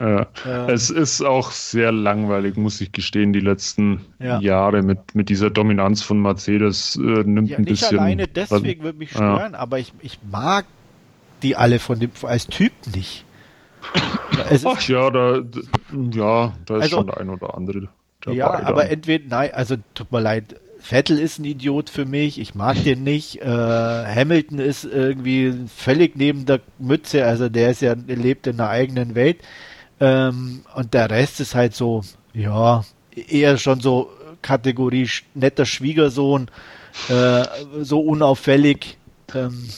Ja. 0.00 0.28
Es 0.68 0.90
ist 0.90 1.22
auch 1.22 1.50
sehr 1.50 1.90
langweilig, 1.90 2.56
muss 2.56 2.80
ich 2.80 2.92
gestehen, 2.92 3.32
die 3.32 3.40
letzten 3.40 4.04
ja. 4.20 4.40
Jahre 4.40 4.82
mit, 4.82 5.14
mit 5.14 5.28
dieser 5.28 5.50
Dominanz 5.50 6.02
von 6.02 6.22
Mercedes 6.22 6.96
äh, 6.96 7.00
nimmt 7.00 7.50
ja, 7.50 7.56
ein 7.56 7.64
nicht 7.64 7.80
bisschen. 7.80 7.98
alleine 7.98 8.28
deswegen 8.28 8.84
würde 8.84 8.98
mich 8.98 9.10
stören, 9.10 9.56
aber 9.56 9.80
ich, 9.80 9.92
ich 10.00 10.20
mag 10.30 10.66
die 11.42 11.56
alle 11.56 11.78
von 11.78 11.98
dem 11.98 12.10
als 12.22 12.46
Typ 12.46 12.72
nicht. 12.94 13.24
Ach 14.64 14.88
ja, 14.88 15.10
da, 15.10 15.42
ja, 16.12 16.52
da 16.66 16.76
ist 16.76 16.82
also, 16.82 16.96
schon 16.96 17.06
der 17.06 17.18
ein 17.18 17.30
oder 17.30 17.56
andere 17.56 17.88
dabei. 18.20 18.36
Ja, 18.36 18.50
aber 18.50 18.82
dann. 18.82 18.92
entweder, 18.92 19.24
nein, 19.28 19.50
also 19.52 19.76
tut 19.94 20.12
mir 20.12 20.20
leid, 20.20 20.56
Vettel 20.80 21.18
ist 21.18 21.38
ein 21.38 21.44
Idiot 21.44 21.90
für 21.90 22.04
mich, 22.04 22.40
ich 22.40 22.54
mag 22.54 22.82
den 22.84 23.02
nicht. 23.02 23.40
Äh, 23.40 23.46
Hamilton 23.46 24.58
ist 24.58 24.84
irgendwie 24.84 25.54
völlig 25.74 26.16
neben 26.16 26.46
der 26.46 26.60
Mütze, 26.78 27.24
also 27.24 27.48
der 27.48 27.70
ist 27.70 27.82
ja 27.82 27.94
lebt 28.06 28.46
in 28.46 28.60
einer 28.60 28.70
eigenen 28.70 29.14
Welt. 29.14 29.38
Ähm, 30.00 30.62
und 30.74 30.94
der 30.94 31.10
Rest 31.10 31.40
ist 31.40 31.54
halt 31.54 31.74
so, 31.74 32.02
ja, 32.32 32.84
eher 33.14 33.58
schon 33.58 33.80
so 33.80 34.10
Kategorie 34.42 35.08
netter 35.34 35.66
Schwiegersohn, 35.66 36.50
äh, 37.08 37.44
so 37.80 38.00
unauffällig. 38.00 38.98
Ähm, 39.34 39.68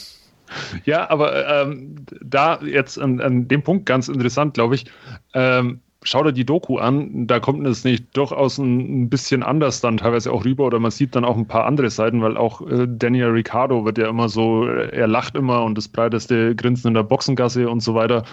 ja, 0.85 1.09
aber 1.09 1.63
ähm, 1.63 1.95
da 2.21 2.59
jetzt 2.61 2.99
an, 2.99 3.21
an, 3.21 3.47
dem 3.47 3.63
Punkt 3.63 3.85
ganz 3.85 4.09
interessant, 4.09 4.53
glaube 4.53 4.75
ich. 4.75 4.85
Ähm, 5.33 5.79
schau 6.03 6.23
dir 6.23 6.33
die 6.33 6.45
Doku 6.45 6.77
an, 6.77 7.27
da 7.27 7.39
kommt 7.39 7.65
es 7.67 7.83
nicht 7.83 8.17
durchaus 8.17 8.57
ein, 8.57 9.03
ein, 9.03 9.09
bisschen 9.09 9.43
anders 9.43 9.81
dann 9.81 9.97
teilweise 9.97 10.31
auch 10.31 10.45
rüber 10.45 10.65
oder 10.65 10.79
man 10.79 10.91
sieht 10.91 11.15
dann 11.15 11.25
auch 11.25 11.37
ein 11.37 11.47
paar 11.47 11.65
andere 11.65 11.89
Seiten, 11.89 12.21
weil 12.21 12.37
auch 12.37 12.61
äh, 12.67 12.87
Daniel 12.87 13.29
Ricciardo 13.29 13.85
wird 13.85 13.97
ja 13.97 14.09
immer 14.09 14.27
so, 14.27 14.65
er 14.65 15.07
lacht 15.07 15.35
immer 15.35 15.63
und 15.63 15.77
das 15.77 15.87
breiteste 15.87 16.55
Grinsen 16.55 16.89
in 16.89 16.93
der 16.95 17.03
Boxengasse 17.03 17.69
und 17.69 17.81
so 17.81 17.93
weiter. 17.93 18.23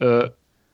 Äh, 0.00 0.30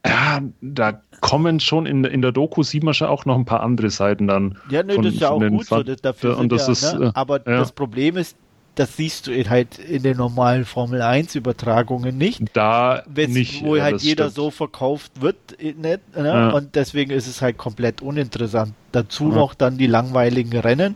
ja, 0.08 0.40
da 0.60 1.00
kommen 1.20 1.60
schon 1.60 1.86
in, 1.86 2.04
in 2.04 2.22
der 2.22 2.32
Doku, 2.32 2.62
sieht 2.62 2.82
man 2.82 2.94
schon 2.94 3.08
auch 3.08 3.24
noch 3.24 3.36
ein 3.36 3.44
paar 3.44 3.62
andere 3.62 3.90
Seiten 3.90 4.26
dann. 4.26 4.58
Ja, 4.70 4.82
ne, 4.82 4.96
das 4.96 5.14
ist 5.14 5.20
ja 5.20 5.30
auch 5.30 5.40
gut 5.40 5.66
so. 5.66 5.82
Das, 5.82 6.00
dafür 6.00 6.38
und 6.38 6.50
das 6.50 6.66
ja, 6.66 6.72
ist, 6.72 6.98
ne? 6.98 7.06
Äh, 7.06 7.10
Aber 7.14 7.38
ja. 7.38 7.58
das 7.58 7.72
Problem 7.72 8.16
ist, 8.16 8.36
das 8.74 8.96
siehst 8.96 9.26
du 9.26 9.32
halt 9.48 9.78
in 9.78 10.04
den 10.04 10.16
normalen 10.16 10.64
Formel 10.64 11.02
1 11.02 11.34
Übertragungen 11.34 12.16
nicht. 12.16 12.42
Da 12.52 13.02
Wes, 13.06 13.28
nicht. 13.28 13.64
Wo 13.64 13.76
halt 13.80 14.00
jeder 14.02 14.24
stimmt. 14.24 14.36
so 14.36 14.50
verkauft 14.50 15.20
wird, 15.20 15.36
äh, 15.58 15.72
nicht, 15.72 16.16
ne? 16.16 16.28
ja. 16.28 16.50
und 16.50 16.74
deswegen 16.76 17.10
ist 17.10 17.26
es 17.26 17.42
halt 17.42 17.58
komplett 17.58 18.00
uninteressant. 18.02 18.74
Dazu 18.92 19.30
ja. 19.30 19.34
noch 19.34 19.54
dann 19.54 19.78
die 19.78 19.88
langweiligen 19.88 20.58
Rennen. 20.58 20.94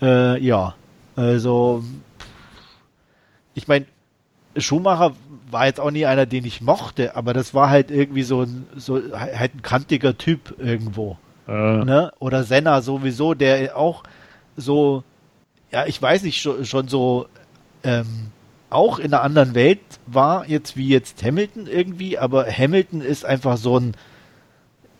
Äh, 0.00 0.42
ja, 0.42 0.74
also 1.14 1.84
ich 3.54 3.68
meine, 3.68 3.86
Schumacher 4.56 5.12
war 5.54 5.64
jetzt 5.64 5.80
auch 5.80 5.90
nie 5.90 6.04
einer, 6.04 6.26
den 6.26 6.44
ich 6.44 6.60
mochte, 6.60 7.16
aber 7.16 7.32
das 7.32 7.54
war 7.54 7.70
halt 7.70 7.90
irgendwie 7.90 8.24
so 8.24 8.42
ein, 8.42 8.66
so 8.76 9.00
halt 9.12 9.54
ein 9.54 9.62
kantiger 9.62 10.18
Typ 10.18 10.54
irgendwo. 10.58 11.16
Äh. 11.48 11.52
Ne? 11.52 12.12
Oder 12.18 12.44
Senna 12.44 12.82
sowieso, 12.82 13.32
der 13.32 13.74
auch 13.78 14.02
so 14.56 15.02
ja, 15.74 15.86
ich 15.86 16.00
weiß 16.00 16.22
nicht, 16.22 16.40
schon, 16.40 16.64
schon 16.64 16.86
so 16.86 17.26
ähm, 17.82 18.28
auch 18.70 19.00
in 19.00 19.12
einer 19.12 19.22
anderen 19.22 19.56
Welt 19.56 19.80
war, 20.06 20.48
jetzt 20.48 20.76
wie 20.76 20.88
jetzt 20.88 21.24
Hamilton 21.24 21.66
irgendwie, 21.66 22.16
aber 22.16 22.46
Hamilton 22.46 23.00
ist 23.00 23.24
einfach 23.24 23.56
so 23.56 23.80
ein 23.80 23.96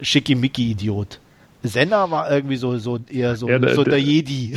Schickimicki-Idiot. 0.01 1.21
Senna 1.63 2.11
war 2.11 2.29
irgendwie 2.31 2.57
so, 2.57 2.77
so 2.79 2.99
eher 3.09 3.37
so, 3.37 3.49
ja, 3.49 3.61
der, 3.61 3.75
so 3.77 3.85
der, 3.85 3.93
der 3.93 4.01
Jedi. 4.01 4.55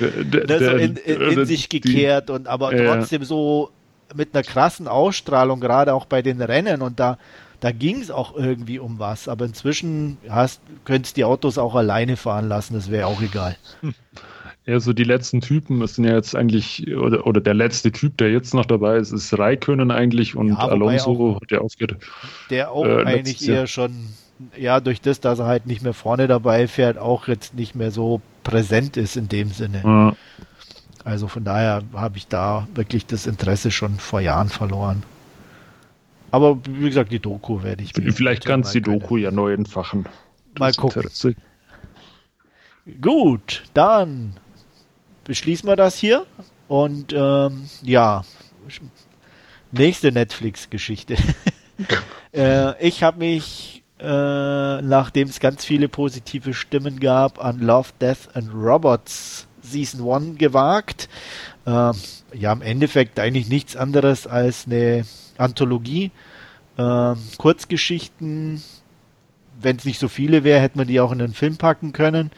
Der, 0.00 0.44
der, 0.46 0.58
so 0.58 0.76
in, 0.76 0.96
in, 0.96 1.20
in 1.20 1.46
sich 1.46 1.68
gekehrt 1.68 2.28
die, 2.28 2.32
und 2.32 2.48
aber 2.48 2.74
ja. 2.74 2.92
trotzdem 2.92 3.22
so 3.22 3.70
mit 4.14 4.34
einer 4.34 4.42
krassen 4.42 4.88
Ausstrahlung, 4.88 5.60
gerade 5.60 5.94
auch 5.94 6.06
bei 6.06 6.22
den 6.22 6.40
Rennen 6.40 6.82
und 6.82 7.00
da, 7.00 7.18
da 7.60 7.72
ging 7.72 8.00
es 8.00 8.10
auch 8.10 8.36
irgendwie 8.36 8.78
um 8.78 8.98
was. 8.98 9.28
Aber 9.28 9.44
inzwischen 9.44 10.18
hast, 10.28 10.60
könntest 10.84 11.16
die 11.16 11.24
Autos 11.24 11.58
auch 11.58 11.74
alleine 11.74 12.16
fahren 12.16 12.48
lassen, 12.48 12.74
das 12.74 12.90
wäre 12.90 13.06
auch 13.06 13.20
egal. 13.20 13.56
Ja, 14.66 14.78
so 14.78 14.92
die 14.92 15.04
letzten 15.04 15.40
Typen, 15.40 15.80
das 15.80 15.94
sind 15.94 16.04
ja 16.04 16.14
jetzt 16.14 16.36
eigentlich, 16.36 16.86
oder, 16.94 17.26
oder 17.26 17.40
der 17.40 17.54
letzte 17.54 17.90
Typ, 17.90 18.18
der 18.18 18.30
jetzt 18.30 18.52
noch 18.54 18.66
dabei 18.66 18.98
ist, 18.98 19.10
ist 19.10 19.36
Raikönnen 19.36 19.90
eigentlich 19.90 20.36
und 20.36 20.50
ja, 20.50 20.58
Alonso, 20.58 21.36
auch, 21.36 21.46
der 21.46 21.62
aufgeht. 21.62 21.96
Der 22.50 22.70
auch 22.70 22.84
äh, 22.84 23.04
eigentlich 23.04 23.48
eher 23.48 23.66
schon, 23.66 24.08
ja, 24.56 24.78
durch 24.80 25.00
das, 25.00 25.18
dass 25.18 25.38
er 25.38 25.46
halt 25.46 25.66
nicht 25.66 25.82
mehr 25.82 25.94
vorne 25.94 26.28
dabei 26.28 26.68
fährt, 26.68 26.98
auch 26.98 27.26
jetzt 27.26 27.54
nicht 27.54 27.74
mehr 27.74 27.90
so 27.90 28.20
präsent 28.44 28.96
ist 28.96 29.16
in 29.16 29.28
dem 29.28 29.48
Sinne. 29.48 29.80
Ja. 29.82 30.16
Also 31.10 31.26
von 31.26 31.42
daher 31.42 31.82
habe 31.92 32.18
ich 32.18 32.28
da 32.28 32.68
wirklich 32.74 33.04
das 33.04 33.26
Interesse 33.26 33.72
schon 33.72 33.96
vor 33.96 34.20
Jahren 34.20 34.48
verloren. 34.48 35.02
Aber 36.30 36.60
wie 36.64 36.86
gesagt, 36.86 37.10
die 37.10 37.18
Doku 37.18 37.64
werde 37.64 37.82
ich. 37.82 37.92
Vielleicht 38.14 38.44
kannst 38.44 38.72
du 38.72 38.80
die 38.80 38.82
Doku 38.82 39.16
ja 39.16 39.32
neu 39.32 39.52
entfachen. 39.52 40.06
Mal 40.56 40.72
gucken. 40.72 41.02
Interesse. 41.02 41.34
Gut, 43.00 43.64
dann 43.74 44.34
beschließen 45.24 45.68
wir 45.68 45.74
das 45.74 45.96
hier. 45.98 46.26
Und 46.68 47.12
ähm, 47.12 47.68
ja, 47.82 48.22
nächste 49.72 50.12
Netflix-Geschichte. 50.12 51.16
äh, 52.32 52.86
ich 52.86 53.02
habe 53.02 53.18
mich, 53.18 53.82
äh, 53.98 54.04
nachdem 54.80 55.26
es 55.26 55.40
ganz 55.40 55.64
viele 55.64 55.88
positive 55.88 56.54
Stimmen 56.54 57.00
gab, 57.00 57.44
an 57.44 57.58
Love, 57.58 57.88
Death 58.00 58.28
and 58.34 58.54
Robots 58.54 59.48
Season 59.70 60.08
1 60.08 60.38
gewagt. 60.38 61.08
Äh, 61.66 61.92
ja, 62.32 62.52
im 62.52 62.62
Endeffekt 62.62 63.18
eigentlich 63.18 63.48
nichts 63.48 63.76
anderes 63.76 64.26
als 64.26 64.66
eine 64.66 65.04
Anthologie. 65.38 66.10
Äh, 66.76 67.14
Kurzgeschichten. 67.38 68.62
Wenn 69.62 69.76
es 69.76 69.84
nicht 69.84 70.00
so 70.00 70.08
viele 70.08 70.42
wäre, 70.44 70.60
hätte 70.60 70.78
man 70.78 70.86
die 70.86 71.00
auch 71.00 71.12
in 71.12 71.20
einen 71.20 71.34
Film 71.34 71.56
packen 71.56 71.92
können. 71.92 72.30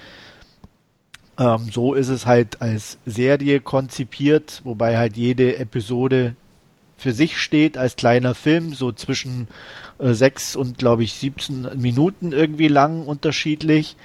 Ähm, 1.39 1.69
so 1.71 1.95
ist 1.95 2.09
es 2.09 2.27
halt 2.27 2.61
als 2.61 2.99
Serie 3.07 3.61
konzipiert, 3.61 4.61
wobei 4.65 4.99
halt 4.99 5.17
jede 5.17 5.57
Episode 5.57 6.37
für 6.97 7.13
sich 7.13 7.39
steht 7.39 7.77
als 7.77 7.97
kleiner 7.97 8.35
Film, 8.35 8.75
so 8.75 8.93
zwischen 8.93 9.49
äh, 9.99 10.13
6 10.13 10.57
und 10.57 10.79
glaube 10.79 11.05
ich 11.05 11.15
17 11.15 11.81
Minuten 11.81 12.33
irgendwie 12.33 12.69
lang 12.69 13.07
unterschiedlich. 13.07 13.97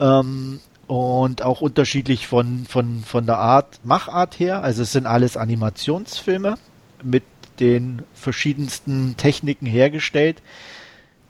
Ähm, 0.00 0.60
und 0.88 1.42
auch 1.42 1.60
unterschiedlich 1.60 2.26
von, 2.26 2.64
von, 2.68 3.04
von 3.04 3.26
der 3.26 3.38
Art, 3.38 3.80
Machart 3.84 4.40
her. 4.40 4.62
Also 4.62 4.82
es 4.82 4.92
sind 4.92 5.06
alles 5.06 5.36
Animationsfilme 5.36 6.56
mit 7.02 7.22
den 7.60 8.02
verschiedensten 8.14 9.16
Techniken 9.16 9.66
hergestellt 9.66 10.42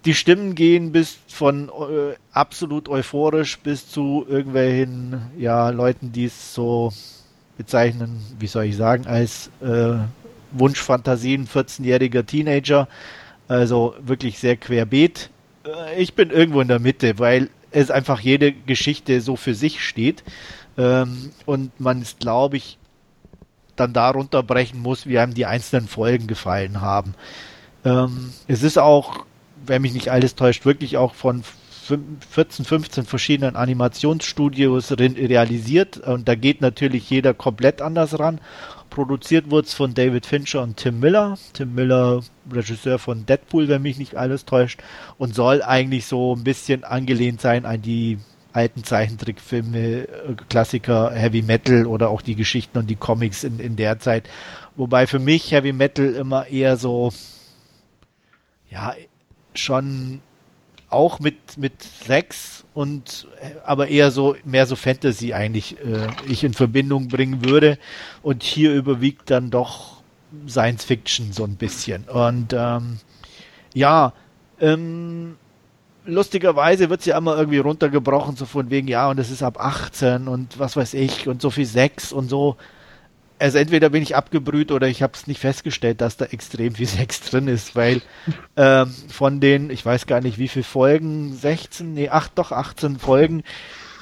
die 0.05 0.15
Stimmen 0.15 0.55
gehen 0.55 0.93
bis 0.93 1.19
von 1.29 1.69
äh, 1.69 2.15
absolut 2.33 2.89
euphorisch 2.89 3.59
bis 3.59 3.91
zu 3.91 4.25
irgendwelchen 4.29 5.21
ja, 5.37 5.71
Leuten, 5.71 6.13
die 6.13 6.25
es 6.25 6.55
so 6.55 6.93
bezeichnen, 7.57 8.21
wie 8.39 8.47
soll 8.47 8.65
ich 8.65 8.77
sagen, 8.77 9.07
als 9.07 9.51
äh, 9.61 9.97
Wunschfantasien 10.53 11.47
14-jähriger 11.47 12.25
Teenager. 12.25 12.89
Also 13.49 13.95
wirklich 14.01 14.39
sehr 14.39 14.57
querbeet. 14.57 15.31
Äh, 15.67 16.01
ich 16.01 16.15
bin 16.15 16.31
irgendwo 16.31 16.61
in 16.61 16.69
der 16.69 16.79
Mitte, 16.79 17.19
weil 17.19 17.51
es 17.79 17.91
einfach 17.91 18.21
jede 18.21 18.53
Geschichte 18.53 19.21
so 19.21 19.37
für 19.37 19.55
sich 19.55 19.85
steht. 19.85 20.25
Ähm, 20.77 21.33
und 21.47 21.79
man 21.81 22.03
es, 22.03 22.19
glaube 22.19 22.57
ich, 22.57 22.79
dann 23.77 23.93
darunter 23.93 24.43
brechen 24.43 24.81
muss, 24.81 25.07
wie 25.07 25.19
einem 25.19 25.35
die 25.35 25.47
einzelnen 25.47 25.89
Folgen 25.89 26.27
gefallen 26.27 26.81
haben. 26.81 27.15
Ähm, 27.85 28.33
es 28.49 28.63
ist 28.63 28.79
auch 28.79 29.25
wenn 29.69 29.83
mich 29.83 29.95
nicht 29.95 30.11
alles 30.11 30.35
täuscht, 30.35 30.65
wirklich 30.65 30.97
auch 30.97 31.15
von 31.15 31.43
14, 32.31 32.65
15 32.65 33.05
verschiedenen 33.05 33.57
Animationsstudios 33.57 34.93
realisiert. 34.99 35.99
Und 35.99 36.29
da 36.29 36.35
geht 36.35 36.61
natürlich 36.61 37.09
jeder 37.09 37.35
komplett 37.35 37.81
anders 37.81 38.19
ran. 38.19 38.41
Produziert 38.99 39.49
wurde 39.53 39.69
es 39.69 39.75
von 39.75 39.95
David 39.95 40.27
Fincher 40.27 40.61
und 40.61 40.77
Tim 40.77 40.99
Miller. 40.99 41.39
Tim 41.53 41.73
Miller, 41.73 42.21
Regisseur 42.51 42.99
von 42.99 43.25
Deadpool, 43.27 43.69
wenn 43.69 43.83
mich 43.83 43.97
nicht 43.97 44.17
alles 44.17 44.45
täuscht. 44.45 44.83
Und 45.19 45.37
soll 45.37 45.63
eigentlich 45.63 46.07
so 46.07 46.35
ein 46.35 46.43
bisschen 46.43 46.83
angelehnt 46.83 47.41
sein 47.41 47.65
an 47.65 47.81
die 47.81 48.19
alten 48.53 48.83
Zeichentrickfilme, 48.83 49.79
äh, 49.79 50.07
Klassiker 50.49 51.13
Heavy 51.13 51.43
Metal 51.43 51.87
oder 51.87 52.09
auch 52.09 52.23
die 52.23 52.35
Geschichten 52.35 52.77
und 52.77 52.91
die 52.91 52.97
Comics 52.97 53.45
in, 53.45 53.61
in 53.61 53.77
der 53.77 54.01
Zeit. 54.01 54.29
Wobei 54.75 55.07
für 55.07 55.21
mich 55.21 55.53
Heavy 55.53 55.73
Metal 55.73 56.15
immer 56.15 56.49
eher 56.49 56.77
so, 56.77 57.13
ja, 58.69 58.97
schon 59.55 60.23
auch 60.91 61.21
mit, 61.21 61.59
mit 61.59 61.83
sechs 61.83 62.65
und 62.75 63.27
aber 63.65 63.89
eher 63.89 64.11
so 64.11 64.37
mehr 64.45 64.67
so 64.67 64.77
Fantasy 64.77 65.35
eigentlich 65.35 65.77
äh, 65.85 66.09
ich 66.29 66.45
in 66.45 66.55
Verbindung 66.55 67.09
bringen 67.09 67.45
würde. 67.45 67.79
Und 68.23 68.43
hier 68.43 68.73
überwiegt 68.75 69.31
dann 69.31 69.51
doch 69.51 70.03
Science 70.49 70.85
Fiction 70.85 71.33
so 71.33 71.45
ein 71.45 71.57
bisschen. 71.57 72.05
Und 72.05 72.55
ähm, 72.57 72.99
ja, 73.75 74.13
ähm, 74.61 75.37
lustigerweise 76.05 76.91
wird 76.91 77.03
sie 77.03 77.11
ja 77.11 77.19
immer 77.19 77.37
irgendwie 77.37 77.59
runtergebrochen, 77.59 78.37
so 78.37 78.47
von 78.47 78.71
wegen, 78.71 78.89
ja, 78.89 79.11
und 79.11 79.19
es 79.19 79.31
ist 79.31 79.43
ab 79.43 79.59
18 79.61 80.27
und 80.29 80.59
was 80.59 80.77
weiß 80.77 80.95
ich 80.95 81.29
und 81.29 81.43
so 81.43 81.51
viel 81.51 81.67
Sex 81.67 82.13
und 82.13 82.29
so. 82.29 82.57
Also 83.39 83.59
entweder 83.59 83.91
bin 83.91 84.03
ich 84.03 84.17
abgebrüht 84.17 84.73
oder 84.73 84.89
ich 84.89 85.03
habe 85.03 85.13
es 85.15 85.27
nicht 85.27 85.41
festgestellt, 85.41 86.01
dass 86.01 86.17
da 86.17 86.27
extrem 86.27 86.75
viel 86.75 86.87
Sex 86.89 87.21
drin 87.21 87.49
ist, 87.49 87.77
weil 87.77 88.03
ähm, 88.57 88.93
von 89.09 89.41
den, 89.41 89.71
ich 89.71 89.85
weiß 89.85 90.07
gar 90.07 90.21
nicht 90.21 90.39
wie 90.39 90.49
viele 90.49 90.65
Folgen, 90.65 91.35
16, 91.35 91.95
nee, 91.95 92.09
8, 92.09 92.33
doch 92.37 92.53
18 92.53 92.99
Folgen, 92.99 93.45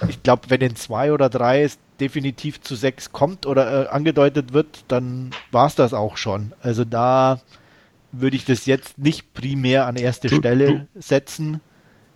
ich 0.09 0.23
glaube, 0.23 0.43
wenn 0.49 0.61
in 0.61 0.77
zwei 0.77 1.13
oder 1.13 1.29
drei 1.29 1.63
es 1.63 1.79
definitiv 2.01 2.61
zu 2.61 2.75
sechs 2.75 3.13
kommt 3.13 3.47
oder 3.47 3.87
äh, 3.87 3.89
angedeutet 3.89 4.53
wird, 4.53 4.85
dann 4.89 5.31
war 5.51 5.67
es 5.67 5.75
das 5.75 5.95
auch 5.95 6.17
schon. 6.17 6.53
Also 6.61 6.85
da 6.85 7.41
würde 8.13 8.37
ich 8.37 8.45
das 8.45 8.67
jetzt 8.67 8.99
nicht 8.99 9.33
primär 9.35 9.87
an 9.87 9.97
erste 9.97 10.29
du, 10.29 10.37
Stelle 10.37 10.87
du, 10.95 11.01
setzen. 11.01 11.61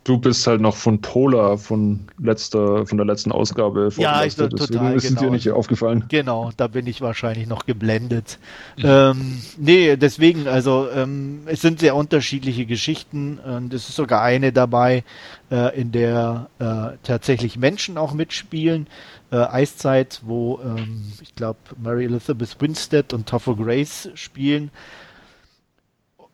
Du 0.03 0.17
bist 0.17 0.47
halt 0.47 0.63
noch 0.63 0.77
von 0.77 1.03
Polar 1.03 1.59
von 1.59 2.01
letzter, 2.19 2.87
von 2.87 2.97
der 2.97 3.07
letzten 3.07 3.33
Ausgabe. 3.33 3.91
Ja, 3.99 4.25
ich 4.25 4.35
total. 4.35 4.59
Deswegen 4.59 4.93
ist 4.93 5.09
genau. 5.09 5.21
dir 5.21 5.31
nicht 5.31 5.51
aufgefallen. 5.51 6.05
Genau, 6.09 6.51
da 6.57 6.69
bin 6.69 6.87
ich 6.87 7.03
wahrscheinlich 7.03 7.47
noch 7.47 7.67
geblendet. 7.67 8.39
Ähm, 8.79 9.43
nee, 9.59 9.97
deswegen, 9.97 10.49
also 10.49 10.89
ähm, 10.91 11.43
es 11.45 11.61
sind 11.61 11.81
sehr 11.81 11.95
unterschiedliche 11.95 12.65
Geschichten. 12.65 13.39
Und 13.39 13.75
es 13.75 13.91
ist 13.91 13.97
sogar 13.97 14.23
eine 14.23 14.53
dabei, 14.53 15.05
äh, 15.51 15.79
in 15.79 15.93
der 15.93 16.49
äh, 16.59 16.97
tatsächlich 17.03 17.59
Menschen 17.59 17.99
auch 17.99 18.15
mitspielen. 18.15 18.87
Äh, 19.31 19.37
Eiszeit, 19.37 20.23
wo 20.25 20.61
ähm, 20.65 21.13
ich 21.21 21.35
glaube 21.35 21.59
Mary 21.81 22.07
Elizabeth 22.07 22.57
Winstead 22.59 23.13
und 23.13 23.29
Topher 23.29 23.55
Grace 23.55 24.09
spielen. 24.15 24.71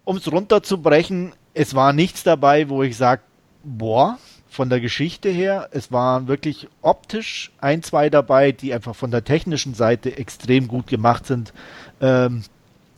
Um 0.04 0.18
es 0.18 0.30
runterzubrechen, 0.30 1.32
es 1.52 1.74
war 1.74 1.92
nichts 1.92 2.22
dabei, 2.22 2.68
wo 2.68 2.84
ich 2.84 2.96
sage, 2.96 3.22
boah, 3.66 4.18
von 4.48 4.70
der 4.70 4.80
Geschichte 4.80 5.28
her. 5.28 5.68
Es 5.72 5.92
waren 5.92 6.28
wirklich 6.28 6.68
optisch 6.80 7.50
ein, 7.60 7.82
zwei 7.82 8.08
dabei, 8.08 8.52
die 8.52 8.72
einfach 8.72 8.94
von 8.94 9.10
der 9.10 9.24
technischen 9.24 9.74
Seite 9.74 10.16
extrem 10.16 10.68
gut 10.68 10.86
gemacht 10.86 11.26
sind. 11.26 11.52
Ähm, 12.00 12.44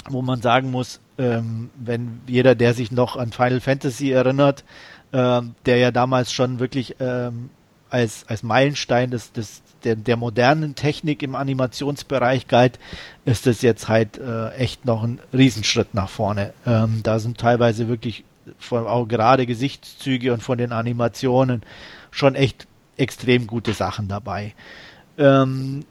wo 0.09 0.23
man 0.23 0.41
sagen 0.41 0.71
muss, 0.71 1.01
ähm, 1.19 1.71
wenn 1.77 2.21
jeder, 2.27 2.55
der 2.55 2.75
sich 2.75 2.93
noch 2.93 3.17
an 3.17 3.33
Final 3.33 3.61
Fantasy 3.61 4.11
erinnert, 4.11 4.65
ähm, 5.13 5.55
der 5.67 5.79
ja 5.79 5.91
damals 5.91 6.33
schon 6.33 6.61
wirklich 6.61 6.97
ähm, 7.01 7.51
als, 7.91 8.25
als 8.29 8.43
Meilenstein 8.43 9.11
des, 9.11 9.33
des, 9.33 9.63
der, 9.85 9.97
der 9.97 10.17
modernen 10.17 10.75
Technik 10.75 11.23
im 11.23 11.35
Animationsbereich 11.35 12.49
galt, 12.49 12.79
ist 13.25 13.47
das 13.47 13.63
jetzt 13.63 13.89
halt 13.89 14.19
äh, 14.19 14.51
echt 14.55 14.85
noch 14.85 15.03
ein 15.03 15.19
Riesenschritt 15.33 15.95
nach 15.95 16.09
vorne. 16.09 16.53
Ähm, 16.67 17.01
da 17.03 17.19
sind 17.19 17.39
teilweise 17.39 17.89
wirklich 17.89 18.25
von 18.59 18.87
auch 18.87 19.07
gerade 19.07 19.47
Gesichtszüge 19.47 20.33
und 20.33 20.43
von 20.43 20.59
den 20.59 20.73
Animationen 20.73 21.63
schon 22.11 22.35
echt 22.35 22.67
extrem 22.97 23.47
gute 23.47 23.73
Sachen 23.73 24.09
dabei. 24.09 24.55
Ähm, 25.19 25.85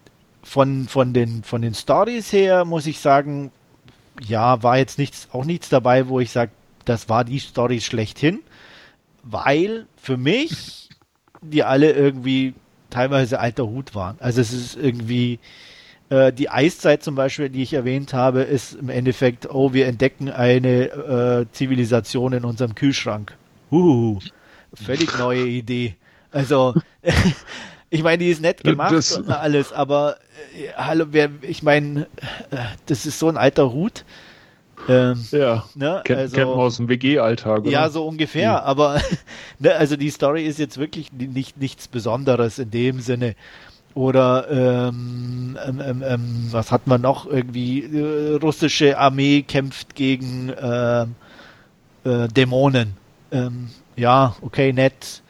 von, 0.44 0.88
von 0.88 1.14
den, 1.14 1.44
von 1.44 1.62
den 1.62 1.74
Stories 1.74 2.32
her 2.32 2.66
muss 2.66 2.86
ich 2.86 3.00
sagen, 3.00 3.52
ja, 4.22 4.64
war 4.64 4.78
jetzt 4.78 4.98
nichts, 4.98 5.28
auch 5.32 5.46
nichts 5.46 5.70
dabei, 5.70 6.08
wo 6.08 6.20
ich 6.20 6.32
sage, 6.32 6.52
das 6.86 7.10
war 7.10 7.24
die 7.24 7.40
Story 7.40 7.82
schlechthin, 7.82 8.40
weil 9.24 9.86
für 9.98 10.18
mich 10.18 10.88
die 11.42 11.64
alle 11.64 11.92
irgendwie 11.92 12.54
teilweise 12.90 13.40
alter 13.40 13.68
Hut 13.68 13.96
waren. 13.96 14.18
Also 14.20 14.42
es 14.42 14.54
ist 14.54 14.76
irgendwie, 14.76 15.40
äh, 16.10 16.32
die 16.32 16.50
Eiszeit 16.50 17.04
zum 17.04 17.16
Beispiel, 17.16 17.50
die 17.50 17.64
ich 17.64 17.74
erwähnt 17.74 18.14
habe, 18.14 18.42
ist 18.42 18.74
im 18.74 18.90
Endeffekt, 18.90 19.50
oh, 19.50 19.74
wir 19.74 19.88
entdecken 19.88 20.30
eine 20.30 20.86
äh, 20.86 21.46
Zivilisation 21.52 22.34
in 22.34 22.46
unserem 22.46 22.76
Kühlschrank. 22.76 23.36
Uh, 23.72 24.20
völlig 24.74 25.18
neue 25.18 25.46
Idee. 25.46 25.96
Also, 26.32 26.76
ich 27.90 28.04
meine, 28.04 28.20
die 28.20 28.30
ist 28.30 28.42
nett 28.42 28.64
gemacht 28.64 28.94
das, 28.94 29.18
und 29.18 29.30
alles, 29.30 29.74
aber 29.74 30.18
äh, 30.56 30.72
hallo, 30.78 31.08
wer, 31.12 31.30
ich 31.42 31.64
meine, 31.64 32.08
äh, 32.52 32.58
das 32.86 33.06
ist 33.06 33.20
so 33.20 33.28
ein 33.28 33.38
alter 33.38 33.74
Hut. 33.74 34.06
Ähm, 34.88 35.26
ja, 35.32 35.66
ne, 35.76 36.02
kennt, 36.06 36.20
also, 36.20 36.36
kennt 36.36 36.50
man 36.50 36.60
aus 36.60 36.78
dem 36.78 36.88
WG-Alltag. 36.88 37.66
Ja, 37.66 37.90
so 37.90 38.08
ungefähr, 38.08 38.42
ja. 38.44 38.62
aber 38.62 39.02
ne, 39.60 39.74
also 39.74 39.98
die 39.98 40.10
Story 40.12 40.46
ist 40.46 40.60
jetzt 40.60 40.78
wirklich 40.78 41.12
nicht, 41.12 41.58
nichts 41.58 41.88
Besonderes 41.88 42.60
in 42.60 42.72
dem 42.72 43.00
Sinne. 43.02 43.36
Oder 43.98 44.48
ähm, 44.52 45.58
ähm, 45.66 45.82
ähm, 45.84 46.04
ähm, 46.06 46.48
was 46.52 46.72
hat 46.72 46.86
man 46.86 47.02
noch? 47.02 47.26
Irgendwie 47.26 47.82
äh, 47.82 48.36
russische 48.36 49.00
Armee 49.00 49.42
kämpft 49.42 49.96
gegen 49.96 50.50
äh, 50.50 51.08
äh, 52.04 52.28
Dämonen. 52.28 52.94
Ähm, 53.32 53.70
ja, 53.96 54.36
okay, 54.42 54.72
nett. 54.72 55.24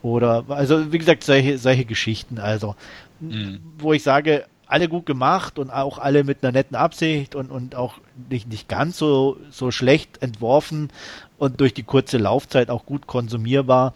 Oder 0.00 0.46
also 0.48 0.90
wie 0.90 0.96
gesagt, 0.96 1.22
solche, 1.22 1.58
solche 1.58 1.84
Geschichten. 1.84 2.38
Also, 2.38 2.76
mhm. 3.20 3.60
wo 3.76 3.92
ich 3.92 4.02
sage, 4.02 4.46
alle 4.66 4.88
gut 4.88 5.04
gemacht 5.04 5.58
und 5.58 5.68
auch 5.68 5.98
alle 5.98 6.24
mit 6.24 6.42
einer 6.42 6.52
netten 6.52 6.76
Absicht 6.76 7.34
und, 7.34 7.50
und 7.50 7.74
auch 7.74 7.98
nicht, 8.30 8.48
nicht 8.48 8.70
ganz 8.70 8.96
so, 8.96 9.36
so 9.50 9.70
schlecht 9.70 10.22
entworfen 10.22 10.88
und 11.36 11.60
durch 11.60 11.74
die 11.74 11.82
kurze 11.82 12.16
Laufzeit 12.16 12.70
auch 12.70 12.86
gut 12.86 13.06
konsumierbar 13.06 13.92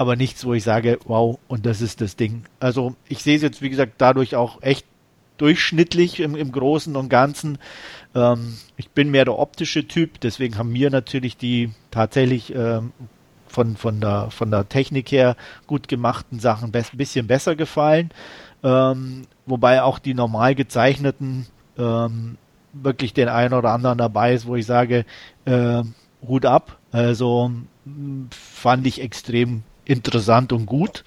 aber 0.00 0.16
nichts, 0.16 0.46
wo 0.46 0.54
ich 0.54 0.64
sage, 0.64 0.98
wow, 1.04 1.38
und 1.46 1.66
das 1.66 1.82
ist 1.82 2.00
das 2.00 2.16
Ding. 2.16 2.44
Also 2.58 2.96
ich 3.06 3.22
sehe 3.22 3.36
es 3.36 3.42
jetzt, 3.42 3.60
wie 3.60 3.68
gesagt, 3.68 3.96
dadurch 3.98 4.34
auch 4.34 4.62
echt 4.62 4.86
durchschnittlich 5.36 6.20
im, 6.20 6.36
im 6.36 6.52
Großen 6.52 6.96
und 6.96 7.10
Ganzen. 7.10 7.58
Ähm, 8.14 8.56
ich 8.78 8.88
bin 8.88 9.10
mehr 9.10 9.26
der 9.26 9.38
optische 9.38 9.86
Typ, 9.86 10.18
deswegen 10.18 10.56
haben 10.56 10.72
mir 10.72 10.88
natürlich 10.88 11.36
die 11.36 11.74
tatsächlich 11.90 12.54
ähm, 12.54 12.94
von, 13.46 13.76
von, 13.76 14.00
der, 14.00 14.30
von 14.30 14.50
der 14.50 14.70
Technik 14.70 15.12
her 15.12 15.36
gut 15.66 15.86
gemachten 15.86 16.40
Sachen 16.40 16.72
ein 16.74 16.84
bisschen 16.96 17.26
besser 17.26 17.54
gefallen. 17.54 18.10
Ähm, 18.64 19.24
wobei 19.44 19.82
auch 19.82 19.98
die 19.98 20.14
normal 20.14 20.54
gezeichneten 20.54 21.44
ähm, 21.76 22.38
wirklich 22.72 23.12
den 23.12 23.28
einen 23.28 23.52
oder 23.52 23.72
anderen 23.72 23.98
dabei 23.98 24.32
ist, 24.32 24.46
wo 24.46 24.56
ich 24.56 24.64
sage, 24.64 25.04
äh, 25.44 25.82
Hut 26.26 26.46
ab. 26.46 26.78
Also 26.90 27.50
fand 28.30 28.86
ich 28.86 29.02
extrem 29.02 29.62
interessant 29.84 30.52
und 30.52 30.66
gut. 30.66 31.04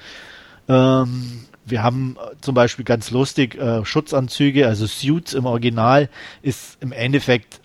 Ähm, 0.67 1.45
wir 1.65 1.83
haben 1.83 2.17
zum 2.41 2.55
Beispiel 2.55 2.85
ganz 2.85 3.11
lustig 3.11 3.55
äh, 3.55 3.85
Schutzanzüge, 3.85 4.67
also 4.67 4.85
Suits 4.85 5.33
im 5.33 5.45
Original 5.45 6.09
ist 6.41 6.77
im 6.81 6.91
Endeffekt 6.91 7.61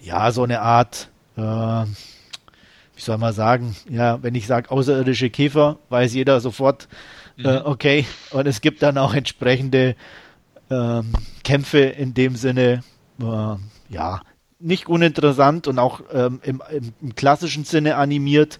ja 0.00 0.30
so 0.32 0.42
eine 0.42 0.60
Art, 0.62 1.10
äh, 1.36 1.40
wie 1.42 3.00
soll 3.00 3.18
man 3.18 3.34
sagen, 3.34 3.76
ja, 3.90 4.22
wenn 4.22 4.34
ich 4.34 4.46
sage 4.46 4.70
außerirdische 4.70 5.28
Käfer, 5.30 5.78
weiß 5.90 6.14
jeder 6.14 6.40
sofort, 6.40 6.88
äh, 7.38 7.60
mhm. 7.60 7.66
okay, 7.66 8.06
und 8.30 8.46
es 8.46 8.60
gibt 8.60 8.82
dann 8.82 8.96
auch 8.96 9.14
entsprechende 9.14 9.96
ähm, 10.70 11.12
Kämpfe 11.44 11.80
in 11.80 12.14
dem 12.14 12.36
Sinne, 12.36 12.82
äh, 13.20 13.56
ja, 13.88 14.20
nicht 14.58 14.88
uninteressant 14.88 15.68
und 15.68 15.78
auch 15.78 16.00
ähm, 16.12 16.40
im, 16.42 16.62
im 17.02 17.14
klassischen 17.14 17.64
Sinne 17.64 17.96
animiert. 17.96 18.58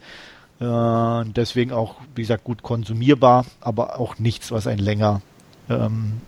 Äh, 0.60 1.24
deswegen 1.32 1.72
auch, 1.72 1.96
wie 2.14 2.22
gesagt, 2.22 2.44
gut 2.44 2.62
konsumierbar, 2.62 3.44
aber 3.60 4.00
auch 4.00 4.18
nichts, 4.18 4.50
was 4.50 4.66
ein 4.66 4.78
länger 4.78 5.20
ähm, 5.68 6.20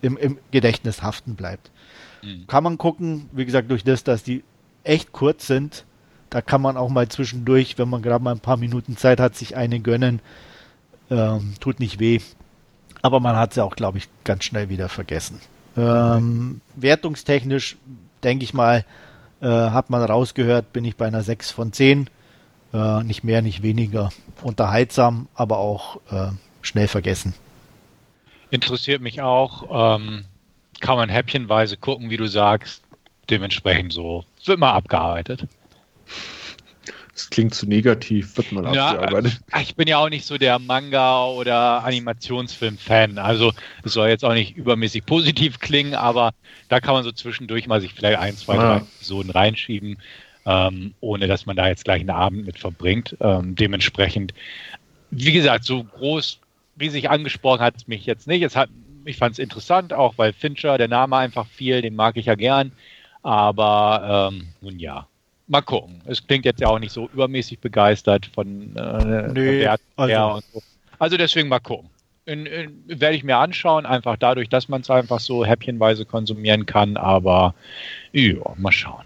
im, 0.00 0.16
im, 0.16 0.38
Gedächtnis 0.50 1.02
haften 1.02 1.34
bleibt. 1.34 1.70
Mhm. 2.22 2.46
Kann 2.46 2.64
man 2.64 2.78
gucken, 2.78 3.28
wie 3.32 3.44
gesagt, 3.44 3.70
durch 3.70 3.84
das, 3.84 4.04
dass 4.04 4.22
die 4.22 4.44
echt 4.84 5.12
kurz 5.12 5.46
sind, 5.46 5.84
da 6.30 6.42
kann 6.42 6.60
man 6.60 6.76
auch 6.76 6.88
mal 6.88 7.08
zwischendurch, 7.08 7.78
wenn 7.78 7.88
man 7.88 8.02
gerade 8.02 8.22
mal 8.22 8.32
ein 8.32 8.40
paar 8.40 8.56
Minuten 8.56 8.96
Zeit 8.96 9.20
hat, 9.20 9.36
sich 9.36 9.56
eine 9.56 9.80
gönnen. 9.80 10.20
Ähm, 11.10 11.54
tut 11.60 11.78
nicht 11.78 12.00
weh. 12.00 12.20
Aber 13.02 13.20
man 13.20 13.36
hat 13.36 13.54
sie 13.54 13.62
auch, 13.62 13.76
glaube 13.76 13.98
ich, 13.98 14.08
ganz 14.24 14.44
schnell 14.44 14.68
wieder 14.68 14.88
vergessen. 14.88 15.38
Ähm, 15.76 16.60
wertungstechnisch, 16.74 17.76
denke 18.24 18.44
ich 18.44 18.54
mal, 18.54 18.84
äh, 19.40 19.46
hat 19.46 19.90
man 19.90 20.02
rausgehört, 20.02 20.72
bin 20.72 20.84
ich 20.84 20.96
bei 20.96 21.06
einer 21.06 21.22
6 21.22 21.50
von 21.50 21.72
10. 21.72 22.08
Äh, 22.74 23.04
nicht 23.04 23.22
mehr, 23.22 23.40
nicht 23.40 23.62
weniger. 23.62 24.10
Unterhaltsam, 24.42 25.28
aber 25.34 25.58
auch 25.58 26.00
äh, 26.10 26.32
schnell 26.60 26.88
vergessen. 26.88 27.32
Interessiert 28.50 29.00
mich 29.00 29.22
auch. 29.22 29.96
Ähm, 29.96 30.24
kann 30.80 30.96
man 30.96 31.08
häppchenweise 31.08 31.76
gucken, 31.76 32.10
wie 32.10 32.16
du 32.16 32.26
sagst. 32.26 32.82
Dementsprechend 33.30 33.92
so. 33.92 34.24
Es 34.40 34.48
wird 34.48 34.58
mal 34.58 34.72
abgearbeitet. 34.72 35.46
Das 37.14 37.30
klingt 37.30 37.54
zu 37.54 37.66
negativ, 37.66 38.36
wird 38.36 38.50
man 38.50 38.74
ja, 38.74 38.90
abgearbeitet. 38.90 39.40
Äh, 39.52 39.62
ich 39.62 39.76
bin 39.76 39.86
ja 39.86 39.98
auch 39.98 40.08
nicht 40.08 40.26
so 40.26 40.36
der 40.36 40.58
Manga- 40.58 41.26
oder 41.26 41.84
Animationsfilm-Fan. 41.84 43.18
Also 43.18 43.52
es 43.84 43.92
soll 43.92 44.08
jetzt 44.08 44.24
auch 44.24 44.34
nicht 44.34 44.56
übermäßig 44.56 45.06
positiv 45.06 45.60
klingen, 45.60 45.94
aber 45.94 46.32
da 46.68 46.80
kann 46.80 46.94
man 46.94 47.04
so 47.04 47.12
zwischendurch 47.12 47.68
mal 47.68 47.80
sich 47.80 47.94
vielleicht 47.94 48.18
ein, 48.18 48.36
zwei, 48.36 48.58
ah. 48.58 48.66
drei 48.66 48.76
Episoden 48.78 49.30
reinschieben. 49.30 49.98
Ähm, 50.46 50.94
ohne 51.00 51.26
dass 51.26 51.46
man 51.46 51.56
da 51.56 51.68
jetzt 51.68 51.84
gleich 51.84 52.00
einen 52.00 52.10
Abend 52.10 52.46
mit 52.46 52.58
verbringt. 52.58 53.16
Ähm, 53.20 53.54
dementsprechend, 53.54 54.34
wie 55.10 55.32
gesagt, 55.32 55.64
so 55.64 55.84
groß, 55.84 56.40
wie 56.76 56.88
sich 56.88 57.10
angesprochen 57.10 57.60
hat 57.60 57.76
es 57.76 57.88
mich 57.88 58.06
jetzt 58.06 58.26
nicht. 58.26 58.42
Es 58.42 58.56
hat, 58.56 58.68
ich 59.04 59.16
fand 59.16 59.34
es 59.34 59.38
interessant, 59.38 59.92
auch 59.92 60.14
weil 60.16 60.32
Fincher, 60.32 60.78
der 60.78 60.88
Name 60.88 61.16
einfach 61.16 61.46
viel, 61.46 61.82
den 61.82 61.96
mag 61.96 62.16
ich 62.16 62.26
ja 62.26 62.34
gern. 62.34 62.72
Aber 63.22 64.30
ähm, 64.32 64.48
nun 64.60 64.78
ja, 64.78 65.06
mal 65.46 65.62
gucken. 65.62 66.02
Es 66.06 66.26
klingt 66.26 66.44
jetzt 66.44 66.60
ja 66.60 66.68
auch 66.68 66.78
nicht 66.78 66.92
so 66.92 67.08
übermäßig 67.12 67.58
begeistert 67.60 68.26
von 68.26 68.76
äh, 68.76 69.28
nee, 69.32 69.58
der 69.60 69.78
also. 69.96 70.42
so. 70.52 70.62
Also 70.98 71.16
deswegen 71.16 71.48
mal 71.48 71.60
gucken. 71.60 71.90
In, 72.26 72.46
in, 72.46 72.82
werde 72.86 73.16
ich 73.16 73.24
mir 73.24 73.36
anschauen, 73.36 73.84
einfach 73.84 74.16
dadurch, 74.16 74.48
dass 74.48 74.68
man 74.68 74.80
es 74.80 74.88
einfach 74.88 75.20
so 75.20 75.44
häppchenweise 75.44 76.06
konsumieren 76.06 76.64
kann, 76.64 76.96
aber 76.96 77.54
ja, 78.12 78.36
mal 78.56 78.72
schauen. 78.72 79.04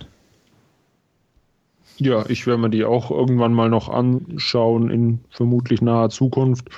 Ja, 2.00 2.24
ich 2.28 2.46
werde 2.46 2.62
mir 2.62 2.70
die 2.70 2.84
auch 2.84 3.10
irgendwann 3.10 3.52
mal 3.52 3.68
noch 3.68 3.88
anschauen 3.88 4.90
in 4.90 5.20
vermutlich 5.30 5.82
naher 5.82 6.10
Zukunft. 6.10 6.68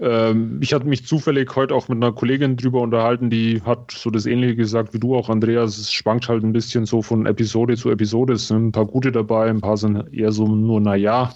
Ähm, 0.00 0.58
ich 0.60 0.74
hatte 0.74 0.86
mich 0.86 1.06
zufällig 1.06 1.54
heute 1.54 1.74
auch 1.74 1.88
mit 1.88 2.02
einer 2.02 2.12
Kollegin 2.12 2.56
drüber 2.56 2.80
unterhalten, 2.80 3.30
die 3.30 3.62
hat 3.62 3.92
so 3.92 4.10
das 4.10 4.26
Ähnliche 4.26 4.56
gesagt 4.56 4.92
wie 4.92 4.98
du 4.98 5.14
auch, 5.14 5.28
Andreas. 5.28 5.78
Es 5.78 5.92
schwankt 5.92 6.28
halt 6.28 6.42
ein 6.42 6.52
bisschen 6.52 6.86
so 6.86 7.02
von 7.02 7.26
Episode 7.26 7.76
zu 7.76 7.90
Episode. 7.90 8.32
Es 8.32 8.48
sind 8.48 8.66
ein 8.68 8.72
paar 8.72 8.86
gute 8.86 9.12
dabei, 9.12 9.48
ein 9.48 9.60
paar 9.60 9.76
sind 9.76 10.12
eher 10.12 10.32
so 10.32 10.46
nur 10.48 10.80
naja. 10.80 11.32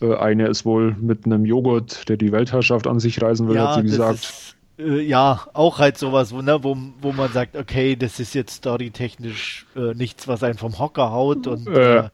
Äh, 0.00 0.14
eine 0.14 0.46
ist 0.48 0.64
wohl 0.64 0.96
mit 0.98 1.26
einem 1.26 1.44
Joghurt, 1.44 2.08
der 2.08 2.16
die 2.16 2.32
Weltherrschaft 2.32 2.86
an 2.86 3.00
sich 3.00 3.20
reisen 3.20 3.48
will, 3.48 3.56
Ja, 3.56 3.68
hat 3.68 3.74
sie 3.74 3.82
gesagt. 3.82 4.56
äh, 4.78 5.00
ja, 5.00 5.40
auch 5.52 5.78
halt 5.78 5.98
sowas, 5.98 6.32
wo, 6.32 6.40
ne, 6.40 6.62
wo, 6.62 6.76
wo 7.02 7.12
man 7.12 7.30
sagt, 7.32 7.56
okay, 7.56 7.96
das 7.96 8.20
ist 8.20 8.34
jetzt 8.34 8.54
storytechnisch 8.54 9.66
äh, 9.76 9.92
nichts, 9.94 10.26
was 10.28 10.42
einen 10.42 10.56
vom 10.56 10.78
Hocker 10.78 11.10
haut 11.10 11.46
und 11.46 11.66
Äh. 11.68 11.96
äh, 11.98 12.08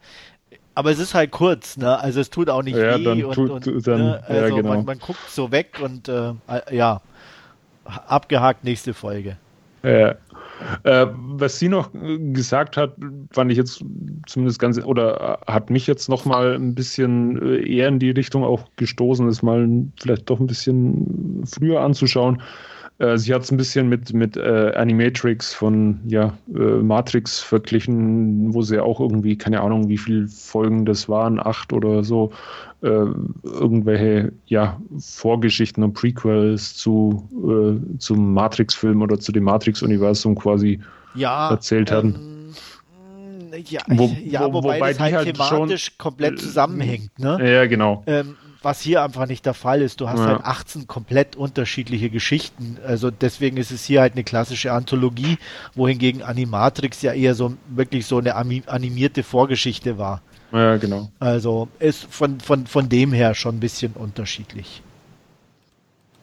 aber 0.75 0.91
es 0.91 0.99
ist 0.99 1.14
halt 1.14 1.31
kurz, 1.31 1.77
ne? 1.77 1.99
Also 1.99 2.20
es 2.20 2.31
tut 2.31 2.51
auch 2.51 2.62
nicht 2.62 2.77
Ja, 2.77 2.99
weh 2.99 3.05
dann 3.05 3.25
und, 3.25 3.35
tut- 3.35 3.51
und 3.68 3.87
dann- 3.87 4.01
ne? 4.01 4.22
ja, 4.29 4.35
also 4.35 4.57
genau. 4.57 4.68
man, 4.70 4.85
man 4.85 4.99
guckt 4.99 5.20
so 5.29 5.51
weg 5.53 5.81
und 5.83 6.09
äh, 6.09 6.31
äh, 6.49 6.77
ja, 6.77 7.01
abgehakt 8.07 8.64
nächste 8.64 8.95
Folge. 8.95 9.37
Äh, 9.83 10.14
äh, 10.85 11.07
was 11.12 11.59
sie 11.59 11.68
noch 11.68 11.91
gesagt 11.93 12.77
hat, 12.79 12.95
fand 13.33 13.51
ich 13.53 13.59
jetzt 13.59 13.85
zumindest 14.27 14.59
ganz, 14.59 14.79
oder 14.83 15.39
äh, 15.47 15.53
hat 15.53 15.68
mich 15.68 15.87
jetzt 15.87 16.09
noch 16.09 16.25
mal 16.25 16.55
ein 16.55 16.75
bisschen 16.75 17.41
äh, 17.43 17.70
eher 17.70 17.89
in 17.89 17.99
die 17.99 18.11
Richtung 18.11 18.45
auch 18.45 18.64
gestoßen, 18.77 19.29
es 19.29 19.43
mal 19.43 19.68
vielleicht 20.01 20.31
doch 20.31 20.41
ein 20.41 20.47
bisschen 20.47 21.45
früher 21.47 21.81
anzuschauen. 21.83 22.41
Äh, 22.99 23.18
sie 23.18 23.34
hat 23.34 23.42
es 23.42 23.51
ein 23.51 23.57
bisschen 23.57 23.88
mit, 23.88 24.12
mit 24.12 24.36
äh, 24.36 24.72
Animatrix 24.76 25.53
von 25.53 26.01
ja, 26.07 26.32
äh, 26.55 26.59
Matrix 26.59 27.40
verglichen, 27.40 28.55
wo 28.55 28.62
sie 28.62 28.78
auch 28.80 29.01
irgendwie, 29.01 29.36
keine 29.36 29.61
Ahnung, 29.62 29.88
wie 29.88 29.99
viele 29.99 30.28
Folgen 30.28 30.84
das 30.86 31.09
waren, 31.09 31.40
acht 31.45 31.72
oder 31.72 32.05
so, 32.05 32.32
äh, 32.82 33.05
irgendwelche 33.42 34.32
ja, 34.47 34.80
Vorgeschichten 34.99 35.82
und 35.82 35.95
Prequels 35.95 36.76
zu, 36.76 37.28
äh, 37.92 37.99
zum 37.99 38.32
Matrix-Film 38.32 39.03
oder 39.03 39.18
zu 39.18 39.32
dem 39.32 39.45
Matrix-Universum 39.45 40.36
quasi 40.36 40.80
Ja, 41.14 41.51
erzählt 41.51 41.90
hatten. 41.90 42.14
ähm, 42.16 42.55
ja, 43.68 43.82
Wo- 43.88 44.11
ja, 44.24 44.40
wo- 44.47 44.55
wobei, 44.55 44.76
wobei 44.76 44.88
das 44.90 45.01
halt 45.01 45.14
halt 45.14 45.26
thematisch 45.26 45.99
komplett 45.99 46.38
zusammenhängt, 46.38 47.18
ne? 47.18 47.38
Ja, 47.53 47.66
genau. 47.66 48.03
Ähm, 48.07 48.36
was 48.65 48.81
hier 48.81 49.03
einfach 49.03 49.27
nicht 49.27 49.47
der 49.47 49.55
Fall 49.55 49.83
ist. 49.83 50.01
Du 50.01 50.09
hast 50.09 50.21
Ja. 50.21 50.27
halt 50.27 50.45
18 50.45 50.87
komplett 50.87 51.37
unterschiedliche 51.37 52.11
Geschichten. 52.11 52.79
Also 52.87 53.11
deswegen 53.11 53.57
ist 53.57 53.71
es 53.71 53.85
hier 53.85 54.01
halt 54.01 54.15
eine 54.15 54.25
klassische 54.25 54.73
Anthologie, 54.73 55.39
wohingegen 55.75 56.23
Animatrix 56.23 57.03
ja 57.03 57.12
eher 57.12 57.35
so 57.35 57.55
wirklich 57.69 58.07
so 58.07 58.19
eine 58.19 58.35
animierte 58.37 59.23
Vorgeschichte 59.23 59.99
war. 59.99 60.23
Ja, 60.53 60.77
genau. 60.77 61.11
Also 61.19 61.69
ist 61.81 62.05
von, 62.11 62.41
von, 62.41 62.67
von 62.67 62.89
dem 62.89 63.12
her 63.12 63.35
schon 63.35 63.57
ein 63.57 63.61
bisschen 63.61 63.93
unterschiedlich. 63.93 64.83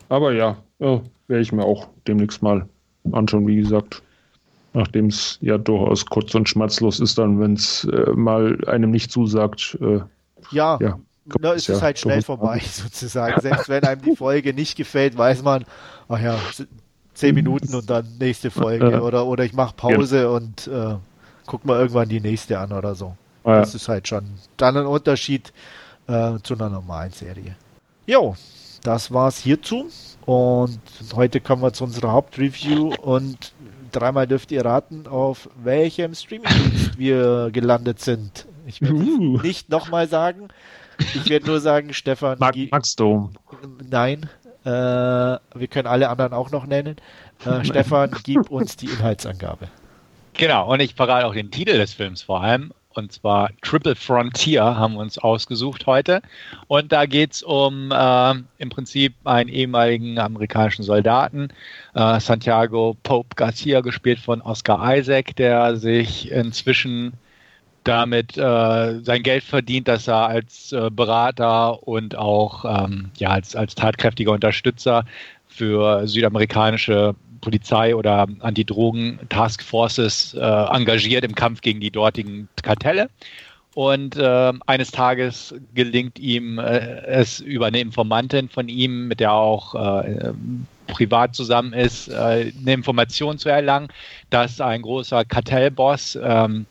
Aber 0.09 0.33
ja, 0.33 0.57
ja 0.79 1.01
werde 1.27 1.41
ich 1.41 1.51
mir 1.51 1.63
auch 1.63 1.87
demnächst 2.07 2.41
mal 2.41 2.67
anschauen, 3.11 3.47
wie 3.47 3.55
gesagt. 3.57 4.01
Nachdem 4.73 5.07
es 5.07 5.37
ja 5.41 5.57
durchaus 5.57 6.05
kurz 6.05 6.33
und 6.33 6.47
schmerzlos 6.47 6.99
ist, 7.01 7.17
dann, 7.17 7.39
wenn 7.41 7.53
es 7.53 7.83
äh, 7.85 8.11
mal 8.11 8.57
einem 8.67 8.91
nicht 8.91 9.11
zusagt, 9.11 9.77
äh, 9.81 9.99
Ja, 10.51 10.79
ja. 10.81 10.97
Da 11.25 11.53
ist 11.53 11.67
ja 11.67 11.75
es 11.75 11.81
halt 11.81 11.99
schnell 11.99 12.21
vorbei 12.21 12.59
sozusagen. 12.71 13.39
Selbst 13.41 13.69
wenn 13.69 13.83
einem 13.83 14.01
die 14.01 14.15
Folge 14.15 14.53
nicht 14.53 14.75
gefällt, 14.75 15.17
weiß 15.17 15.43
man, 15.43 15.65
ach 16.09 16.19
ja, 16.19 16.39
zehn 17.13 17.35
Minuten 17.35 17.75
und 17.75 17.89
dann 17.89 18.07
nächste 18.19 18.51
Folge. 18.51 18.91
Ja. 18.91 19.01
Oder, 19.01 19.25
oder 19.25 19.43
ich 19.43 19.53
mache 19.53 19.75
Pause 19.75 20.31
und 20.31 20.67
äh, 20.67 20.95
guck 21.45 21.65
mal 21.65 21.79
irgendwann 21.79 22.09
die 22.09 22.21
nächste 22.21 22.59
an 22.59 22.71
oder 22.71 22.95
so. 22.95 23.15
Ah, 23.43 23.51
ja. 23.51 23.59
Das 23.59 23.75
ist 23.75 23.87
halt 23.87 24.07
schon 24.07 24.25
dann 24.57 24.77
ein 24.77 24.85
Unterschied 24.85 25.53
äh, 26.07 26.33
zu 26.43 26.55
einer 26.55 26.69
normalen 26.69 27.11
Serie. 27.11 27.55
Jo, 28.05 28.35
das 28.83 29.11
war's 29.11 29.37
hierzu. 29.37 29.89
Und 30.25 30.79
heute 31.15 31.41
kommen 31.41 31.61
wir 31.63 31.73
zu 31.73 31.83
unserer 31.83 32.11
Hauptreview 32.11 32.93
und 33.01 33.53
dreimal 33.91 34.27
dürft 34.27 34.51
ihr 34.51 34.63
raten, 34.63 35.07
auf 35.07 35.49
welchem 35.63 36.13
Streamingdienst 36.13 36.97
wir 36.97 37.49
gelandet 37.51 37.99
sind. 37.99 38.45
Ich 38.65 38.81
werde 38.81 38.95
Uh. 38.95 39.39
nicht 39.41 39.69
nochmal 39.69 40.07
sagen. 40.07 40.49
Ich 41.15 41.29
werde 41.29 41.45
nur 41.47 41.59
sagen, 41.59 41.93
Stefan, 41.93 42.37
Max, 42.39 42.55
gi- 42.55 42.69
Max 42.71 42.95
Dome. 42.95 43.29
nein, 43.89 44.29
äh, 44.63 44.69
wir 44.69 45.67
können 45.69 45.87
alle 45.87 46.09
anderen 46.09 46.33
auch 46.33 46.51
noch 46.51 46.65
nennen. 46.65 46.95
Äh, 47.45 47.63
Stefan, 47.65 48.15
gib 48.23 48.49
uns 48.51 48.75
die 48.77 48.85
Inhaltsangabe. 48.87 49.67
Genau, 50.33 50.71
und 50.71 50.79
ich 50.79 50.95
verrate 50.95 51.25
auch 51.25 51.33
den 51.33 51.51
Titel 51.51 51.77
des 51.77 51.93
Films 51.93 52.21
vor 52.21 52.41
allem. 52.41 52.71
Und 52.93 53.13
zwar 53.13 53.49
Triple 53.61 53.95
Frontier 53.95 54.63
haben 54.63 54.95
wir 54.95 54.99
uns 54.99 55.17
ausgesucht 55.17 55.85
heute. 55.85 56.21
Und 56.67 56.91
da 56.91 57.05
geht 57.05 57.31
es 57.33 57.41
um 57.41 57.89
äh, 57.91 58.33
im 58.57 58.69
Prinzip 58.69 59.13
einen 59.23 59.49
ehemaligen 59.49 60.19
amerikanischen 60.19 60.83
Soldaten, 60.83 61.49
äh, 61.95 62.19
Santiago 62.19 62.97
Pope 63.03 63.35
Garcia, 63.37 63.79
gespielt 63.79 64.19
von 64.19 64.41
Oscar 64.41 64.97
Isaac, 64.97 65.35
der 65.37 65.77
sich 65.77 66.31
inzwischen 66.31 67.13
damit 67.83 68.37
äh, 68.37 68.99
sein 69.01 69.23
Geld 69.23 69.43
verdient, 69.43 69.87
dass 69.87 70.07
er 70.07 70.27
als 70.27 70.71
äh, 70.71 70.89
Berater 70.91 71.87
und 71.87 72.15
auch 72.15 72.65
ähm, 72.65 73.11
ja, 73.17 73.29
als, 73.29 73.55
als 73.55 73.75
tatkräftiger 73.75 74.31
Unterstützer 74.31 75.05
für 75.47 76.07
südamerikanische 76.07 77.15
Polizei 77.41 77.95
oder 77.95 78.27
Antidrogen-Taskforces 78.39 80.35
äh, 80.35 80.39
engagiert 80.39 81.25
im 81.25 81.35
Kampf 81.35 81.61
gegen 81.61 81.79
die 81.79 81.91
dortigen 81.91 82.47
Kartelle. 82.61 83.09
Und 83.73 84.17
äh, 84.17 84.53
eines 84.67 84.91
Tages 84.91 85.55
gelingt 85.73 86.19
ihm 86.19 86.59
äh, 86.59 87.03
es 87.05 87.39
über 87.39 87.67
eine 87.67 87.79
Informantin 87.79 88.49
von 88.49 88.67
ihm, 88.67 89.07
mit 89.07 89.21
der 89.21 89.29
er 89.29 89.35
auch 89.35 89.75
äh, 89.75 90.33
privat 90.87 91.35
zusammen 91.35 91.71
ist, 91.71 92.09
äh, 92.09 92.51
eine 92.59 92.73
Information 92.73 93.37
zu 93.37 93.47
erlangen, 93.47 93.87
dass 94.29 94.59
ein 94.59 94.81
großer 94.81 95.23
Kartellboss, 95.23 96.19
ähm, 96.21 96.65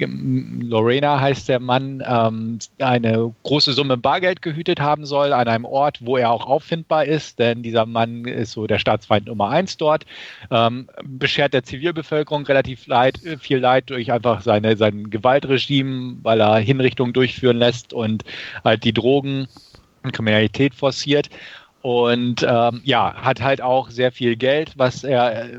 Lorena 0.00 1.20
heißt 1.20 1.48
der 1.48 1.60
Mann, 1.60 2.02
ähm, 2.06 2.58
eine 2.78 3.34
große 3.42 3.72
Summe 3.72 3.96
Bargeld 3.96 4.42
gehütet 4.42 4.80
haben 4.80 5.06
soll 5.06 5.32
an 5.32 5.48
einem 5.48 5.64
Ort, 5.64 5.98
wo 6.00 6.16
er 6.16 6.30
auch 6.30 6.46
auffindbar 6.46 7.04
ist, 7.04 7.38
denn 7.38 7.62
dieser 7.62 7.86
Mann 7.86 8.24
ist 8.24 8.52
so 8.52 8.66
der 8.66 8.78
Staatsfeind 8.78 9.26
Nummer 9.26 9.50
eins 9.50 9.76
dort, 9.76 10.04
ähm, 10.50 10.88
beschert 11.04 11.54
der 11.54 11.64
Zivilbevölkerung 11.64 12.44
relativ 12.46 12.86
leid, 12.86 13.20
viel 13.38 13.58
Leid 13.58 13.90
durch 13.90 14.12
einfach 14.12 14.42
seine, 14.42 14.76
sein 14.76 15.10
Gewaltregime, 15.10 16.18
weil 16.22 16.40
er 16.40 16.56
Hinrichtungen 16.58 17.12
durchführen 17.12 17.58
lässt 17.58 17.92
und 17.92 18.24
halt 18.64 18.84
die 18.84 18.92
Drogen 18.92 19.46
und 20.02 20.12
Kriminalität 20.12 20.74
forciert. 20.74 21.30
Und 21.82 22.42
ähm, 22.48 22.80
ja, 22.84 23.14
hat 23.14 23.42
halt 23.42 23.60
auch 23.60 23.90
sehr 23.90 24.10
viel 24.10 24.36
Geld, 24.36 24.72
was 24.76 25.04
er 25.04 25.44
äh, 25.44 25.58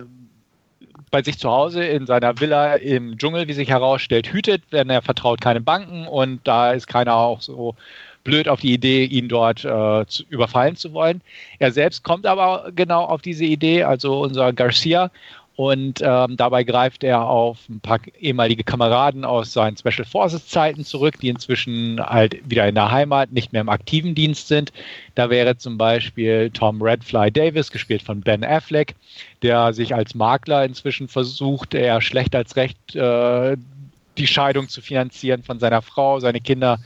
bei 1.11 1.21
sich 1.23 1.37
zu 1.37 1.49
Hause 1.49 1.83
in 1.83 2.05
seiner 2.05 2.39
Villa 2.39 2.75
im 2.75 3.17
Dschungel, 3.17 3.47
wie 3.47 3.53
sich 3.53 3.69
herausstellt, 3.69 4.31
hütet, 4.33 4.63
denn 4.71 4.89
er 4.89 5.01
vertraut 5.01 5.41
keine 5.41 5.61
Banken 5.61 6.07
und 6.07 6.41
da 6.43 6.71
ist 6.71 6.87
keiner 6.87 7.15
auch 7.15 7.41
so 7.41 7.75
blöd 8.23 8.49
auf 8.49 8.59
die 8.59 8.73
Idee, 8.73 9.05
ihn 9.05 9.29
dort 9.29 9.63
äh, 9.63 10.05
zu, 10.07 10.23
überfallen 10.29 10.75
zu 10.75 10.91
wollen. 10.93 11.21
Er 11.59 11.71
selbst 11.71 12.03
kommt 12.03 12.25
aber 12.25 12.71
genau 12.75 13.05
auf 13.05 13.21
diese 13.21 13.45
Idee, 13.45 13.83
also 13.83 14.19
unser 14.19 14.51
Garcia. 14.51 15.11
Und 15.55 16.01
ähm, 16.03 16.35
dabei 16.35 16.65
greift 16.65 17.03
er 17.03 17.23
auf 17.27 17.69
ein 17.69 17.79
paar 17.79 17.99
ehemalige 18.19 18.65
Kameraden 18.65 19.23
aus 19.23 19.53
seinen 19.53 19.77
Special 19.77 20.05
Forces 20.05 20.47
Zeiten 20.47 20.83
zurück, 20.83 21.19
die 21.21 21.29
inzwischen 21.29 22.01
halt 22.01 22.37
wieder 22.49 22.67
in 22.67 22.75
der 22.75 22.91
Heimat, 22.91 23.31
nicht 23.31 23.53
mehr 23.53 23.61
im 23.61 23.69
aktiven 23.69 24.15
Dienst 24.15 24.49
sind. 24.49 24.73
Da 25.15 25.29
wäre 25.29 25.57
zum 25.57 25.77
Beispiel 25.77 26.49
Tom 26.51 26.81
Redfly 26.81 27.31
Davis, 27.31 27.71
gespielt 27.71 28.01
von 28.01 28.19
Ben 28.19 28.43
Affleck, 28.43 28.95
der 29.43 29.71
sich 29.71 29.95
als 29.95 30.13
Makler 30.13 30.65
inzwischen 30.65 31.07
versucht, 31.07 31.73
eher 31.73 32.01
schlecht 32.01 32.35
als 32.35 32.57
recht 32.57 32.95
äh, 32.95 33.55
die 34.17 34.27
Scheidung 34.27 34.67
zu 34.69 34.81
finanzieren 34.81 35.43
von 35.43 35.59
seiner 35.59 35.81
Frau, 35.81 36.19
seine 36.19 36.41
Kinder 36.41 36.79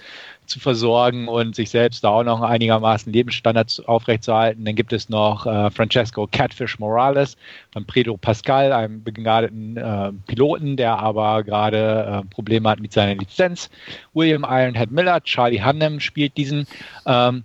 zu 0.50 0.60
versorgen 0.60 1.28
und 1.28 1.56
sich 1.56 1.70
selbst 1.70 2.04
da 2.04 2.10
auch 2.10 2.24
noch 2.24 2.42
einigermaßen 2.42 3.12
Lebensstandard 3.14 3.84
aufrechtzuerhalten. 3.86 4.66
Dann 4.66 4.76
gibt 4.76 4.92
es 4.92 5.10
noch 5.10 5.46
äh, 5.46 5.72
Francesco 5.72 6.28
Catfish 6.32 6.80
Morales 6.80 7.38
von 7.72 7.86
Pedro 7.86 8.18
Pascal, 8.18 8.74
einem 8.74 9.04
begnadeten 9.04 9.78
äh, 9.78 10.12
Piloten, 10.28 10.76
der 10.76 11.00
aber 11.00 11.44
gerade 11.44 12.24
äh, 12.24 12.34
Probleme 12.34 12.70
hat 12.70 12.80
mit 12.80 12.92
seiner 12.92 13.16
Lizenz. 13.16 13.70
William 14.14 14.46
Ironhead 14.48 14.92
Miller, 14.92 15.22
Charlie 15.22 15.64
Hunnam 15.64 16.00
spielt 16.00 16.36
diesen. 16.36 16.68
Ähm, 17.06 17.44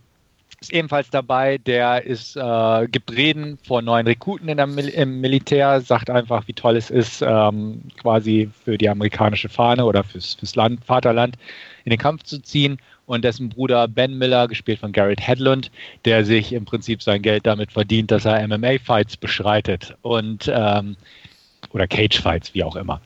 ist 0.64 0.72
ebenfalls 0.72 1.10
dabei. 1.10 1.58
Der 1.58 2.04
ist, 2.04 2.36
äh, 2.36 2.88
gibt 2.88 3.12
Reden 3.12 3.58
vor 3.58 3.82
neuen 3.82 4.06
Rekruten 4.06 4.46
Mil 4.74 4.88
im 4.88 5.20
Militär, 5.20 5.80
sagt 5.80 6.10
einfach, 6.10 6.48
wie 6.48 6.54
toll 6.54 6.76
es 6.76 6.90
ist, 6.90 7.22
ähm, 7.22 7.82
quasi 8.00 8.50
für 8.64 8.78
die 8.78 8.88
amerikanische 8.88 9.48
Fahne 9.48 9.84
oder 9.84 10.04
fürs, 10.04 10.34
fürs 10.34 10.56
Land, 10.56 10.84
Vaterland 10.84 11.36
in 11.84 11.90
den 11.90 11.98
Kampf 11.98 12.22
zu 12.22 12.40
ziehen 12.40 12.78
und 13.06 13.24
dessen 13.24 13.48
Bruder 13.48 13.88
Ben 13.88 14.16
Miller, 14.16 14.48
gespielt 14.48 14.78
von 14.78 14.92
Garrett 14.92 15.26
Hedlund, 15.26 15.70
der 16.04 16.24
sich 16.24 16.52
im 16.52 16.64
Prinzip 16.64 17.02
sein 17.02 17.22
Geld 17.22 17.46
damit 17.46 17.72
verdient, 17.72 18.10
dass 18.10 18.24
er 18.24 18.46
MMA-Fights 18.46 19.16
beschreitet 19.16 19.94
und 20.02 20.50
ähm, 20.52 20.96
oder 21.72 21.86
Cage-Fights, 21.86 22.54
wie 22.54 22.62
auch 22.62 22.76
immer. 22.76 23.00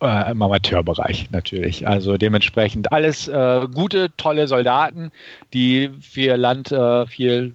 Äh, 0.00 0.30
Im 0.30 0.42
Amateurbereich 0.42 1.30
natürlich. 1.30 1.88
Also 1.88 2.16
dementsprechend 2.16 2.92
alles 2.92 3.28
äh, 3.28 3.66
gute, 3.72 4.10
tolle 4.16 4.46
Soldaten, 4.46 5.10
die 5.54 5.90
für 6.00 6.20
ihr 6.20 6.36
Land 6.36 6.70
äh, 6.70 7.06
viel 7.06 7.52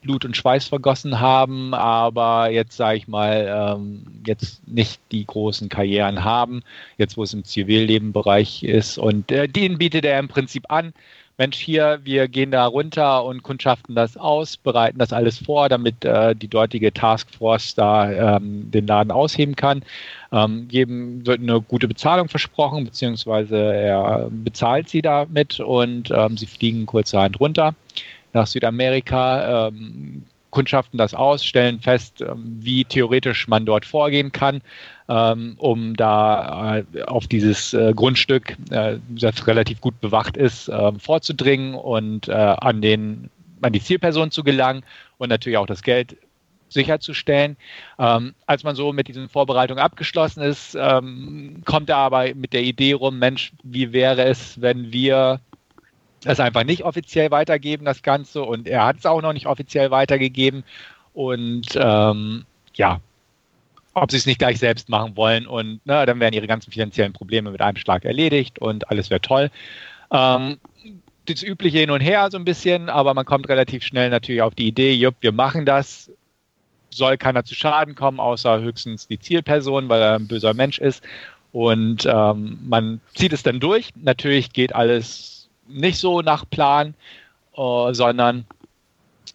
Blut 0.00 0.24
und 0.24 0.36
Schweiß 0.36 0.66
vergossen 0.66 1.20
haben, 1.20 1.74
aber 1.74 2.50
jetzt 2.50 2.76
sage 2.76 2.98
ich 2.98 3.08
mal, 3.08 3.76
ähm, 3.76 4.04
jetzt 4.26 4.66
nicht 4.66 5.00
die 5.12 5.26
großen 5.26 5.68
Karrieren 5.68 6.24
haben, 6.24 6.62
jetzt 6.96 7.16
wo 7.16 7.22
es 7.22 7.34
im 7.34 7.44
Zivillebenbereich 7.44 8.62
ist. 8.62 8.98
Und 8.98 9.30
äh, 9.30 9.48
den 9.48 9.78
bietet 9.78 10.04
er 10.04 10.18
im 10.18 10.28
Prinzip 10.28 10.64
an. 10.70 10.92
Mensch, 11.40 11.56
hier, 11.56 12.00
wir 12.04 12.28
gehen 12.28 12.50
da 12.50 12.66
runter 12.66 13.24
und 13.24 13.42
kundschaften 13.42 13.94
das 13.94 14.18
aus, 14.18 14.58
bereiten 14.58 14.98
das 14.98 15.10
alles 15.10 15.38
vor, 15.38 15.70
damit 15.70 16.04
äh, 16.04 16.36
die 16.36 16.48
dortige 16.48 16.92
Taskforce 16.92 17.74
da 17.74 18.36
ähm, 18.36 18.70
den 18.70 18.86
Laden 18.86 19.10
ausheben 19.10 19.56
kann. 19.56 19.82
Ähm, 20.32 20.68
jedem 20.70 21.26
wird 21.26 21.40
eine 21.40 21.62
gute 21.62 21.88
Bezahlung 21.88 22.28
versprochen, 22.28 22.84
beziehungsweise 22.84 23.56
er 23.56 24.28
bezahlt 24.30 24.90
sie 24.90 25.00
damit 25.00 25.60
und 25.60 26.10
ähm, 26.10 26.36
sie 26.36 26.44
fliegen 26.44 26.84
kurzerhand 26.84 27.40
runter 27.40 27.74
nach 28.32 28.46
Südamerika, 28.46 29.68
ähm, 29.68 30.24
kundschaften 30.50 30.98
das 30.98 31.14
aus, 31.14 31.44
stellen 31.44 31.80
fest, 31.80 32.20
ähm, 32.20 32.58
wie 32.60 32.84
theoretisch 32.84 33.48
man 33.48 33.64
dort 33.64 33.86
vorgehen 33.86 34.32
kann, 34.32 34.60
ähm, 35.08 35.54
um 35.58 35.96
da 35.96 36.78
äh, 36.78 37.02
auf 37.02 37.26
dieses 37.26 37.72
äh, 37.72 37.92
Grundstück, 37.94 38.56
äh, 38.70 38.98
das 39.08 39.46
relativ 39.46 39.80
gut 39.80 40.00
bewacht 40.00 40.36
ist, 40.36 40.68
äh, 40.68 40.92
vorzudringen 40.98 41.74
und 41.74 42.28
an, 42.28 42.82
den, 42.82 43.30
an 43.62 43.72
die 43.72 43.82
Zielperson 43.82 44.30
zu 44.30 44.44
gelangen 44.44 44.82
und 45.18 45.28
natürlich 45.28 45.58
auch 45.58 45.66
das 45.66 45.82
Geld 45.82 46.16
sicherzustellen. 46.68 47.56
Ähm, 47.98 48.34
als 48.46 48.62
man 48.62 48.76
so 48.76 48.92
mit 48.92 49.08
diesen 49.08 49.28
Vorbereitungen 49.28 49.82
abgeschlossen 49.82 50.42
ist, 50.42 50.76
ähm, 50.78 51.62
kommt 51.64 51.88
er 51.90 51.96
aber 51.96 52.34
mit 52.34 52.52
der 52.52 52.62
Idee 52.62 52.92
rum, 52.92 53.18
Mensch, 53.18 53.52
wie 53.62 53.92
wäre 53.92 54.24
es, 54.24 54.60
wenn 54.60 54.92
wir 54.92 55.40
das 56.22 56.40
einfach 56.40 56.64
nicht 56.64 56.84
offiziell 56.84 57.30
weitergeben, 57.30 57.84
das 57.84 58.02
Ganze. 58.02 58.42
Und 58.42 58.68
er 58.68 58.84
hat 58.84 58.98
es 58.98 59.06
auch 59.06 59.22
noch 59.22 59.32
nicht 59.32 59.46
offiziell 59.46 59.90
weitergegeben. 59.90 60.64
Und 61.14 61.68
ähm, 61.76 62.44
ja, 62.74 63.00
ob 63.94 64.10
sie 64.10 64.16
es 64.16 64.26
nicht 64.26 64.38
gleich 64.38 64.58
selbst 64.58 64.88
machen 64.88 65.16
wollen. 65.16 65.46
Und 65.46 65.80
na, 65.84 66.06
dann 66.06 66.20
werden 66.20 66.34
ihre 66.34 66.46
ganzen 66.46 66.72
finanziellen 66.72 67.12
Probleme 67.12 67.50
mit 67.50 67.60
einem 67.60 67.76
Schlag 67.76 68.04
erledigt 68.04 68.58
und 68.58 68.90
alles 68.90 69.10
wäre 69.10 69.20
toll. 69.20 69.50
Ähm, 70.12 70.58
das 71.26 71.42
übliche 71.42 71.78
hin 71.78 71.90
und 71.90 72.00
her 72.00 72.28
so 72.30 72.38
ein 72.38 72.44
bisschen, 72.44 72.88
aber 72.88 73.14
man 73.14 73.24
kommt 73.24 73.48
relativ 73.48 73.84
schnell 73.84 74.10
natürlich 74.10 74.42
auf 74.42 74.54
die 74.54 74.66
Idee, 74.66 74.94
jupp, 74.94 75.16
wir 75.20 75.32
machen 75.32 75.66
das. 75.66 76.10
Soll 76.92 77.16
keiner 77.18 77.44
zu 77.44 77.54
Schaden 77.54 77.94
kommen, 77.94 78.18
außer 78.18 78.60
höchstens 78.60 79.06
die 79.06 79.18
Zielperson, 79.20 79.88
weil 79.88 80.02
er 80.02 80.16
ein 80.16 80.26
böser 80.26 80.54
Mensch 80.54 80.78
ist. 80.78 81.04
Und 81.52 82.04
ähm, 82.04 82.58
man 82.66 83.00
zieht 83.14 83.32
es 83.32 83.44
dann 83.44 83.60
durch. 83.60 83.90
Natürlich 83.94 84.52
geht 84.52 84.74
alles 84.74 85.39
nicht 85.70 85.98
so 85.98 86.20
nach 86.20 86.48
Plan, 86.48 86.94
äh, 87.56 87.94
sondern 87.94 88.44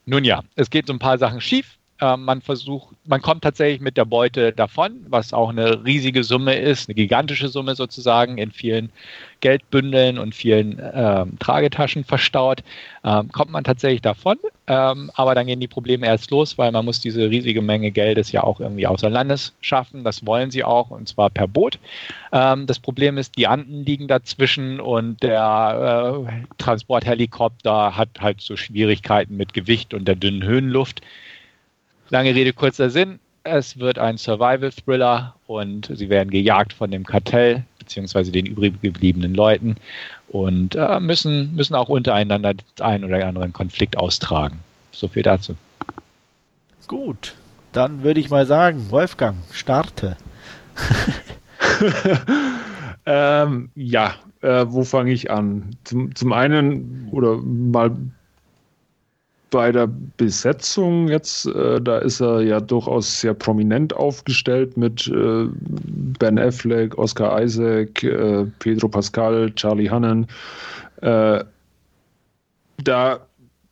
nun 0.05 0.23
ja, 0.23 0.43
es 0.55 0.69
geht 0.69 0.87
so 0.87 0.93
ein 0.93 0.99
paar 0.99 1.17
Sachen 1.17 1.41
schief. 1.41 1.77
Äh, 2.01 2.17
man 2.17 2.41
versucht, 2.41 2.95
man 3.05 3.21
kommt 3.21 3.43
tatsächlich 3.43 3.79
mit 3.79 3.95
der 3.95 4.05
Beute 4.05 4.51
davon, 4.51 5.05
was 5.07 5.31
auch 5.31 5.49
eine 5.49 5.85
riesige 5.85 6.25
Summe 6.25 6.55
ist, 6.55 6.89
eine 6.89 6.95
gigantische 6.95 7.47
Summe 7.47 7.75
sozusagen 7.75 8.37
in 8.37 8.51
vielen 8.51 8.91
Geldbündeln 9.39 10.17
und 10.17 10.35
vielen 10.35 10.77
äh, 10.79 11.25
Tragetaschen 11.39 12.03
verstaut, 12.03 12.63
ähm, 13.05 13.31
kommt 13.31 13.51
man 13.51 13.63
tatsächlich 13.63 14.01
davon. 14.01 14.37
Ähm, 14.67 15.11
aber 15.13 15.35
dann 15.35 15.45
gehen 15.45 15.59
die 15.59 15.67
Probleme 15.67 16.07
erst 16.07 16.31
los, 16.31 16.57
weil 16.57 16.71
man 16.71 16.83
muss 16.83 16.99
diese 16.99 17.29
riesige 17.29 17.61
Menge 17.61 17.91
Geldes 17.91 18.31
ja 18.31 18.43
auch 18.43 18.59
irgendwie 18.59 18.87
außer 18.87 19.09
Landes 19.09 19.53
schaffen. 19.61 20.03
Das 20.03 20.25
wollen 20.25 20.51
sie 20.51 20.63
auch 20.63 20.89
und 20.89 21.07
zwar 21.07 21.29
per 21.29 21.47
Boot. 21.47 21.79
Ähm, 22.33 22.65
das 22.65 22.79
Problem 22.79 23.17
ist, 23.17 23.37
die 23.37 23.47
Anden 23.47 23.85
liegen 23.85 24.07
dazwischen 24.07 24.81
und 24.81 25.23
der 25.23 26.25
äh, 26.27 26.43
Transporthelikopter 26.57 27.95
hat 27.95 28.09
halt 28.19 28.41
so 28.41 28.57
Schwierigkeiten 28.57 29.37
mit 29.37 29.53
Gewicht 29.53 29.93
und 29.93 30.07
der 30.07 30.15
dünnen 30.15 30.43
Höhenluft. 30.43 31.01
Lange 32.09 32.35
Rede, 32.35 32.53
kurzer 32.53 32.89
Sinn. 32.89 33.19
Es 33.43 33.79
wird 33.79 33.99
ein 33.99 34.17
Survival-Thriller 34.17 35.35
und 35.47 35.91
sie 35.93 36.09
werden 36.09 36.29
gejagt 36.29 36.73
von 36.73 36.91
dem 36.91 37.03
Kartell 37.03 37.63
beziehungsweise 37.79 38.31
den 38.31 38.45
übrig 38.45 38.81
gebliebenen 38.81 39.35
Leuten 39.35 39.75
und 40.27 40.75
äh, 40.75 40.99
müssen, 40.99 41.55
müssen 41.55 41.75
auch 41.75 41.89
untereinander 41.89 42.53
einen 42.79 43.03
oder 43.03 43.25
anderen 43.25 43.53
Konflikt 43.53 43.97
austragen. 43.97 44.59
So 44.91 45.07
viel 45.07 45.23
dazu. 45.23 45.55
Gut, 46.87 47.35
dann 47.71 48.03
würde 48.03 48.19
ich 48.19 48.29
mal 48.29 48.45
sagen, 48.45 48.89
Wolfgang, 48.89 49.37
starte. 49.51 50.17
ähm, 53.05 53.69
ja, 53.75 54.15
äh, 54.41 54.65
wo 54.67 54.83
fange 54.83 55.11
ich 55.11 55.31
an? 55.31 55.75
Zum, 55.83 56.15
zum 56.15 56.33
einen 56.33 57.09
oder 57.11 57.37
mal 57.37 57.95
bei 59.55 59.71
der 59.71 59.87
Besetzung 60.17 61.07
jetzt, 61.07 61.45
äh, 61.45 61.79
da 61.79 61.99
ist 61.99 62.19
er 62.19 62.41
ja 62.41 62.59
durchaus 62.59 63.21
sehr 63.21 63.33
prominent 63.33 63.95
aufgestellt 63.95 64.75
mit 64.75 65.07
äh, 65.07 65.47
Ben 66.19 66.37
Affleck, 66.37 66.97
Oscar 66.97 67.41
Isaac, 67.41 68.03
äh, 68.03 68.45
Pedro 68.59 68.89
Pascal, 68.89 69.53
Charlie 69.55 69.89
Hannen. 69.89 70.27
Äh, 70.99 71.45
da 72.83 73.19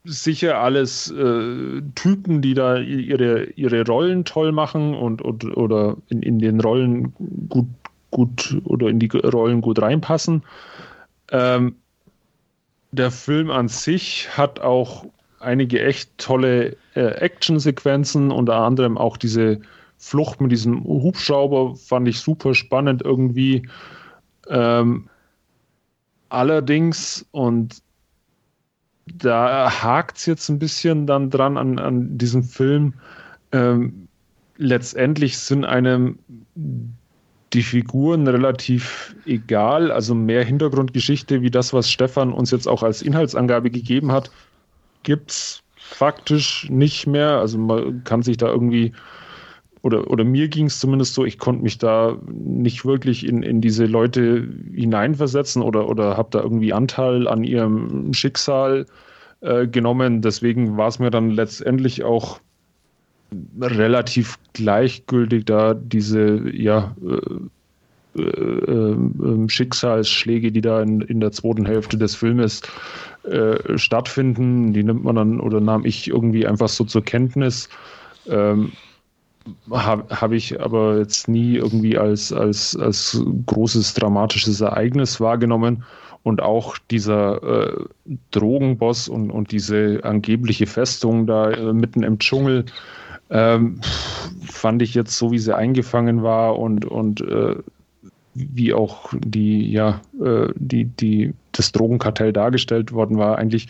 sicher 0.06 0.58
alles 0.60 1.12
äh, 1.12 1.82
Typen, 1.96 2.42
die 2.42 2.54
da 2.54 2.78
ihre, 2.78 3.44
ihre 3.58 3.86
Rollen 3.86 4.24
toll 4.24 4.54
machen 4.54 4.96
und, 4.96 5.22
und 5.22 5.44
oder 5.58 5.98
in, 6.08 6.22
in 6.24 6.40
den 6.40 6.62
Rollen 6.62 7.14
gut, 7.50 7.68
gut 8.10 8.56
oder 8.64 8.88
in 8.88 9.00
die 9.00 9.10
Rollen 9.10 9.60
gut 9.60 9.82
reinpassen. 9.82 10.44
Ähm, 11.30 11.76
der 12.94 13.12
Film 13.12 13.52
an 13.52 13.68
sich 13.68 14.30
hat 14.38 14.62
auch 14.62 15.06
einige 15.44 15.82
echt 15.82 16.18
tolle 16.18 16.78
äh, 16.96 17.02
Actionsequenzen, 17.02 18.32
unter 18.32 18.56
anderem 18.56 18.98
auch 18.98 19.18
diese 19.18 19.62
Flucht 19.98 20.42
mit 20.42 20.52
diesem 20.52 20.84
Hubschrauber 20.84 21.76
fand 21.76 22.08
ich 22.08 22.20
super 22.20 22.54
spannend 22.56 23.02
irgendwie. 23.04 23.68
Ähm, 24.50 25.08
allerdings, 26.30 27.26
und 27.32 27.82
da 29.06 29.72
hakt 29.84 30.18
es 30.18 30.26
jetzt 30.26 30.50
ein 30.50 30.60
bisschen 30.60 31.08
dann 31.08 31.30
dran 31.30 31.58
an, 31.58 31.80
an 31.80 32.18
diesem 32.18 32.44
Film, 32.44 32.94
ähm, 33.52 34.08
letztendlich 34.58 35.38
sind 35.38 35.66
einem 35.66 36.20
die 37.54 37.64
Figuren 37.64 38.28
relativ 38.28 39.16
egal, 39.26 39.92
also 39.92 40.16
mehr 40.16 40.44
Hintergrundgeschichte 40.44 41.42
wie 41.42 41.52
das, 41.52 41.72
was 41.72 41.90
Stefan 41.90 42.34
uns 42.34 42.52
jetzt 42.52 42.68
auch 42.68 42.82
als 42.82 43.02
Inhaltsangabe 43.02 43.70
gegeben 43.70 44.12
hat, 44.12 44.32
gibt 45.04 45.32
es 45.32 45.64
faktisch 45.76 46.70
nicht 46.70 47.08
mehr. 47.08 47.38
Also 47.40 47.58
man 47.58 48.04
kann 48.04 48.24
sich 48.24 48.38
da 48.38 48.48
irgendwie, 48.48 48.94
oder, 49.82 50.10
oder 50.10 50.24
mir 50.24 50.48
ging 50.48 50.68
es 50.68 50.80
zumindest 50.80 51.14
so, 51.14 51.26
ich 51.26 51.38
konnte 51.38 51.62
mich 51.62 51.78
da 51.78 52.18
nicht 52.28 52.86
wirklich 52.86 53.28
in, 53.28 53.44
in 53.44 53.62
diese 53.62 53.86
Leute 53.86 54.48
hineinversetzen 54.74 55.62
oder, 55.62 55.90
oder 55.90 56.18
habe 56.18 56.30
da 56.32 56.42
irgendwie 56.42 56.74
Anteil 56.74 57.28
an 57.28 57.44
ihrem 57.44 58.14
Schicksal 58.14 58.86
äh, 59.42 59.68
genommen. 59.68 60.22
Deswegen 60.22 60.78
war 60.78 60.88
es 60.88 61.00
mir 61.00 61.12
dann 61.12 61.30
letztendlich 61.30 62.04
auch 62.04 62.40
relativ 63.60 64.38
gleichgültig, 64.54 65.46
da 65.46 65.74
diese 65.74 66.50
ja, 66.56 66.96
äh, 67.06 67.20
äh, 68.16 68.22
äh, 68.22 69.50
Schicksalsschläge, 69.50 70.52
die 70.52 70.62
da 70.62 70.82
in, 70.82 71.02
in 71.02 71.20
der 71.20 71.32
zweiten 71.32 71.66
Hälfte 71.66 71.98
des 71.98 72.16
Filmes 72.16 72.62
äh, 73.24 73.78
stattfinden. 73.78 74.74
Die 74.74 74.84
nimmt 74.84 75.04
man 75.04 75.16
dann 75.16 75.40
oder 75.40 75.60
nahm 75.60 75.86
ich 75.86 76.10
irgendwie 76.10 76.46
einfach 76.46 76.70
so 76.70 76.84
zur 76.84 77.04
Kenntnis. 77.04 77.70
Ähm, 78.28 78.72
habe 79.70 80.06
hab 80.16 80.32
ich 80.32 80.62
aber 80.62 80.98
jetzt 80.98 81.28
nie 81.28 81.56
irgendwie 81.56 81.98
als, 81.98 82.32
als, 82.32 82.78
als 82.78 83.22
großes 83.46 83.94
dramatisches 83.94 84.62
Ereignis 84.62 85.20
wahrgenommen. 85.20 85.84
Und 86.24 86.42
auch 86.42 86.78
dieser 86.90 87.44
äh, 87.44 87.86
Drogenboss 88.32 89.10
und, 89.10 89.30
und 89.30 89.52
diese 89.52 90.00
angebliche 90.04 90.68
Festung 90.68 91.28
da 91.28 91.52
äh, 91.52 91.74
mitten 91.74 92.04
im 92.04 92.18
Dschungel 92.18 92.66
ähm, 93.30 93.82
fand 94.46 94.82
ich 94.82 94.94
jetzt 94.94 95.18
so, 95.18 95.32
wie 95.32 95.40
sie 95.40 95.56
eingefangen 95.56 96.24
war 96.24 96.58
und, 96.60 96.86
und 96.86 97.22
äh, 97.22 97.56
wie 98.36 98.74
auch 98.74 99.14
die, 99.14 99.72
ja, 99.72 100.02
äh, 100.22 100.48
die, 100.56 100.86
die, 100.86 101.34
das 101.52 101.72
Drogenkartell 101.72 102.34
dargestellt 102.34 102.92
worden 102.92 103.18
war, 103.18 103.38
eigentlich 103.38 103.68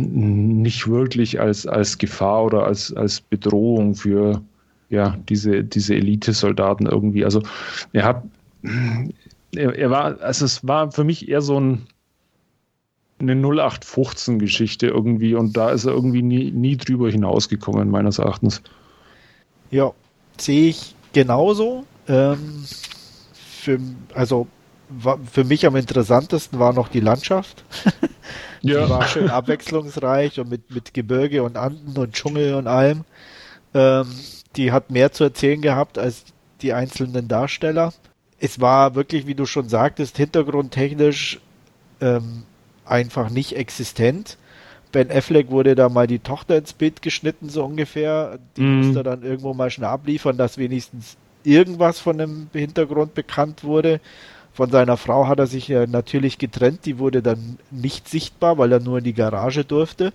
nicht 0.00 0.88
wirklich 0.88 1.40
als, 1.40 1.66
als 1.66 1.98
Gefahr 1.98 2.44
oder 2.44 2.64
als, 2.64 2.92
als 2.94 3.20
Bedrohung 3.20 3.94
für 3.94 4.42
ja, 4.88 5.16
diese, 5.28 5.64
diese 5.64 5.94
Elite-Soldaten 5.94 6.86
irgendwie. 6.86 7.24
Also 7.24 7.42
er 7.92 8.04
hat, 8.04 8.22
er, 9.54 9.74
er, 9.74 9.90
war, 9.90 10.20
also 10.20 10.44
es 10.44 10.66
war 10.66 10.92
für 10.92 11.04
mich 11.04 11.28
eher 11.28 11.42
so 11.42 11.58
ein, 11.58 11.86
eine 13.18 13.34
0815-Geschichte 13.34 14.86
irgendwie 14.86 15.34
und 15.34 15.56
da 15.56 15.70
ist 15.70 15.84
er 15.84 15.92
irgendwie 15.92 16.22
nie, 16.22 16.50
nie 16.50 16.76
drüber 16.76 17.10
hinausgekommen, 17.10 17.90
meines 17.90 18.18
Erachtens. 18.18 18.62
Ja, 19.70 19.92
sehe 20.38 20.68
ich 20.68 20.94
genauso. 21.12 21.84
Ähm, 22.08 22.64
für, 23.66 23.80
also 24.14 24.46
für 25.32 25.42
mich 25.42 25.66
am 25.66 25.74
interessantesten 25.74 26.60
war 26.60 26.72
noch 26.72 26.88
die 26.88 27.00
Landschaft. 27.00 27.64
Ja. 28.62 28.84
Die 28.84 28.90
war 28.90 29.06
schön 29.06 29.30
abwechslungsreich 29.30 30.40
und 30.40 30.48
mit, 30.48 30.74
mit 30.74 30.92
Gebirge 30.92 31.44
und 31.44 31.56
Anden 31.56 31.96
und 31.96 32.14
Dschungel 32.14 32.54
und 32.54 32.66
allem. 32.66 33.04
Ähm, 33.74 34.06
die 34.56 34.72
hat 34.72 34.90
mehr 34.90 35.12
zu 35.12 35.22
erzählen 35.22 35.60
gehabt 35.60 35.98
als 35.98 36.24
die 36.62 36.72
einzelnen 36.72 37.28
Darsteller. 37.28 37.92
Es 38.40 38.60
war 38.60 38.96
wirklich, 38.96 39.28
wie 39.28 39.36
du 39.36 39.46
schon 39.46 39.68
sagtest, 39.68 40.16
hintergrundtechnisch 40.16 41.38
ähm, 42.00 42.42
einfach 42.84 43.30
nicht 43.30 43.54
existent. 43.54 44.36
Ben 44.90 45.12
Affleck 45.12 45.50
wurde 45.50 45.76
da 45.76 45.88
mal 45.88 46.08
die 46.08 46.18
Tochter 46.18 46.56
ins 46.56 46.72
Bild 46.72 47.02
geschnitten, 47.02 47.48
so 47.48 47.64
ungefähr. 47.64 48.40
Die 48.56 48.62
mm. 48.62 48.78
musste 48.78 49.04
dann 49.04 49.22
irgendwo 49.22 49.54
mal 49.54 49.70
schnell 49.70 49.90
abliefern, 49.90 50.38
dass 50.38 50.58
wenigstens 50.58 51.18
irgendwas 51.46 52.00
von 52.00 52.18
dem 52.18 52.48
Hintergrund 52.52 53.14
bekannt 53.14 53.64
wurde. 53.64 54.00
Von 54.52 54.70
seiner 54.70 54.96
Frau 54.96 55.28
hat 55.28 55.38
er 55.38 55.46
sich 55.46 55.68
ja 55.68 55.86
natürlich 55.86 56.38
getrennt, 56.38 56.86
die 56.86 56.98
wurde 56.98 57.22
dann 57.22 57.58
nicht 57.70 58.08
sichtbar, 58.08 58.58
weil 58.58 58.72
er 58.72 58.80
nur 58.80 58.98
in 58.98 59.04
die 59.04 59.12
Garage 59.12 59.64
durfte. 59.64 60.12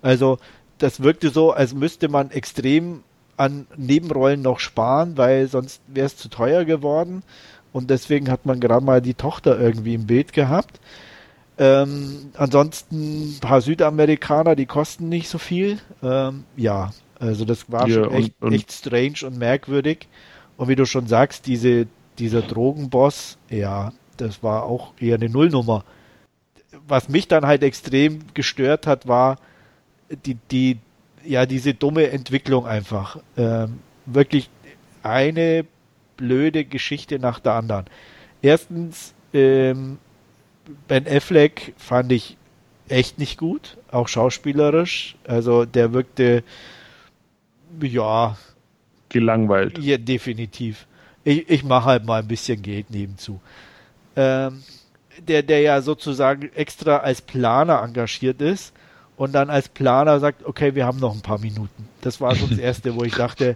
Also 0.00 0.38
das 0.78 1.02
wirkte 1.02 1.30
so, 1.30 1.52
als 1.52 1.74
müsste 1.74 2.08
man 2.08 2.30
extrem 2.30 3.02
an 3.36 3.66
Nebenrollen 3.76 4.42
noch 4.42 4.60
sparen, 4.60 5.16
weil 5.16 5.48
sonst 5.48 5.80
wäre 5.86 6.06
es 6.06 6.16
zu 6.16 6.28
teuer 6.28 6.64
geworden. 6.64 7.22
Und 7.72 7.90
deswegen 7.90 8.30
hat 8.30 8.44
man 8.44 8.60
gerade 8.60 8.84
mal 8.84 9.00
die 9.00 9.14
Tochter 9.14 9.58
irgendwie 9.58 9.94
im 9.94 10.06
Bild 10.06 10.32
gehabt. 10.32 10.80
Ähm, 11.58 12.30
ansonsten 12.34 13.36
ein 13.36 13.40
paar 13.40 13.60
Südamerikaner, 13.60 14.56
die 14.56 14.66
kosten 14.66 15.08
nicht 15.08 15.28
so 15.28 15.38
viel. 15.38 15.78
Ähm, 16.02 16.44
ja, 16.56 16.92
also 17.18 17.44
das 17.44 17.70
war 17.70 17.88
ja, 17.88 18.04
schon 18.04 18.14
echt, 18.14 18.34
und, 18.40 18.48
und 18.48 18.54
echt 18.54 18.72
strange 18.72 19.26
und 19.26 19.38
merkwürdig. 19.38 20.08
Und 20.62 20.68
wie 20.68 20.76
du 20.76 20.86
schon 20.86 21.08
sagst, 21.08 21.48
diese 21.48 21.88
dieser 22.20 22.40
Drogenboss, 22.40 23.36
ja, 23.50 23.92
das 24.16 24.44
war 24.44 24.62
auch 24.62 24.92
eher 25.00 25.16
eine 25.16 25.28
Nullnummer. 25.28 25.84
Was 26.86 27.08
mich 27.08 27.26
dann 27.26 27.46
halt 27.46 27.64
extrem 27.64 28.20
gestört 28.32 28.86
hat, 28.86 29.08
war 29.08 29.40
die, 30.24 30.36
die, 30.52 30.78
ja, 31.24 31.46
diese 31.46 31.74
dumme 31.74 32.10
Entwicklung 32.10 32.64
einfach. 32.64 33.18
Ähm, 33.36 33.80
wirklich 34.06 34.50
eine 35.02 35.64
blöde 36.16 36.64
Geschichte 36.64 37.18
nach 37.18 37.40
der 37.40 37.54
anderen. 37.54 37.86
Erstens, 38.40 39.14
ähm, 39.34 39.98
Ben 40.86 41.08
Affleck 41.08 41.74
fand 41.76 42.12
ich 42.12 42.36
echt 42.86 43.18
nicht 43.18 43.36
gut, 43.36 43.78
auch 43.90 44.06
schauspielerisch. 44.06 45.16
Also 45.26 45.64
der 45.64 45.92
wirkte, 45.92 46.44
ja. 47.80 48.36
Gelangweilt. 49.12 49.78
Ja, 49.78 49.98
definitiv 49.98 50.86
ich, 51.24 51.48
ich 51.48 51.64
mache 51.64 51.86
halt 51.86 52.04
mal 52.04 52.20
ein 52.20 52.28
bisschen 52.28 52.62
Geld 52.62 52.90
nebenzu. 52.90 53.40
Ähm, 54.16 54.62
der, 55.18 55.42
der 55.42 55.60
ja 55.60 55.80
sozusagen 55.82 56.50
extra 56.54 56.98
als 56.98 57.20
Planer 57.20 57.82
engagiert 57.82 58.40
ist 58.40 58.72
und 59.16 59.32
dann 59.32 59.50
als 59.50 59.68
Planer 59.68 60.20
sagt, 60.20 60.44
okay, 60.44 60.74
wir 60.74 60.86
haben 60.86 60.98
noch 60.98 61.14
ein 61.14 61.20
paar 61.20 61.38
Minuten. 61.38 61.88
Das 62.00 62.20
war 62.20 62.34
so 62.34 62.46
das 62.46 62.58
Erste, 62.58 62.94
wo 62.96 63.04
ich 63.04 63.14
dachte, 63.14 63.54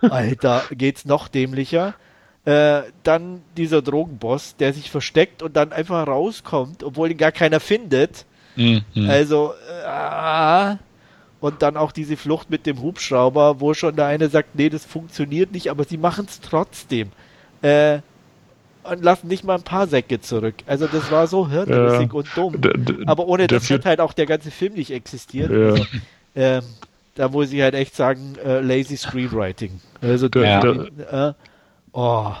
Alter, 0.00 0.62
geht's 0.70 1.04
noch 1.04 1.28
dämlicher? 1.28 1.94
Äh, 2.44 2.82
dann 3.02 3.42
dieser 3.56 3.80
Drogenboss, 3.80 4.56
der 4.56 4.72
sich 4.74 4.90
versteckt 4.90 5.42
und 5.42 5.56
dann 5.56 5.72
einfach 5.72 6.06
rauskommt, 6.06 6.82
obwohl 6.82 7.10
ihn 7.10 7.16
gar 7.16 7.32
keiner 7.32 7.60
findet. 7.60 8.26
Mhm. 8.56 8.82
Also, 9.08 9.52
äh, 9.86 10.76
und 11.44 11.60
dann 11.60 11.76
auch 11.76 11.92
diese 11.92 12.16
Flucht 12.16 12.48
mit 12.48 12.64
dem 12.64 12.80
Hubschrauber, 12.80 13.60
wo 13.60 13.74
schon 13.74 13.96
der 13.96 14.06
eine 14.06 14.30
sagt, 14.30 14.54
nee, 14.54 14.70
das 14.70 14.86
funktioniert 14.86 15.52
nicht, 15.52 15.70
aber 15.70 15.84
sie 15.84 15.98
machen 15.98 16.24
es 16.26 16.40
trotzdem. 16.40 17.10
Äh, 17.60 17.98
und 18.82 19.04
lassen 19.04 19.28
nicht 19.28 19.44
mal 19.44 19.56
ein 19.56 19.62
paar 19.62 19.86
Säcke 19.86 20.22
zurück. 20.22 20.54
Also 20.64 20.86
das 20.86 21.10
war 21.10 21.26
so 21.26 21.50
hirnrissig 21.50 22.10
ja, 22.10 22.18
und 22.18 22.28
dumm. 22.34 23.04
Aber 23.04 23.28
ohne 23.28 23.46
das 23.46 23.68
hat 23.68 23.84
halt 23.84 24.00
auch 24.00 24.14
der 24.14 24.24
ganze 24.24 24.50
Film 24.50 24.72
nicht 24.72 24.90
existiert. 24.90 25.50
Ja. 25.50 25.58
Also, 25.58 25.84
äh, 26.32 26.62
da 27.14 27.28
muss 27.28 27.52
ich 27.52 27.60
halt 27.60 27.74
echt 27.74 27.94
sagen, 27.94 28.36
äh, 28.42 28.60
lazy 28.60 28.96
Screenwriting. 28.96 29.80
Also 30.00 30.30
der, 30.30 30.60
der, 30.60 31.28
äh, 31.28 31.32
oh. 31.92 32.32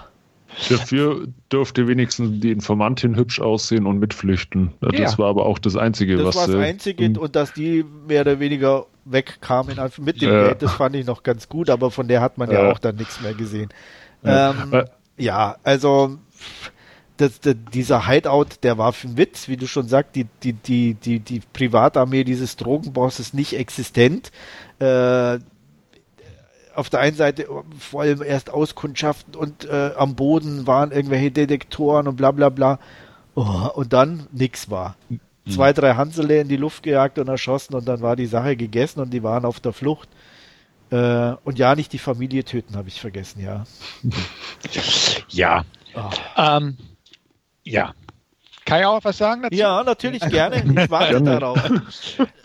Dafür 0.70 1.26
dürfte 1.52 1.88
wenigstens 1.88 2.40
die 2.40 2.52
Informantin 2.52 3.16
hübsch 3.16 3.38
aussehen 3.38 3.84
und 3.84 3.98
mitflüchten. 3.98 4.72
Das 4.80 4.98
ja. 4.98 5.18
war 5.18 5.28
aber 5.28 5.44
auch 5.44 5.58
das 5.58 5.76
Einzige, 5.76 6.16
das 6.16 6.24
was. 6.24 6.34
Das 6.36 6.48
war 6.48 6.60
das 6.60 6.68
Einzige 6.70 7.04
hm. 7.04 7.18
und 7.18 7.36
dass 7.36 7.52
die 7.52 7.84
mehr 8.08 8.22
oder 8.22 8.40
weniger 8.40 8.86
wegkam 9.04 9.68
in, 9.68 9.78
mit 10.04 10.20
dem 10.22 10.30
ja. 10.30 10.46
Geld, 10.46 10.62
das 10.62 10.72
fand 10.72 10.96
ich 10.96 11.06
noch 11.06 11.22
ganz 11.22 11.48
gut, 11.48 11.70
aber 11.70 11.90
von 11.90 12.08
der 12.08 12.20
hat 12.20 12.38
man 12.38 12.50
ja, 12.50 12.64
ja 12.64 12.72
auch 12.72 12.78
dann 12.78 12.96
nichts 12.96 13.20
mehr 13.20 13.34
gesehen. 13.34 13.68
Ähm, 14.24 14.72
äh. 14.72 14.84
ja, 15.16 15.56
also 15.62 16.18
das, 17.16 17.40
das, 17.40 17.54
dieser 17.72 18.08
Hideout, 18.08 18.46
der 18.62 18.78
war 18.78 18.92
für 18.92 19.08
ein 19.08 19.16
Witz, 19.16 19.48
wie 19.48 19.56
du 19.56 19.66
schon 19.66 19.86
sagst, 19.86 20.16
die, 20.16 20.26
die, 20.42 20.52
die, 20.52 20.94
die, 20.94 21.20
die 21.20 21.40
Privatarmee 21.52 22.24
dieses 22.24 22.56
Drogenbosses 22.56 23.34
nicht 23.34 23.56
existent. 23.56 24.32
Äh, 24.78 25.38
auf 26.74 26.90
der 26.90 27.00
einen 27.00 27.16
Seite 27.16 27.46
vor 27.78 28.02
allem 28.02 28.20
erst 28.20 28.50
Auskundschaften 28.50 29.36
und 29.36 29.64
äh, 29.64 29.92
am 29.96 30.16
Boden 30.16 30.66
waren 30.66 30.90
irgendwelche 30.90 31.30
Detektoren 31.30 32.08
und 32.08 32.16
bla 32.16 32.32
bla 32.32 32.48
bla. 32.48 32.80
Oh, 33.36 33.68
und 33.74 33.92
dann 33.92 34.26
nix 34.32 34.70
war. 34.70 34.96
Mhm. 35.44 35.50
Zwei, 35.50 35.72
drei 35.72 35.94
Hansele 35.94 36.40
in 36.40 36.48
die 36.48 36.56
Luft 36.56 36.82
gejagt 36.82 37.18
und 37.18 37.28
erschossen 37.28 37.74
und 37.74 37.86
dann 37.86 38.00
war 38.00 38.16
die 38.16 38.26
Sache 38.26 38.56
gegessen 38.56 39.00
und 39.00 39.10
die 39.10 39.22
waren 39.22 39.44
auf 39.44 39.60
der 39.60 39.72
Flucht. 39.72 40.08
Äh, 40.90 41.34
und 41.44 41.58
ja, 41.58 41.74
nicht 41.74 41.92
die 41.92 41.98
Familie 41.98 42.44
töten, 42.44 42.76
habe 42.76 42.88
ich 42.88 43.00
vergessen, 43.00 43.40
ja. 43.42 43.64
Ja. 45.28 45.64
Oh. 45.94 46.10
Ähm, 46.36 46.76
ja. 47.64 47.94
Kann 48.64 48.80
ich 48.80 48.86
auch 48.86 49.04
was 49.04 49.18
sagen 49.18 49.42
dazu? 49.42 49.54
Ja, 49.54 49.82
natürlich 49.82 50.22
gerne. 50.22 50.64
Ich 50.82 50.90
warte 50.90 51.20
darauf. 51.22 51.58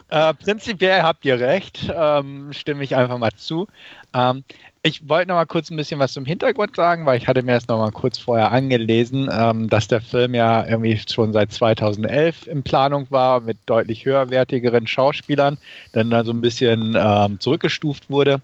Äh, 0.10 0.34
prinzipiell 0.34 1.04
habt 1.04 1.24
ihr 1.24 1.40
recht, 1.40 1.92
ähm, 1.96 2.52
stimme 2.52 2.84
ich 2.84 2.96
einfach 2.96 3.20
mal 3.20 3.32
zu. 3.34 3.68
Ähm, 4.14 4.44
ich 4.82 5.10
wollte 5.10 5.28
noch 5.28 5.36
mal 5.36 5.46
kurz 5.46 5.70
ein 5.70 5.76
bisschen 5.76 6.00
was 6.00 6.14
zum 6.14 6.26
Hintergrund 6.26 6.76
sagen, 6.76 7.06
weil 7.06 7.18
ich 7.18 7.28
hatte 7.28 7.44
mir 7.44 7.54
das 7.54 7.68
noch 7.68 7.80
mal 7.80 7.92
kurz 7.92 8.18
vorher 8.18 8.52
angelesen, 8.52 9.30
ähm, 9.32 9.70
dass 9.70 9.88
der 9.88 10.00
Film 10.00 10.34
ja 10.34 10.66
irgendwie 10.66 10.98
schon 11.10 11.34
seit 11.34 11.52
2011 11.52 12.48
in 12.48 12.64
Planung 12.64 13.08
war 13.10 13.42
mit 13.42 13.58
deutlich 13.66 14.06
höherwertigeren 14.06 14.88
Schauspielern, 14.88 15.58
dann 15.92 16.10
da 16.10 16.24
so 16.24 16.32
ein 16.32 16.42
bisschen 16.42 16.96
ähm, 16.98 17.40
zurückgestuft 17.40 18.10
wurde. 18.10 18.42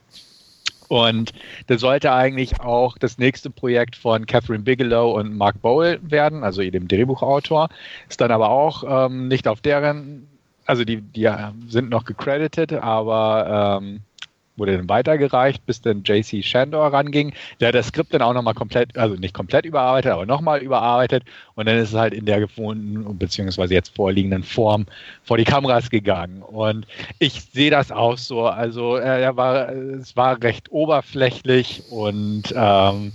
Und 0.88 1.32
das 1.68 1.82
sollte 1.82 2.12
eigentlich 2.12 2.60
auch 2.60 2.98
das 2.98 3.18
nächste 3.18 3.50
Projekt 3.50 3.96
von 3.96 4.26
Catherine 4.26 4.64
Bigelow 4.64 5.18
und 5.18 5.36
Mark 5.36 5.62
Bowl 5.62 6.00
werden, 6.04 6.44
also 6.44 6.62
dem 6.62 6.88
Drehbuchautor. 6.88 7.70
Ist 8.10 8.22
dann 8.22 8.32
aber 8.32 8.50
auch 8.50 8.84
ähm, 9.08 9.28
nicht 9.30 9.48
auf 9.48 9.62
deren, 9.62 10.28
also 10.66 10.84
die, 10.84 11.02
die 11.02 11.30
sind 11.70 11.90
noch 11.90 12.06
gecredited, 12.06 12.74
aber 12.74 13.80
ähm, 13.82 14.02
wurde 14.58 14.78
dann 14.78 14.90
weitergereicht, 14.90 15.66
bis 15.66 15.82
dann 15.82 16.04
JC 16.04 16.44
Shandor 16.44 16.94
ranging. 16.94 17.34
Der 17.60 17.70
hat 17.70 17.76
das 17.76 17.88
Skript 17.88 18.14
dann 18.14 18.22
auch 18.22 18.34
nochmal 18.34 18.54
komplett, 18.54 18.98
also 18.98 19.16
nicht 19.16 19.34
komplett 19.34 19.66
überarbeitet, 19.66 20.12
aber 20.12 20.26
nochmal 20.26 20.62
überarbeitet. 20.62 21.24
Und 21.56 21.68
dann 21.68 21.78
ist 21.78 21.90
es 21.90 21.96
halt 21.96 22.14
in 22.14 22.26
der 22.26 22.40
gefunden, 22.40 23.18
beziehungsweise 23.18 23.74
jetzt 23.74 23.96
vorliegenden 23.96 24.44
Form 24.44 24.86
vor 25.24 25.38
die 25.38 25.44
Kameras 25.44 25.90
gegangen. 25.90 26.42
Und 26.42 26.86
ich 27.20 27.42
sehe 27.42 27.72
das 27.72 27.92
auch 27.92 28.18
so. 28.18 28.46
Also 28.46 28.98
äh, 28.98 29.22
er 29.22 29.38
war, 29.38 29.70
es 29.70 30.16
war 30.16 30.42
recht 30.42 30.72
oberflächlich 30.72 31.84
und 31.90 32.54
ähm, 32.56 33.12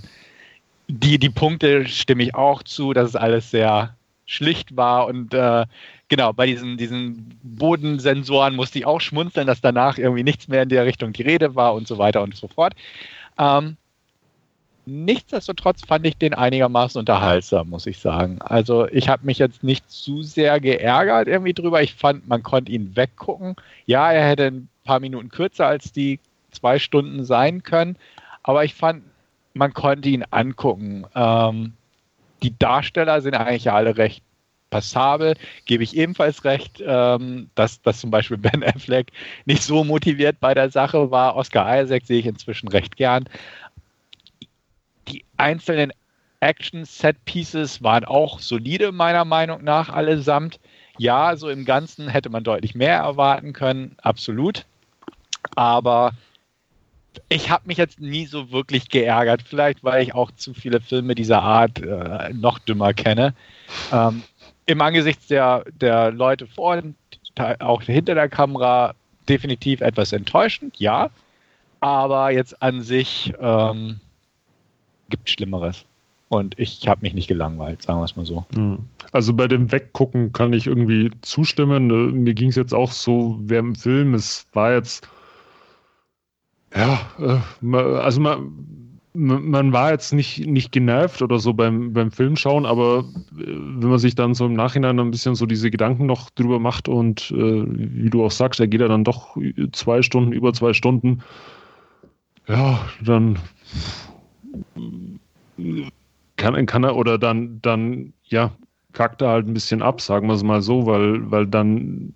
die, 0.87 1.17
die 1.17 1.29
Punkte 1.29 1.87
stimme 1.87 2.23
ich 2.23 2.35
auch 2.35 2.63
zu, 2.63 2.93
dass 2.93 3.09
es 3.09 3.15
alles 3.15 3.51
sehr 3.51 3.95
schlicht 4.25 4.75
war 4.77 5.07
und 5.07 5.33
äh, 5.33 5.65
genau, 6.11 6.33
bei 6.33 6.45
diesen, 6.45 6.75
diesen 6.75 7.39
Bodensensoren 7.41 8.53
musste 8.53 8.77
ich 8.77 8.85
auch 8.85 8.99
schmunzeln, 8.99 9.47
dass 9.47 9.61
danach 9.61 9.97
irgendwie 9.97 10.23
nichts 10.23 10.49
mehr 10.49 10.63
in 10.63 10.69
der 10.69 10.85
Richtung 10.85 11.13
die 11.13 11.21
Rede 11.21 11.55
war 11.55 11.73
und 11.73 11.87
so 11.87 11.97
weiter 11.97 12.21
und 12.21 12.35
so 12.35 12.49
fort. 12.49 12.73
Ähm, 13.39 13.77
nichtsdestotrotz 14.85 15.85
fand 15.85 16.05
ich 16.05 16.17
den 16.17 16.33
einigermaßen 16.33 16.99
unterhaltsam, 16.99 17.69
muss 17.69 17.87
ich 17.87 17.97
sagen. 17.99 18.41
Also 18.41 18.89
ich 18.89 19.07
habe 19.07 19.25
mich 19.25 19.37
jetzt 19.37 19.63
nicht 19.63 19.89
zu 19.89 20.21
sehr 20.21 20.59
geärgert 20.59 21.29
irgendwie 21.29 21.53
drüber. 21.53 21.81
Ich 21.81 21.95
fand, 21.95 22.27
man 22.27 22.43
konnte 22.43 22.73
ihn 22.73 22.93
weggucken. 22.97 23.55
Ja, 23.85 24.11
er 24.11 24.27
hätte 24.27 24.47
ein 24.47 24.67
paar 24.83 24.99
Minuten 24.99 25.29
kürzer 25.29 25.65
als 25.65 25.93
die 25.93 26.19
zwei 26.51 26.77
Stunden 26.77 27.23
sein 27.23 27.63
können, 27.63 27.95
aber 28.43 28.65
ich 28.65 28.73
fand, 28.73 29.03
man 29.53 29.73
konnte 29.73 30.09
ihn 30.09 30.25
angucken. 30.29 31.05
Ähm, 31.15 31.71
die 32.43 32.57
Darsteller 32.59 33.21
sind 33.21 33.35
eigentlich 33.35 33.71
alle 33.71 33.95
recht 33.95 34.23
passabel. 34.71 35.35
Gebe 35.65 35.83
ich 35.83 35.95
ebenfalls 35.95 36.43
recht, 36.43 36.81
ähm, 36.83 37.51
dass, 37.53 37.81
dass 37.83 37.99
zum 37.99 38.09
Beispiel 38.09 38.37
Ben 38.37 38.63
Affleck 38.65 39.11
nicht 39.45 39.61
so 39.61 39.83
motiviert 39.83 40.39
bei 40.39 40.55
der 40.55 40.71
Sache 40.71 41.11
war. 41.11 41.35
Oscar 41.35 41.83
Isaac 41.83 42.07
sehe 42.07 42.19
ich 42.19 42.25
inzwischen 42.25 42.67
recht 42.69 42.95
gern. 42.95 43.25
Die 45.07 45.23
einzelnen 45.37 45.91
Action-Set-Pieces 46.39 47.83
waren 47.83 48.05
auch 48.05 48.39
solide, 48.39 48.91
meiner 48.91 49.25
Meinung 49.25 49.63
nach, 49.63 49.89
allesamt. 49.89 50.59
Ja, 50.97 51.35
so 51.35 51.49
im 51.49 51.65
Ganzen 51.65 52.07
hätte 52.07 52.29
man 52.29 52.43
deutlich 52.43 52.73
mehr 52.73 52.97
erwarten 52.97 53.53
können, 53.53 53.95
absolut. 54.01 54.65
Aber 55.55 56.13
ich 57.29 57.49
habe 57.49 57.67
mich 57.67 57.77
jetzt 57.77 57.99
nie 57.99 58.25
so 58.25 58.51
wirklich 58.51 58.89
geärgert. 58.89 59.41
Vielleicht, 59.41 59.83
weil 59.83 60.03
ich 60.03 60.13
auch 60.13 60.31
zu 60.31 60.53
viele 60.53 60.81
Filme 60.81 61.15
dieser 61.15 61.41
Art 61.41 61.81
äh, 61.81 62.33
noch 62.33 62.59
dümmer 62.59 62.93
kenne. 62.93 63.33
Ähm, 63.91 64.23
Im 64.71 64.81
Angesicht 64.81 65.29
der, 65.29 65.65
der 65.79 66.11
Leute 66.11 66.47
vor 66.47 66.77
und 66.77 66.95
auch 67.59 67.81
hinter 67.81 68.15
der 68.15 68.29
Kamera 68.29 68.93
definitiv 69.27 69.81
etwas 69.81 70.13
enttäuschend, 70.13 70.79
ja. 70.79 71.09
Aber 71.81 72.31
jetzt 72.31 72.61
an 72.61 72.81
sich 72.81 73.33
ähm, 73.39 73.99
gibt 75.09 75.29
Schlimmeres. 75.29 75.85
Und 76.29 76.57
ich 76.57 76.87
habe 76.87 77.01
mich 77.01 77.13
nicht 77.13 77.27
gelangweilt, 77.27 77.81
sagen 77.81 77.99
wir 77.99 78.05
es 78.05 78.15
mal 78.15 78.25
so. 78.25 78.45
Hm. 78.53 78.79
Also 79.11 79.33
bei 79.33 79.49
dem 79.49 79.69
Weggucken 79.71 80.31
kann 80.31 80.53
ich 80.53 80.67
irgendwie 80.67 81.11
zustimmen. 81.21 82.23
Mir 82.23 82.33
ging 82.33 82.49
es 82.49 82.55
jetzt 82.55 82.73
auch 82.73 82.93
so 82.93 83.37
während 83.41 83.75
dem 83.75 83.81
Film. 83.81 84.13
Es 84.13 84.47
war 84.53 84.71
jetzt 84.73 85.05
ja, 86.75 86.99
äh, 87.19 87.75
also 87.75 88.21
man, 88.21 88.80
man 89.13 89.73
war 89.73 89.91
jetzt 89.91 90.13
nicht, 90.13 90.47
nicht 90.47 90.71
genervt 90.71 91.21
oder 91.21 91.39
so 91.39 91.53
beim, 91.53 91.93
beim 91.93 92.11
Filmschauen, 92.11 92.65
aber 92.65 93.05
äh, 93.37 93.45
wenn 93.45 93.89
man 93.89 93.99
sich 93.99 94.15
dann 94.15 94.33
so 94.33 94.45
im 94.45 94.53
Nachhinein 94.53 94.99
ein 94.99 95.11
bisschen 95.11 95.35
so 95.35 95.45
diese 95.45 95.69
Gedanken 95.69 96.05
noch 96.05 96.29
drüber 96.29 96.59
macht 96.59 96.87
und 96.87 97.31
äh, 97.31 97.63
wie 97.67 98.09
du 98.09 98.23
auch 98.23 98.31
sagst, 98.31 98.59
er 98.59 98.67
geht 98.67 98.81
ja 98.81 98.87
dann 98.87 99.03
doch 99.03 99.37
zwei 99.73 100.01
Stunden, 100.01 100.31
über 100.31 100.53
zwei 100.53 100.73
Stunden, 100.73 101.21
ja, 102.47 102.79
dann 103.03 103.37
kann, 106.37 106.65
kann 106.65 106.83
er 106.83 106.95
oder 106.95 107.17
dann, 107.17 107.59
dann, 107.61 108.13
ja, 108.23 108.51
kackt 108.93 109.21
er 109.21 109.29
halt 109.29 109.47
ein 109.47 109.53
bisschen 109.53 109.81
ab, 109.81 110.01
sagen 110.01 110.27
wir 110.27 110.33
es 110.33 110.43
mal 110.43 110.61
so, 110.61 110.85
weil, 110.85 111.29
weil 111.29 111.47
dann 111.47 112.13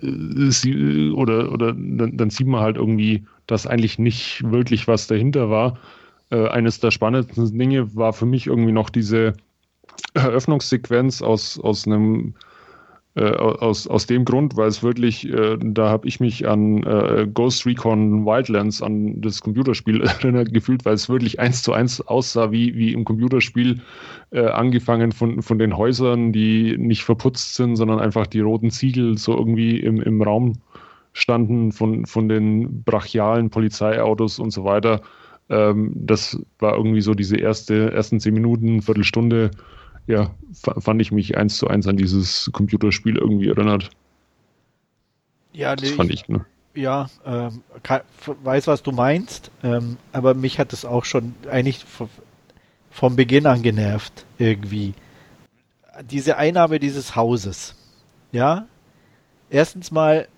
äh, 0.00 1.10
oder, 1.10 1.52
oder 1.52 1.72
dann, 1.72 2.16
dann 2.16 2.30
sieht 2.30 2.46
man 2.46 2.60
halt 2.60 2.76
irgendwie 2.76 3.24
dass 3.50 3.66
eigentlich 3.66 3.98
nicht 3.98 4.42
wirklich 4.44 4.86
was 4.86 5.06
dahinter 5.06 5.50
war. 5.50 5.78
Äh, 6.30 6.48
eines 6.48 6.80
der 6.80 6.90
spannendsten 6.90 7.58
Dinge 7.58 7.94
war 7.94 8.12
für 8.12 8.26
mich 8.26 8.46
irgendwie 8.46 8.72
noch 8.72 8.90
diese 8.90 9.34
Eröffnungssequenz 10.14 11.22
aus, 11.22 11.58
aus 11.60 11.86
einem 11.86 12.34
äh, 13.16 13.24
aus, 13.24 13.88
aus 13.88 14.06
dem 14.06 14.24
Grund, 14.24 14.56
weil 14.56 14.68
es 14.68 14.84
wirklich, 14.84 15.28
äh, 15.28 15.58
da 15.60 15.88
habe 15.88 16.06
ich 16.06 16.20
mich 16.20 16.46
an 16.46 16.84
äh, 16.84 17.26
Ghost 17.26 17.66
Recon 17.66 18.24
Wildlands, 18.24 18.82
an 18.82 19.20
das 19.20 19.40
Computerspiel 19.40 20.00
erinnert 20.02 20.54
gefühlt, 20.54 20.84
weil 20.84 20.94
es 20.94 21.08
wirklich 21.08 21.40
eins 21.40 21.62
zu 21.62 21.72
eins 21.72 22.00
aussah 22.00 22.52
wie, 22.52 22.76
wie 22.76 22.92
im 22.92 23.04
Computerspiel, 23.04 23.80
äh, 24.30 24.46
angefangen 24.46 25.10
von, 25.10 25.42
von 25.42 25.58
den 25.58 25.76
Häusern, 25.76 26.32
die 26.32 26.78
nicht 26.78 27.02
verputzt 27.02 27.56
sind, 27.56 27.74
sondern 27.74 27.98
einfach 27.98 28.28
die 28.28 28.40
roten 28.40 28.70
Ziegel 28.70 29.18
so 29.18 29.36
irgendwie 29.36 29.80
im, 29.80 30.00
im 30.00 30.22
Raum 30.22 30.52
standen 31.12 31.72
von, 31.72 32.06
von 32.06 32.28
den 32.28 32.84
brachialen 32.84 33.50
Polizeiautos 33.50 34.38
und 34.38 34.52
so 34.52 34.62
weiter. 34.62 35.00
Ähm, 35.50 35.92
das 35.94 36.38
war 36.58 36.76
irgendwie 36.76 37.00
so 37.00 37.14
diese 37.14 37.36
erste, 37.36 37.92
ersten 37.92 38.20
zehn 38.20 38.34
Minuten, 38.34 38.82
Viertelstunde, 38.82 39.50
ja, 40.06 40.34
fand 40.52 41.02
ich 41.02 41.12
mich 41.12 41.36
eins 41.36 41.58
zu 41.58 41.68
eins 41.68 41.86
an 41.86 41.96
dieses 41.96 42.50
Computerspiel 42.52 43.16
irgendwie 43.16 43.48
erinnert. 43.48 43.90
Ja, 45.52 45.74
nee, 45.74 45.82
das 45.82 45.90
fand 45.90 46.12
ich, 46.12 46.28
ne? 46.28 46.46
Ja, 46.74 47.10
ähm, 47.26 47.62
kann, 47.82 48.02
weiß, 48.44 48.68
was 48.68 48.82
du 48.82 48.92
meinst, 48.92 49.50
ähm, 49.64 49.96
aber 50.12 50.34
mich 50.34 50.58
hat 50.58 50.72
es 50.72 50.84
auch 50.84 51.04
schon 51.04 51.34
eigentlich 51.50 51.84
vom 52.90 53.16
Beginn 53.16 53.46
an 53.46 53.62
genervt, 53.62 54.24
irgendwie. 54.38 54.94
Diese 56.08 56.36
Einnahme 56.36 56.78
dieses 56.78 57.16
Hauses. 57.16 57.74
Ja, 58.32 58.66
erstens 59.50 59.90
mal 59.90 60.28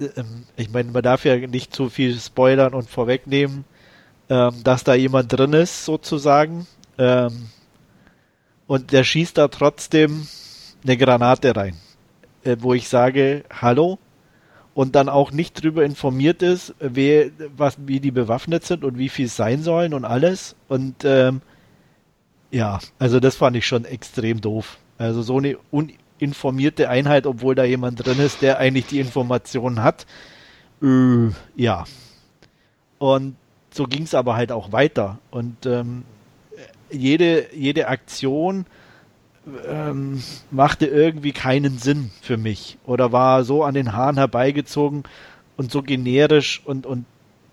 ähm, 0.00 0.44
ich 0.56 0.70
meine, 0.70 0.90
man 0.90 1.02
darf 1.02 1.24
ja 1.24 1.36
nicht 1.36 1.74
zu 1.74 1.88
viel 1.88 2.18
spoilern 2.18 2.74
und 2.74 2.88
vorwegnehmen, 2.88 3.64
ähm, 4.30 4.54
dass 4.62 4.84
da 4.84 4.94
jemand 4.94 5.32
drin 5.32 5.52
ist, 5.52 5.84
sozusagen. 5.84 6.66
Ähm, 6.98 7.48
und 8.66 8.92
der 8.92 9.02
schießt 9.02 9.36
da 9.36 9.48
trotzdem 9.48 10.26
eine 10.84 10.96
Granate 10.96 11.54
rein, 11.56 11.74
äh, 12.44 12.56
wo 12.60 12.72
ich 12.72 12.88
sage, 12.88 13.44
hallo, 13.50 13.98
und 14.72 14.94
dann 14.94 15.08
auch 15.08 15.32
nicht 15.32 15.62
drüber 15.62 15.84
informiert 15.84 16.42
ist, 16.42 16.74
wer, 16.78 17.30
was, 17.56 17.76
wie 17.84 17.98
die 17.98 18.12
bewaffnet 18.12 18.64
sind 18.64 18.84
und 18.84 18.96
wie 18.98 19.08
viel 19.08 19.26
es 19.26 19.34
sein 19.34 19.62
sollen 19.64 19.92
und 19.92 20.04
alles. 20.04 20.54
Und 20.68 21.04
ähm, 21.04 21.42
ja, 22.52 22.78
also 23.00 23.18
das 23.18 23.34
fand 23.34 23.56
ich 23.56 23.66
schon 23.66 23.84
extrem 23.84 24.40
doof. 24.40 24.78
Also 24.96 25.22
so 25.22 25.38
eine 25.38 25.58
un 25.72 25.92
informierte 26.18 26.88
Einheit, 26.90 27.26
obwohl 27.26 27.54
da 27.54 27.64
jemand 27.64 28.04
drin 28.04 28.20
ist, 28.20 28.42
der 28.42 28.58
eigentlich 28.58 28.86
die 28.86 29.00
Informationen 29.00 29.82
hat. 29.82 30.06
Äh, 30.82 31.30
ja. 31.56 31.84
Und 32.98 33.36
so 33.70 33.84
ging 33.84 34.02
es 34.02 34.14
aber 34.14 34.36
halt 34.36 34.52
auch 34.52 34.72
weiter. 34.72 35.18
Und 35.30 35.66
ähm, 35.66 36.04
jede, 36.90 37.46
jede 37.54 37.88
Aktion 37.88 38.66
ähm, 39.68 40.22
machte 40.50 40.86
irgendwie 40.86 41.32
keinen 41.32 41.78
Sinn 41.78 42.10
für 42.20 42.36
mich 42.36 42.78
oder 42.84 43.12
war 43.12 43.44
so 43.44 43.64
an 43.64 43.74
den 43.74 43.92
Haaren 43.92 44.16
herbeigezogen 44.16 45.04
und 45.56 45.70
so 45.70 45.82
generisch 45.82 46.62
und, 46.64 46.86
und 46.86 47.04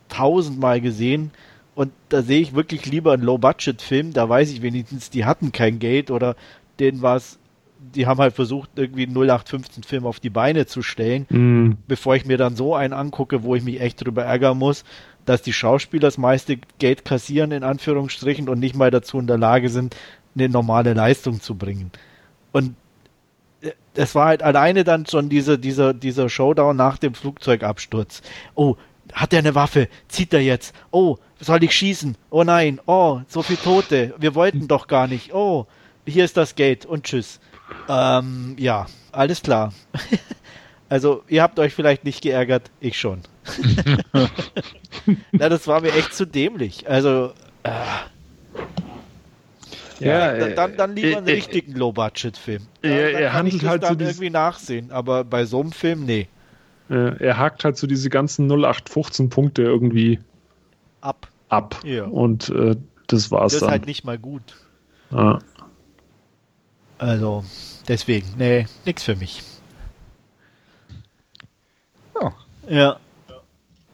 tausendmal 0.09 0.81
gesehen. 0.81 1.31
Und 1.75 1.91
da 2.09 2.23
sehe 2.23 2.41
ich 2.41 2.55
wirklich 2.55 2.85
lieber 2.87 3.13
einen 3.13 3.23
Low-Budget-Film, 3.23 4.13
da 4.13 4.27
weiß 4.27 4.51
ich 4.51 4.61
wenigstens, 4.61 5.09
die 5.11 5.25
hatten 5.25 5.51
kein 5.51 5.79
Geld 5.79 6.09
oder 6.09 6.35
denen 6.79 7.01
war 7.01 7.17
es 7.17 7.39
die 7.79 8.07
haben 8.07 8.19
halt 8.19 8.33
versucht, 8.33 8.71
irgendwie 8.75 9.03
einen 9.03 9.15
0815-Film 9.15 10.05
auf 10.05 10.19
die 10.19 10.29
Beine 10.29 10.65
zu 10.65 10.81
stellen, 10.81 11.25
mhm. 11.29 11.77
bevor 11.87 12.15
ich 12.15 12.25
mir 12.25 12.37
dann 12.37 12.55
so 12.55 12.75
einen 12.75 12.93
angucke, 12.93 13.43
wo 13.43 13.55
ich 13.55 13.63
mich 13.63 13.81
echt 13.81 14.03
drüber 14.03 14.23
ärgern 14.23 14.57
muss, 14.57 14.83
dass 15.27 15.41
die 15.41 15.53
Schauspieler 15.53 16.07
das 16.07 16.17
meiste 16.17 16.57
Geld 16.79 17.05
kassieren, 17.05 17.51
in 17.51 17.63
Anführungsstrichen, 17.63 18.49
und 18.49 18.59
nicht 18.59 18.75
mal 18.75 18.91
dazu 18.91 19.19
in 19.19 19.27
der 19.27 19.37
Lage 19.37 19.69
sind, 19.69 19.95
eine 20.35 20.49
normale 20.49 20.93
Leistung 20.93 21.41
zu 21.41 21.55
bringen. 21.55 21.91
Und 22.53 22.75
äh, 23.61 23.71
es 23.93 24.15
war 24.15 24.27
halt 24.27 24.41
alleine 24.41 24.83
dann 24.83 25.05
schon 25.05 25.29
diese, 25.29 25.59
dieser, 25.59 25.93
dieser 25.93 26.29
Showdown 26.29 26.75
nach 26.75 26.97
dem 26.97 27.13
Flugzeugabsturz. 27.13 28.21
Oh, 28.55 28.77
hat 29.13 29.33
er 29.33 29.39
eine 29.39 29.53
Waffe? 29.53 29.89
Zieht 30.07 30.33
er 30.33 30.41
jetzt? 30.41 30.73
Oh, 30.91 31.17
soll 31.39 31.63
ich 31.63 31.73
schießen? 31.73 32.15
Oh 32.29 32.43
nein, 32.43 32.79
oh, 32.85 33.21
so 33.27 33.41
viele 33.41 33.61
Tote. 33.61 34.13
Wir 34.17 34.33
wollten 34.33 34.67
doch 34.67 34.87
gar 34.87 35.07
nicht. 35.07 35.33
Oh, 35.33 35.67
hier 36.05 36.23
ist 36.23 36.37
das 36.37 36.55
Geld 36.55 36.85
und 36.85 37.03
tschüss. 37.03 37.39
Ähm, 37.89 38.55
ja, 38.57 38.85
alles 39.11 39.41
klar. 39.41 39.73
also, 40.89 41.23
ihr 41.27 41.43
habt 41.43 41.59
euch 41.59 41.73
vielleicht 41.73 42.05
nicht 42.05 42.21
geärgert, 42.21 42.71
ich 42.79 42.97
schon. 42.97 43.23
Na, 45.31 45.49
das 45.49 45.67
war 45.67 45.81
mir 45.81 45.93
echt 45.93 46.13
zu 46.13 46.25
dämlich. 46.25 46.89
Also, 46.89 47.33
äh, 47.63 47.69
ja, 49.99 50.35
ja, 50.35 50.49
dann, 50.49 50.77
dann 50.77 50.95
lieber 50.95 51.17
einen 51.17 51.27
äh, 51.27 51.31
richtigen 51.31 51.73
Low-Budget-Film. 51.73 52.67
Da, 52.81 52.89
er, 52.89 53.19
er 53.19 53.33
handelt 53.33 53.63
halt 53.63 53.83
dann 53.83 53.97
so 53.97 54.05
irgendwie 54.05 54.29
nachsehen, 54.29 54.91
aber 54.91 55.23
bei 55.23 55.45
so 55.45 55.59
einem 55.59 55.71
Film, 55.71 56.05
nee. 56.05 56.27
Er 56.89 57.37
hakt 57.37 57.65
halt 57.65 57.77
so 57.77 57.85
diese 57.85 58.09
ganzen 58.09 58.49
0815 58.49 59.29
Punkte 59.29 59.61
irgendwie 59.63 60.19
ab. 61.01 61.27
Ab. 61.49 61.81
Ja. 61.83 62.05
Und 62.05 62.49
äh, 62.49 62.77
das 63.07 63.29
war's 63.29 63.51
das 63.53 63.59
dann. 63.59 63.67
Das 63.67 63.75
ist 63.75 63.79
halt 63.79 63.85
nicht 63.87 64.05
mal 64.05 64.17
gut. 64.17 64.55
Ja. 65.11 65.39
Also, 66.97 67.43
deswegen, 67.87 68.27
nee, 68.37 68.67
nix 68.85 69.03
für 69.03 69.15
mich. 69.15 69.43
Oh. 72.15 72.31
Ja. 72.69 72.97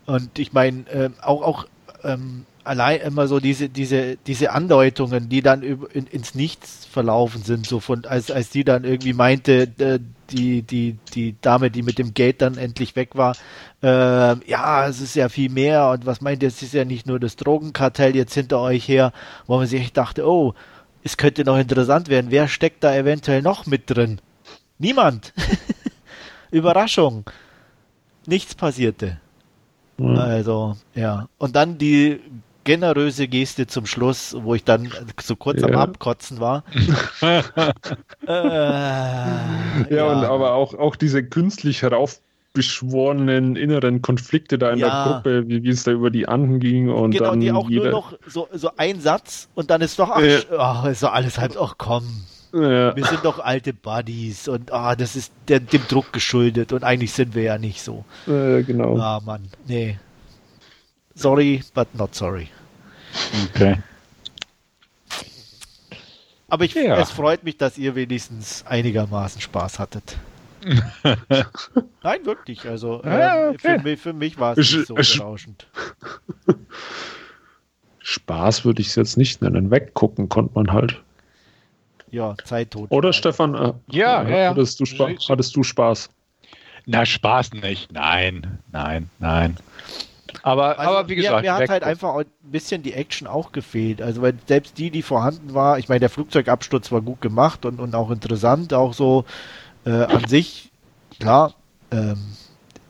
Und 0.05 0.37
ich 0.37 0.53
meine, 0.53 0.87
äh, 0.89 1.09
auch, 1.21 1.41
auch 1.41 1.65
ähm, 2.03 2.45
allein 2.63 3.01
immer 3.01 3.27
so 3.27 3.39
diese, 3.39 3.69
diese, 3.69 4.17
diese 4.27 4.51
Andeutungen, 4.51 5.29
die 5.29 5.41
dann 5.41 5.63
in, 5.63 6.07
ins 6.07 6.35
Nichts 6.35 6.85
verlaufen 6.85 7.43
sind, 7.43 7.65
so 7.65 7.79
von, 7.79 8.05
als, 8.05 8.31
als 8.31 8.49
die 8.49 8.63
dann 8.63 8.83
irgendwie 8.83 9.13
meinte, 9.13 9.71
äh, 9.77 9.99
die, 10.29 10.61
die, 10.61 10.97
die 11.13 11.35
Dame, 11.41 11.71
die 11.71 11.83
mit 11.83 11.99
dem 11.99 12.13
Geld 12.13 12.41
dann 12.41 12.57
endlich 12.57 12.95
weg 12.95 13.15
war, 13.15 13.35
äh, 13.81 14.49
ja, 14.49 14.87
es 14.87 15.01
ist 15.01 15.15
ja 15.15 15.29
viel 15.29 15.49
mehr 15.49 15.89
und 15.89 16.05
was 16.05 16.21
meint 16.21 16.43
ihr, 16.43 16.47
es 16.47 16.61
ist 16.61 16.73
ja 16.73 16.85
nicht 16.85 17.07
nur 17.07 17.19
das 17.19 17.35
Drogenkartell 17.35 18.15
jetzt 18.15 18.33
hinter 18.33 18.59
euch 18.59 18.87
her, 18.87 19.11
wo 19.47 19.57
man 19.57 19.67
sich 19.67 19.81
echt 19.81 19.97
dachte, 19.97 20.27
oh, 20.27 20.53
es 21.03 21.17
könnte 21.17 21.43
noch 21.43 21.57
interessant 21.57 22.07
werden, 22.07 22.31
wer 22.31 22.47
steckt 22.47 22.83
da 22.83 22.95
eventuell 22.95 23.41
noch 23.41 23.65
mit 23.65 23.89
drin? 23.89 24.19
Niemand. 24.79 25.33
Überraschung. 26.51 27.25
Nichts 28.25 28.55
passierte. 28.55 29.19
Mhm. 29.97 30.17
Also, 30.17 30.75
ja. 30.95 31.27
Und 31.37 31.55
dann 31.55 31.77
die 31.77 32.19
generöse 32.63 33.27
Geste 33.27 33.67
zum 33.67 33.85
Schluss, 33.85 34.35
wo 34.39 34.55
ich 34.55 34.63
dann 34.63 34.89
so 35.21 35.35
kurz 35.35 35.61
ja. 35.61 35.67
am 35.67 35.75
Abkotzen 35.75 36.39
war. 36.39 36.63
äh, 37.21 37.41
ja, 38.27 39.83
ja, 39.89 40.05
und 40.05 40.23
aber 40.23 40.53
auch, 40.53 40.73
auch 40.73 40.95
diese 40.95 41.23
künstlich 41.23 41.81
heraufbeschworenen 41.81 43.55
inneren 43.55 44.01
Konflikte 44.01 44.57
da 44.57 44.71
in 44.71 44.79
ja. 44.79 44.87
der 44.87 45.13
Gruppe, 45.13 45.49
wie, 45.49 45.63
wie 45.63 45.69
es 45.69 45.83
da 45.83 45.91
über 45.91 46.09
die 46.09 46.27
Anden 46.27 46.59
ging 46.59 46.89
und 46.89 47.11
genau, 47.11 47.31
dann 47.31 47.41
die 47.41 47.51
auch 47.51 47.69
jeder... 47.69 47.83
nur 47.83 47.91
noch 47.91 48.13
so, 48.27 48.47
so 48.53 48.71
ein 48.77 49.01
Satz 49.01 49.49
und 49.55 49.69
dann 49.69 49.81
ist 49.81 49.99
doch, 49.99 50.09
ach, 50.09 50.21
oh, 50.85 50.87
ist 50.87 51.03
doch 51.03 51.13
alles 51.13 51.37
halt, 51.37 51.57
ach 51.57 51.75
komm. 51.77 52.23
Ja. 52.53 52.95
Wir 52.95 53.05
sind 53.05 53.25
doch 53.25 53.39
alte 53.39 53.73
Buddies 53.73 54.47
und 54.47 54.71
ah, 54.71 54.95
das 54.95 55.15
ist 55.15 55.33
der, 55.47 55.59
dem 55.59 55.87
Druck 55.87 56.13
geschuldet 56.13 56.71
und 56.71 56.83
eigentlich 56.83 57.11
sind 57.11 57.33
wir 57.33 57.41
ja 57.41 57.57
nicht 57.57 57.81
so. 57.81 58.05
Äh, 58.27 58.61
genau. 58.61 58.97
Ah, 58.99 59.19
Mann, 59.25 59.49
nee. 59.65 59.97
Sorry, 61.15 61.63
but 61.73 61.93
not 61.95 62.13
sorry. 62.13 62.47
Okay. 63.49 63.77
Aber 66.47 66.65
ich, 66.65 66.75
ja. 66.75 66.99
es 66.99 67.09
freut 67.09 67.43
mich, 67.43 67.57
dass 67.57 67.79
ihr 67.79 67.95
wenigstens 67.95 68.63
einigermaßen 68.67 69.41
Spaß 69.41 69.79
hattet. 69.79 70.17
Nein, 72.03 72.25
wirklich. 72.25 72.67
Also 72.69 73.01
ja, 73.03 73.47
ähm, 73.47 73.55
okay. 73.55 73.79
für, 73.79 73.83
mich, 73.83 73.99
für, 73.99 74.13
mich, 74.13 74.39
war 74.39 74.55
es 74.55 74.71
nicht 74.71 74.87
so 74.87 74.93
berauschend. 74.93 75.67
Spaß 77.99 78.65
würde 78.65 78.81
ich 78.81 78.89
es 78.89 78.95
jetzt 78.95 79.17
nicht 79.17 79.41
nennen. 79.41 79.71
Weggucken 79.71 80.29
konnte 80.29 80.53
man 80.53 80.71
halt. 80.71 81.01
Ja, 82.13 82.35
Zeit 82.43 82.69
tot. 82.69 82.91
Oder 82.91 83.11
Stefan? 83.11 83.55
Äh, 83.55 83.73
ja, 83.87 84.21
ja, 84.21 84.37
ja. 84.37 84.49
Hattest, 84.51 84.79
du 84.79 84.85
hattest 84.85 85.55
du 85.55 85.63
Spaß? 85.63 86.09
Na, 86.85 87.07
Spaß 87.07 87.53
nicht. 87.53 87.91
Nein, 87.91 88.59
nein, 88.71 89.09
nein. 89.17 89.57
Aber, 90.43 90.77
also 90.77 90.91
aber 90.91 91.09
wie 91.09 91.15
gesagt, 91.15 91.41
mir, 91.41 91.51
mir 91.51 91.55
hat 91.55 91.69
halt 91.69 91.83
einfach 91.83 92.13
ein 92.13 92.25
bisschen 92.43 92.83
die 92.83 92.93
Action 92.93 93.27
auch 93.27 93.51
gefehlt. 93.51 93.99
Also 93.99 94.21
weil 94.21 94.35
selbst 94.45 94.77
die, 94.77 94.91
die 94.91 95.01
vorhanden 95.01 95.55
war, 95.55 95.79
ich 95.79 95.89
meine, 95.89 96.01
der 96.01 96.09
Flugzeugabsturz 96.11 96.91
war 96.91 97.01
gut 97.01 97.19
gemacht 97.19 97.65
und, 97.65 97.79
und 97.79 97.95
auch 97.95 98.11
interessant, 98.11 98.75
auch 98.75 98.93
so 98.93 99.25
äh, 99.85 99.89
an 99.89 100.27
sich, 100.27 100.69
klar. 101.19 101.55
Ähm, 101.89 102.17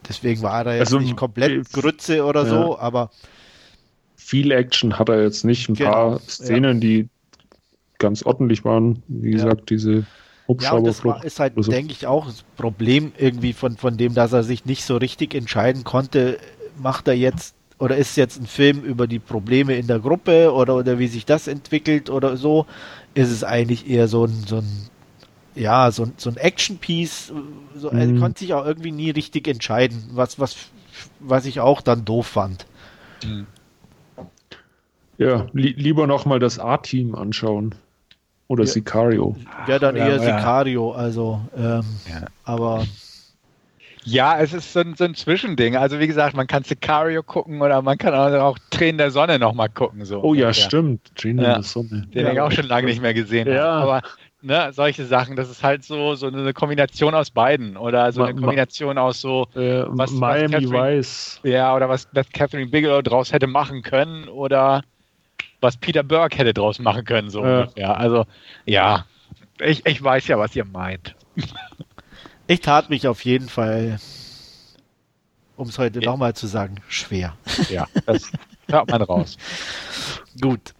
deswegen 0.06 0.42
war 0.42 0.66
er 0.66 0.74
jetzt 0.80 0.88
also, 0.88 1.00
nicht 1.00 1.16
komplett 1.16 1.72
Grütze 1.72 2.26
oder 2.26 2.44
ja. 2.44 2.50
so, 2.50 2.78
aber 2.78 3.10
viel 4.18 4.52
Action 4.52 5.00
hat 5.00 5.08
er 5.08 5.24
jetzt 5.24 5.46
nicht. 5.46 5.70
Ein 5.70 5.76
genau, 5.76 5.92
paar 5.92 6.20
Szenen, 6.20 6.82
ja. 6.82 6.88
die 6.88 7.10
ganz 8.04 8.24
ordentlich 8.24 8.64
waren. 8.66 9.02
Wie 9.08 9.32
ja. 9.32 9.38
gesagt, 9.38 9.70
diese 9.70 10.06
Hubschrauberflucht. 10.48 11.06
Ja, 11.06 11.22
das 11.22 11.22
war, 11.22 11.26
ist 11.26 11.40
halt, 11.40 11.54
so. 11.56 11.72
denke 11.72 11.94
ich, 11.94 12.06
auch 12.06 12.28
das 12.28 12.44
Problem 12.58 13.14
irgendwie 13.18 13.54
von, 13.54 13.78
von 13.78 13.98
dem, 13.98 14.14
dass 14.14 14.34
er 14.34 14.44
sich 14.44 14.66
nicht 14.66 14.84
so 14.84 14.98
richtig 14.98 15.34
entscheiden 15.34 15.84
konnte, 15.84 16.38
macht 16.78 17.08
er 17.08 17.16
jetzt 17.16 17.56
oder 17.80 17.98
ist 17.98 18.16
jetzt 18.18 18.40
ein 18.40 18.46
Film 18.46 18.82
über 18.82 19.08
die 19.08 19.20
Probleme 19.20 19.76
in 19.76 19.88
der 19.88 20.00
Gruppe 20.00 20.54
oder, 20.54 20.76
oder 20.76 21.00
wie 21.00 21.08
sich 21.08 21.26
das 21.26 21.48
entwickelt 21.48 22.10
oder 22.10 22.38
so, 22.38 22.66
ist 23.14 23.32
es 23.32 23.44
eigentlich 23.44 23.90
eher 23.90 24.08
so 24.08 24.26
ein, 24.26 24.44
so 24.46 24.58
ein 24.58 24.90
ja, 25.56 25.92
so, 25.92 26.08
so 26.18 26.30
ein 26.30 26.38
Action-Piece. 26.38 27.32
So, 27.76 27.92
mhm. 27.92 27.98
Er 27.98 28.20
konnte 28.20 28.40
sich 28.40 28.54
auch 28.54 28.66
irgendwie 28.66 28.92
nie 28.92 29.12
richtig 29.12 29.48
entscheiden, 29.48 30.12
was, 30.14 30.40
was, 30.40 30.56
was 31.20 31.46
ich 31.46 31.60
auch 31.60 31.82
dann 31.82 32.06
doof 32.06 32.28
fand. 32.28 32.66
Mhm. 33.24 33.48
Ja, 35.18 35.48
li 35.54 35.74
lieber 35.78 36.08
nochmal 36.08 36.40
das 36.40 36.60
A-Team 36.60 37.16
anschauen. 37.16 37.76
Oder 38.54 38.66
ja, 38.66 38.70
Sicario. 38.70 39.36
Ja, 39.68 39.80
dann 39.80 39.96
eher 39.96 40.10
ja, 40.10 40.20
Sicario, 40.20 40.92
also, 40.92 41.42
ähm, 41.58 41.82
ja. 42.08 42.28
aber 42.44 42.86
ja, 44.06 44.40
es 44.40 44.54
ist 44.54 44.74
so 44.74 44.82
ein, 44.82 44.96
so 44.96 45.06
ein, 45.06 45.16
Zwischending. 45.16 45.76
Also 45.76 46.00
wie 46.00 46.06
gesagt, 46.06 46.36
man 46.36 46.46
kann 46.46 46.64
Sicario 46.64 47.24
gucken 47.24 47.62
oder 47.62 47.82
man 47.82 47.98
kann 47.98 48.14
auch 48.14 48.58
Tränen 48.70 48.98
der 49.00 49.12
Sonne 49.12 49.40
nochmal 49.40 49.70
gucken. 49.70 50.06
So 50.06 50.22
oh 50.22 50.34
ja, 50.34 50.48
ungefähr. 50.48 50.54
stimmt. 50.54 51.16
Tränen 51.16 51.44
ja. 51.44 51.56
der 51.56 51.64
Sonne. 51.64 52.08
Den 52.14 52.26
ja. 52.26 52.34
ich 52.34 52.42
auch 52.42 52.52
schon 52.52 52.68
lange 52.68 52.88
nicht 52.88 53.02
mehr 53.02 53.14
gesehen 53.14 53.48
ja. 53.48 53.64
habe. 53.64 53.82
Aber 53.82 54.02
ne, 54.42 54.72
solche 54.74 55.06
Sachen, 55.06 55.36
das 55.36 55.50
ist 55.50 55.64
halt 55.64 55.84
so, 55.84 56.16
so 56.16 56.28
eine 56.28 56.54
Kombination 56.54 57.16
aus 57.16 57.32
beiden. 57.32 57.78
Oder 57.78 58.12
so 58.12 58.24
eine 58.24 58.36
Kombination 58.36 58.98
aus 58.98 59.22
so 59.22 59.48
äh, 59.56 59.84
was, 59.88 60.12
Miami 60.12 60.70
Vice. 60.70 61.40
Ja, 61.44 61.76
oder 61.76 61.90
was 61.90 62.06
Beth 62.06 62.32
Catherine 62.34 62.70
Bigelow 62.70 63.02
draus 63.02 63.32
hätte 63.32 63.48
machen 63.48 63.82
können 63.82 64.28
oder 64.28 64.84
was 65.64 65.78
Peter 65.78 66.04
Burke 66.04 66.38
hätte 66.38 66.54
draus 66.54 66.78
machen 66.78 67.06
können. 67.06 67.30
So 67.30 67.44
ja. 67.44 67.62
ungefähr. 67.62 67.98
Also 67.98 68.26
ja, 68.66 69.06
ich, 69.60 69.86
ich 69.86 70.04
weiß 70.04 70.28
ja, 70.28 70.38
was 70.38 70.56
ihr 70.56 70.66
meint. 70.66 71.16
Ich 72.46 72.60
tat 72.60 72.90
mich 72.90 73.08
auf 73.08 73.24
jeden 73.24 73.48
Fall, 73.48 74.00
um 75.56 75.70
es 75.70 75.80
heute 75.80 76.02
ja. 76.02 76.12
nochmal 76.12 76.36
zu 76.36 76.46
sagen, 76.46 76.76
schwer. 76.90 77.38
Ja, 77.70 77.88
das 78.06 78.30
hört 78.70 78.90
man 78.90 79.02
raus. 79.02 79.38
Gut. 80.42 80.74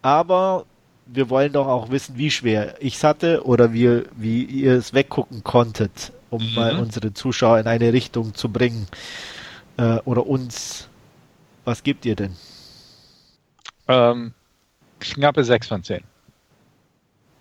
Aber 0.00 0.64
wir 1.06 1.28
wollen 1.28 1.52
doch 1.52 1.66
auch 1.66 1.90
wissen, 1.90 2.16
wie 2.16 2.30
schwer 2.30 2.76
ich 2.80 2.96
es 2.96 3.04
hatte 3.04 3.44
oder 3.44 3.72
wie, 3.72 4.02
wie 4.16 4.44
ihr 4.44 4.72
es 4.72 4.94
weggucken 4.94 5.44
konntet, 5.44 6.12
um 6.30 6.42
mhm. 6.42 6.54
mal 6.54 6.78
unsere 6.78 7.12
Zuschauer 7.12 7.58
in 7.58 7.66
eine 7.66 7.92
Richtung 7.92 8.34
zu 8.34 8.48
bringen. 8.48 8.86
Äh, 9.76 9.98
oder 10.04 10.26
uns. 10.26 10.88
Was 11.64 11.82
gebt 11.82 12.04
ihr 12.04 12.14
denn? 12.14 12.36
Ähm, 13.88 14.32
knappe 15.00 15.44
6 15.44 15.68
von 15.68 15.82
10. 15.82 16.02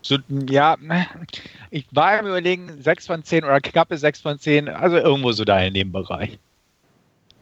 So, 0.02 0.18
ja, 0.50 0.76
ich 1.70 1.86
war 1.92 2.20
im 2.20 2.28
Überlegen, 2.28 2.82
6 2.82 3.08
von 3.08 3.24
10 3.24 3.46
oder 3.46 3.62
knappe 3.62 3.98
6 3.98 4.22
von 4.22 4.38
10, 4.38 4.68
also 4.68 4.98
irgendwo 4.98 5.32
so 5.32 5.46
da 5.46 5.62
in 5.62 5.74
dem 5.74 5.94
Bereich. 5.94 6.38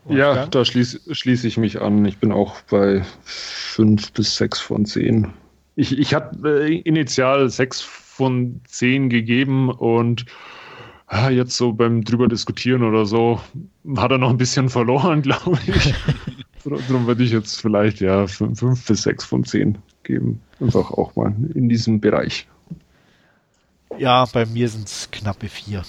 Ja, 0.10 0.46
da 0.48 0.66
schließe 0.66 1.14
schließ 1.14 1.44
ich 1.44 1.58
mich 1.58 1.82
an. 1.82 2.06
Ich 2.06 2.18
bin 2.18 2.32
auch 2.32 2.62
bei 2.70 3.04
5 3.24 4.14
bis 4.14 4.36
6 4.38 4.60
von 4.60 4.86
10. 4.86 5.32
Ich, 5.76 5.98
ich 5.98 6.14
habe 6.14 6.66
äh, 6.66 6.78
initial 6.80 7.50
6 7.50 7.82
von 7.82 8.62
10 8.68 9.10
gegeben 9.10 9.70
und 9.70 10.26
ah, 11.08 11.30
jetzt 11.30 11.56
so 11.56 11.74
beim 11.74 12.04
drüber 12.04 12.28
diskutieren 12.28 12.84
oder 12.84 13.06
so 13.06 13.42
hat 13.98 14.12
er 14.12 14.18
noch 14.18 14.30
ein 14.30 14.38
bisschen 14.38 14.70
verloren, 14.70 15.22
glaube 15.24 15.60
ich. 15.68 15.94
Darum 16.64 17.08
würde 17.08 17.24
ich 17.24 17.32
jetzt 17.32 17.60
vielleicht 17.60 18.02
ja 18.02 18.28
5 18.28 18.86
bis 18.86 19.04
6 19.04 19.26
von 19.26 19.44
10 19.44 19.78
geben. 20.04 20.42
Einfach 20.60 20.92
auch 20.92 21.16
mal 21.16 21.34
in 21.54 21.70
diesem 21.70 22.00
Bereich. 22.00 22.48
Ja, 23.98 24.26
bei 24.26 24.46
mir 24.46 24.70
sind 24.70 24.88
es 24.88 25.10
knappe 25.12 25.48
vier. 25.48 25.84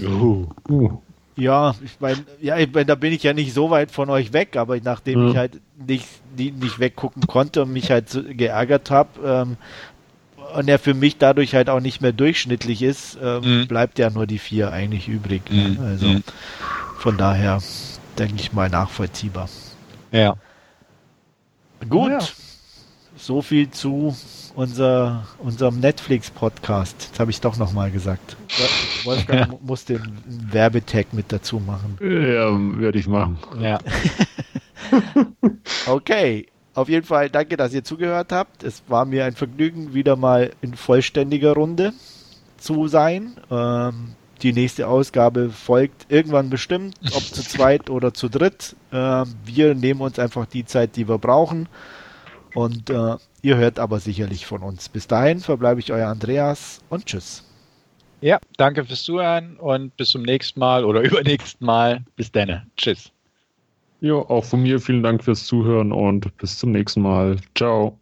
Uh. 0.00 0.46
Uh. 0.68 0.98
Ja, 1.36 1.74
ich 1.84 1.96
meine, 1.98 2.24
ja, 2.40 2.58
ich 2.58 2.72
mein, 2.72 2.86
da 2.86 2.94
bin 2.94 3.12
ich 3.12 3.24
ja 3.24 3.32
nicht 3.32 3.54
so 3.54 3.70
weit 3.70 3.90
von 3.90 4.08
euch 4.08 4.32
weg, 4.32 4.56
aber 4.56 4.78
nachdem 4.80 5.20
ja. 5.20 5.30
ich 5.30 5.36
halt 5.36 5.60
nicht, 5.86 6.06
nicht, 6.36 6.56
nicht 6.62 6.78
weggucken 6.78 7.26
konnte 7.26 7.62
und 7.62 7.72
mich 7.72 7.90
halt 7.90 8.08
so 8.08 8.22
geärgert 8.22 8.90
habe, 8.90 9.08
ähm, 9.24 9.56
und 10.54 10.68
er 10.68 10.78
für 10.78 10.94
mich 10.94 11.18
dadurch 11.18 11.54
halt 11.54 11.68
auch 11.68 11.80
nicht 11.80 12.00
mehr 12.00 12.12
durchschnittlich 12.12 12.82
ist, 12.82 13.18
ähm, 13.20 13.62
mhm. 13.62 13.66
bleibt 13.66 13.98
ja 13.98 14.10
nur 14.10 14.26
die 14.26 14.38
vier 14.38 14.72
eigentlich 14.72 15.08
übrig. 15.08 15.50
Ne? 15.50 15.76
Mhm. 15.78 15.84
Also 15.84 16.06
mhm. 16.06 16.22
von 16.98 17.16
daher 17.16 17.60
denke 18.18 18.36
ich 18.36 18.52
mal 18.52 18.68
nachvollziehbar. 18.68 19.48
Ja. 20.14 20.36
Gut. 21.88 22.10
Ja. 22.10 22.20
So 23.16 23.42
viel 23.42 23.70
zu 23.70 24.16
unser, 24.54 25.26
unserem 25.38 25.80
Netflix-Podcast. 25.80 26.96
Jetzt 27.08 27.20
habe 27.20 27.32
ich 27.32 27.40
doch 27.40 27.56
nochmal 27.56 27.90
gesagt. 27.90 28.36
Wolfgang 29.02 29.48
ja. 29.52 29.58
muss 29.60 29.84
den 29.84 30.00
Werbetag 30.24 31.12
mit 31.12 31.32
dazu 31.32 31.58
machen. 31.58 31.98
Ja, 32.00 32.80
werde 32.80 32.98
ich 32.98 33.08
machen. 33.08 33.38
Ja. 33.60 33.78
okay. 35.86 36.46
Auf 36.74 36.88
jeden 36.88 37.06
Fall 37.06 37.28
danke, 37.30 37.56
dass 37.56 37.72
ihr 37.72 37.84
zugehört 37.84 38.30
habt. 38.30 38.62
Es 38.62 38.82
war 38.88 39.04
mir 39.04 39.24
ein 39.24 39.34
Vergnügen, 39.34 39.94
wieder 39.94 40.16
mal 40.16 40.52
in 40.60 40.74
vollständiger 40.74 41.54
Runde 41.54 41.92
zu 42.58 42.86
sein. 42.88 43.34
Ähm, 43.50 44.14
die 44.42 44.52
nächste 44.52 44.88
Ausgabe 44.88 45.50
folgt 45.50 46.06
irgendwann 46.10 46.50
bestimmt, 46.50 46.96
ob 47.14 47.22
zu 47.22 47.42
zweit 47.48 47.90
oder 47.90 48.14
zu 48.14 48.28
dritt. 48.28 48.76
Ähm, 48.92 49.34
wir 49.44 49.74
nehmen 49.74 50.00
uns 50.00 50.18
einfach 50.18 50.46
die 50.46 50.64
Zeit, 50.64 50.96
die 50.96 51.08
wir 51.08 51.18
brauchen. 51.18 51.68
Und 52.54 52.90
äh, 52.90 53.16
ihr 53.42 53.56
hört 53.56 53.78
aber 53.78 54.00
sicherlich 54.00 54.46
von 54.46 54.62
uns. 54.62 54.88
Bis 54.88 55.06
dahin 55.06 55.40
verbleibe 55.40 55.80
ich 55.80 55.92
euer 55.92 56.08
Andreas 56.08 56.80
und 56.88 57.06
tschüss. 57.06 57.44
Ja, 58.20 58.38
danke 58.56 58.84
fürs 58.84 59.02
Zuhören 59.02 59.56
und 59.56 59.96
bis 59.96 60.10
zum 60.10 60.22
nächsten 60.22 60.60
Mal 60.60 60.84
oder 60.84 61.00
übernächsten 61.02 61.66
Mal. 61.66 62.04
Bis 62.16 62.30
dann. 62.30 62.62
Tschüss. 62.76 63.10
Ja, 64.00 64.14
auch 64.14 64.44
von 64.44 64.62
mir 64.62 64.80
vielen 64.80 65.02
Dank 65.02 65.24
fürs 65.24 65.46
Zuhören 65.46 65.92
und 65.92 66.36
bis 66.38 66.58
zum 66.58 66.72
nächsten 66.72 67.02
Mal. 67.02 67.36
Ciao. 67.54 67.98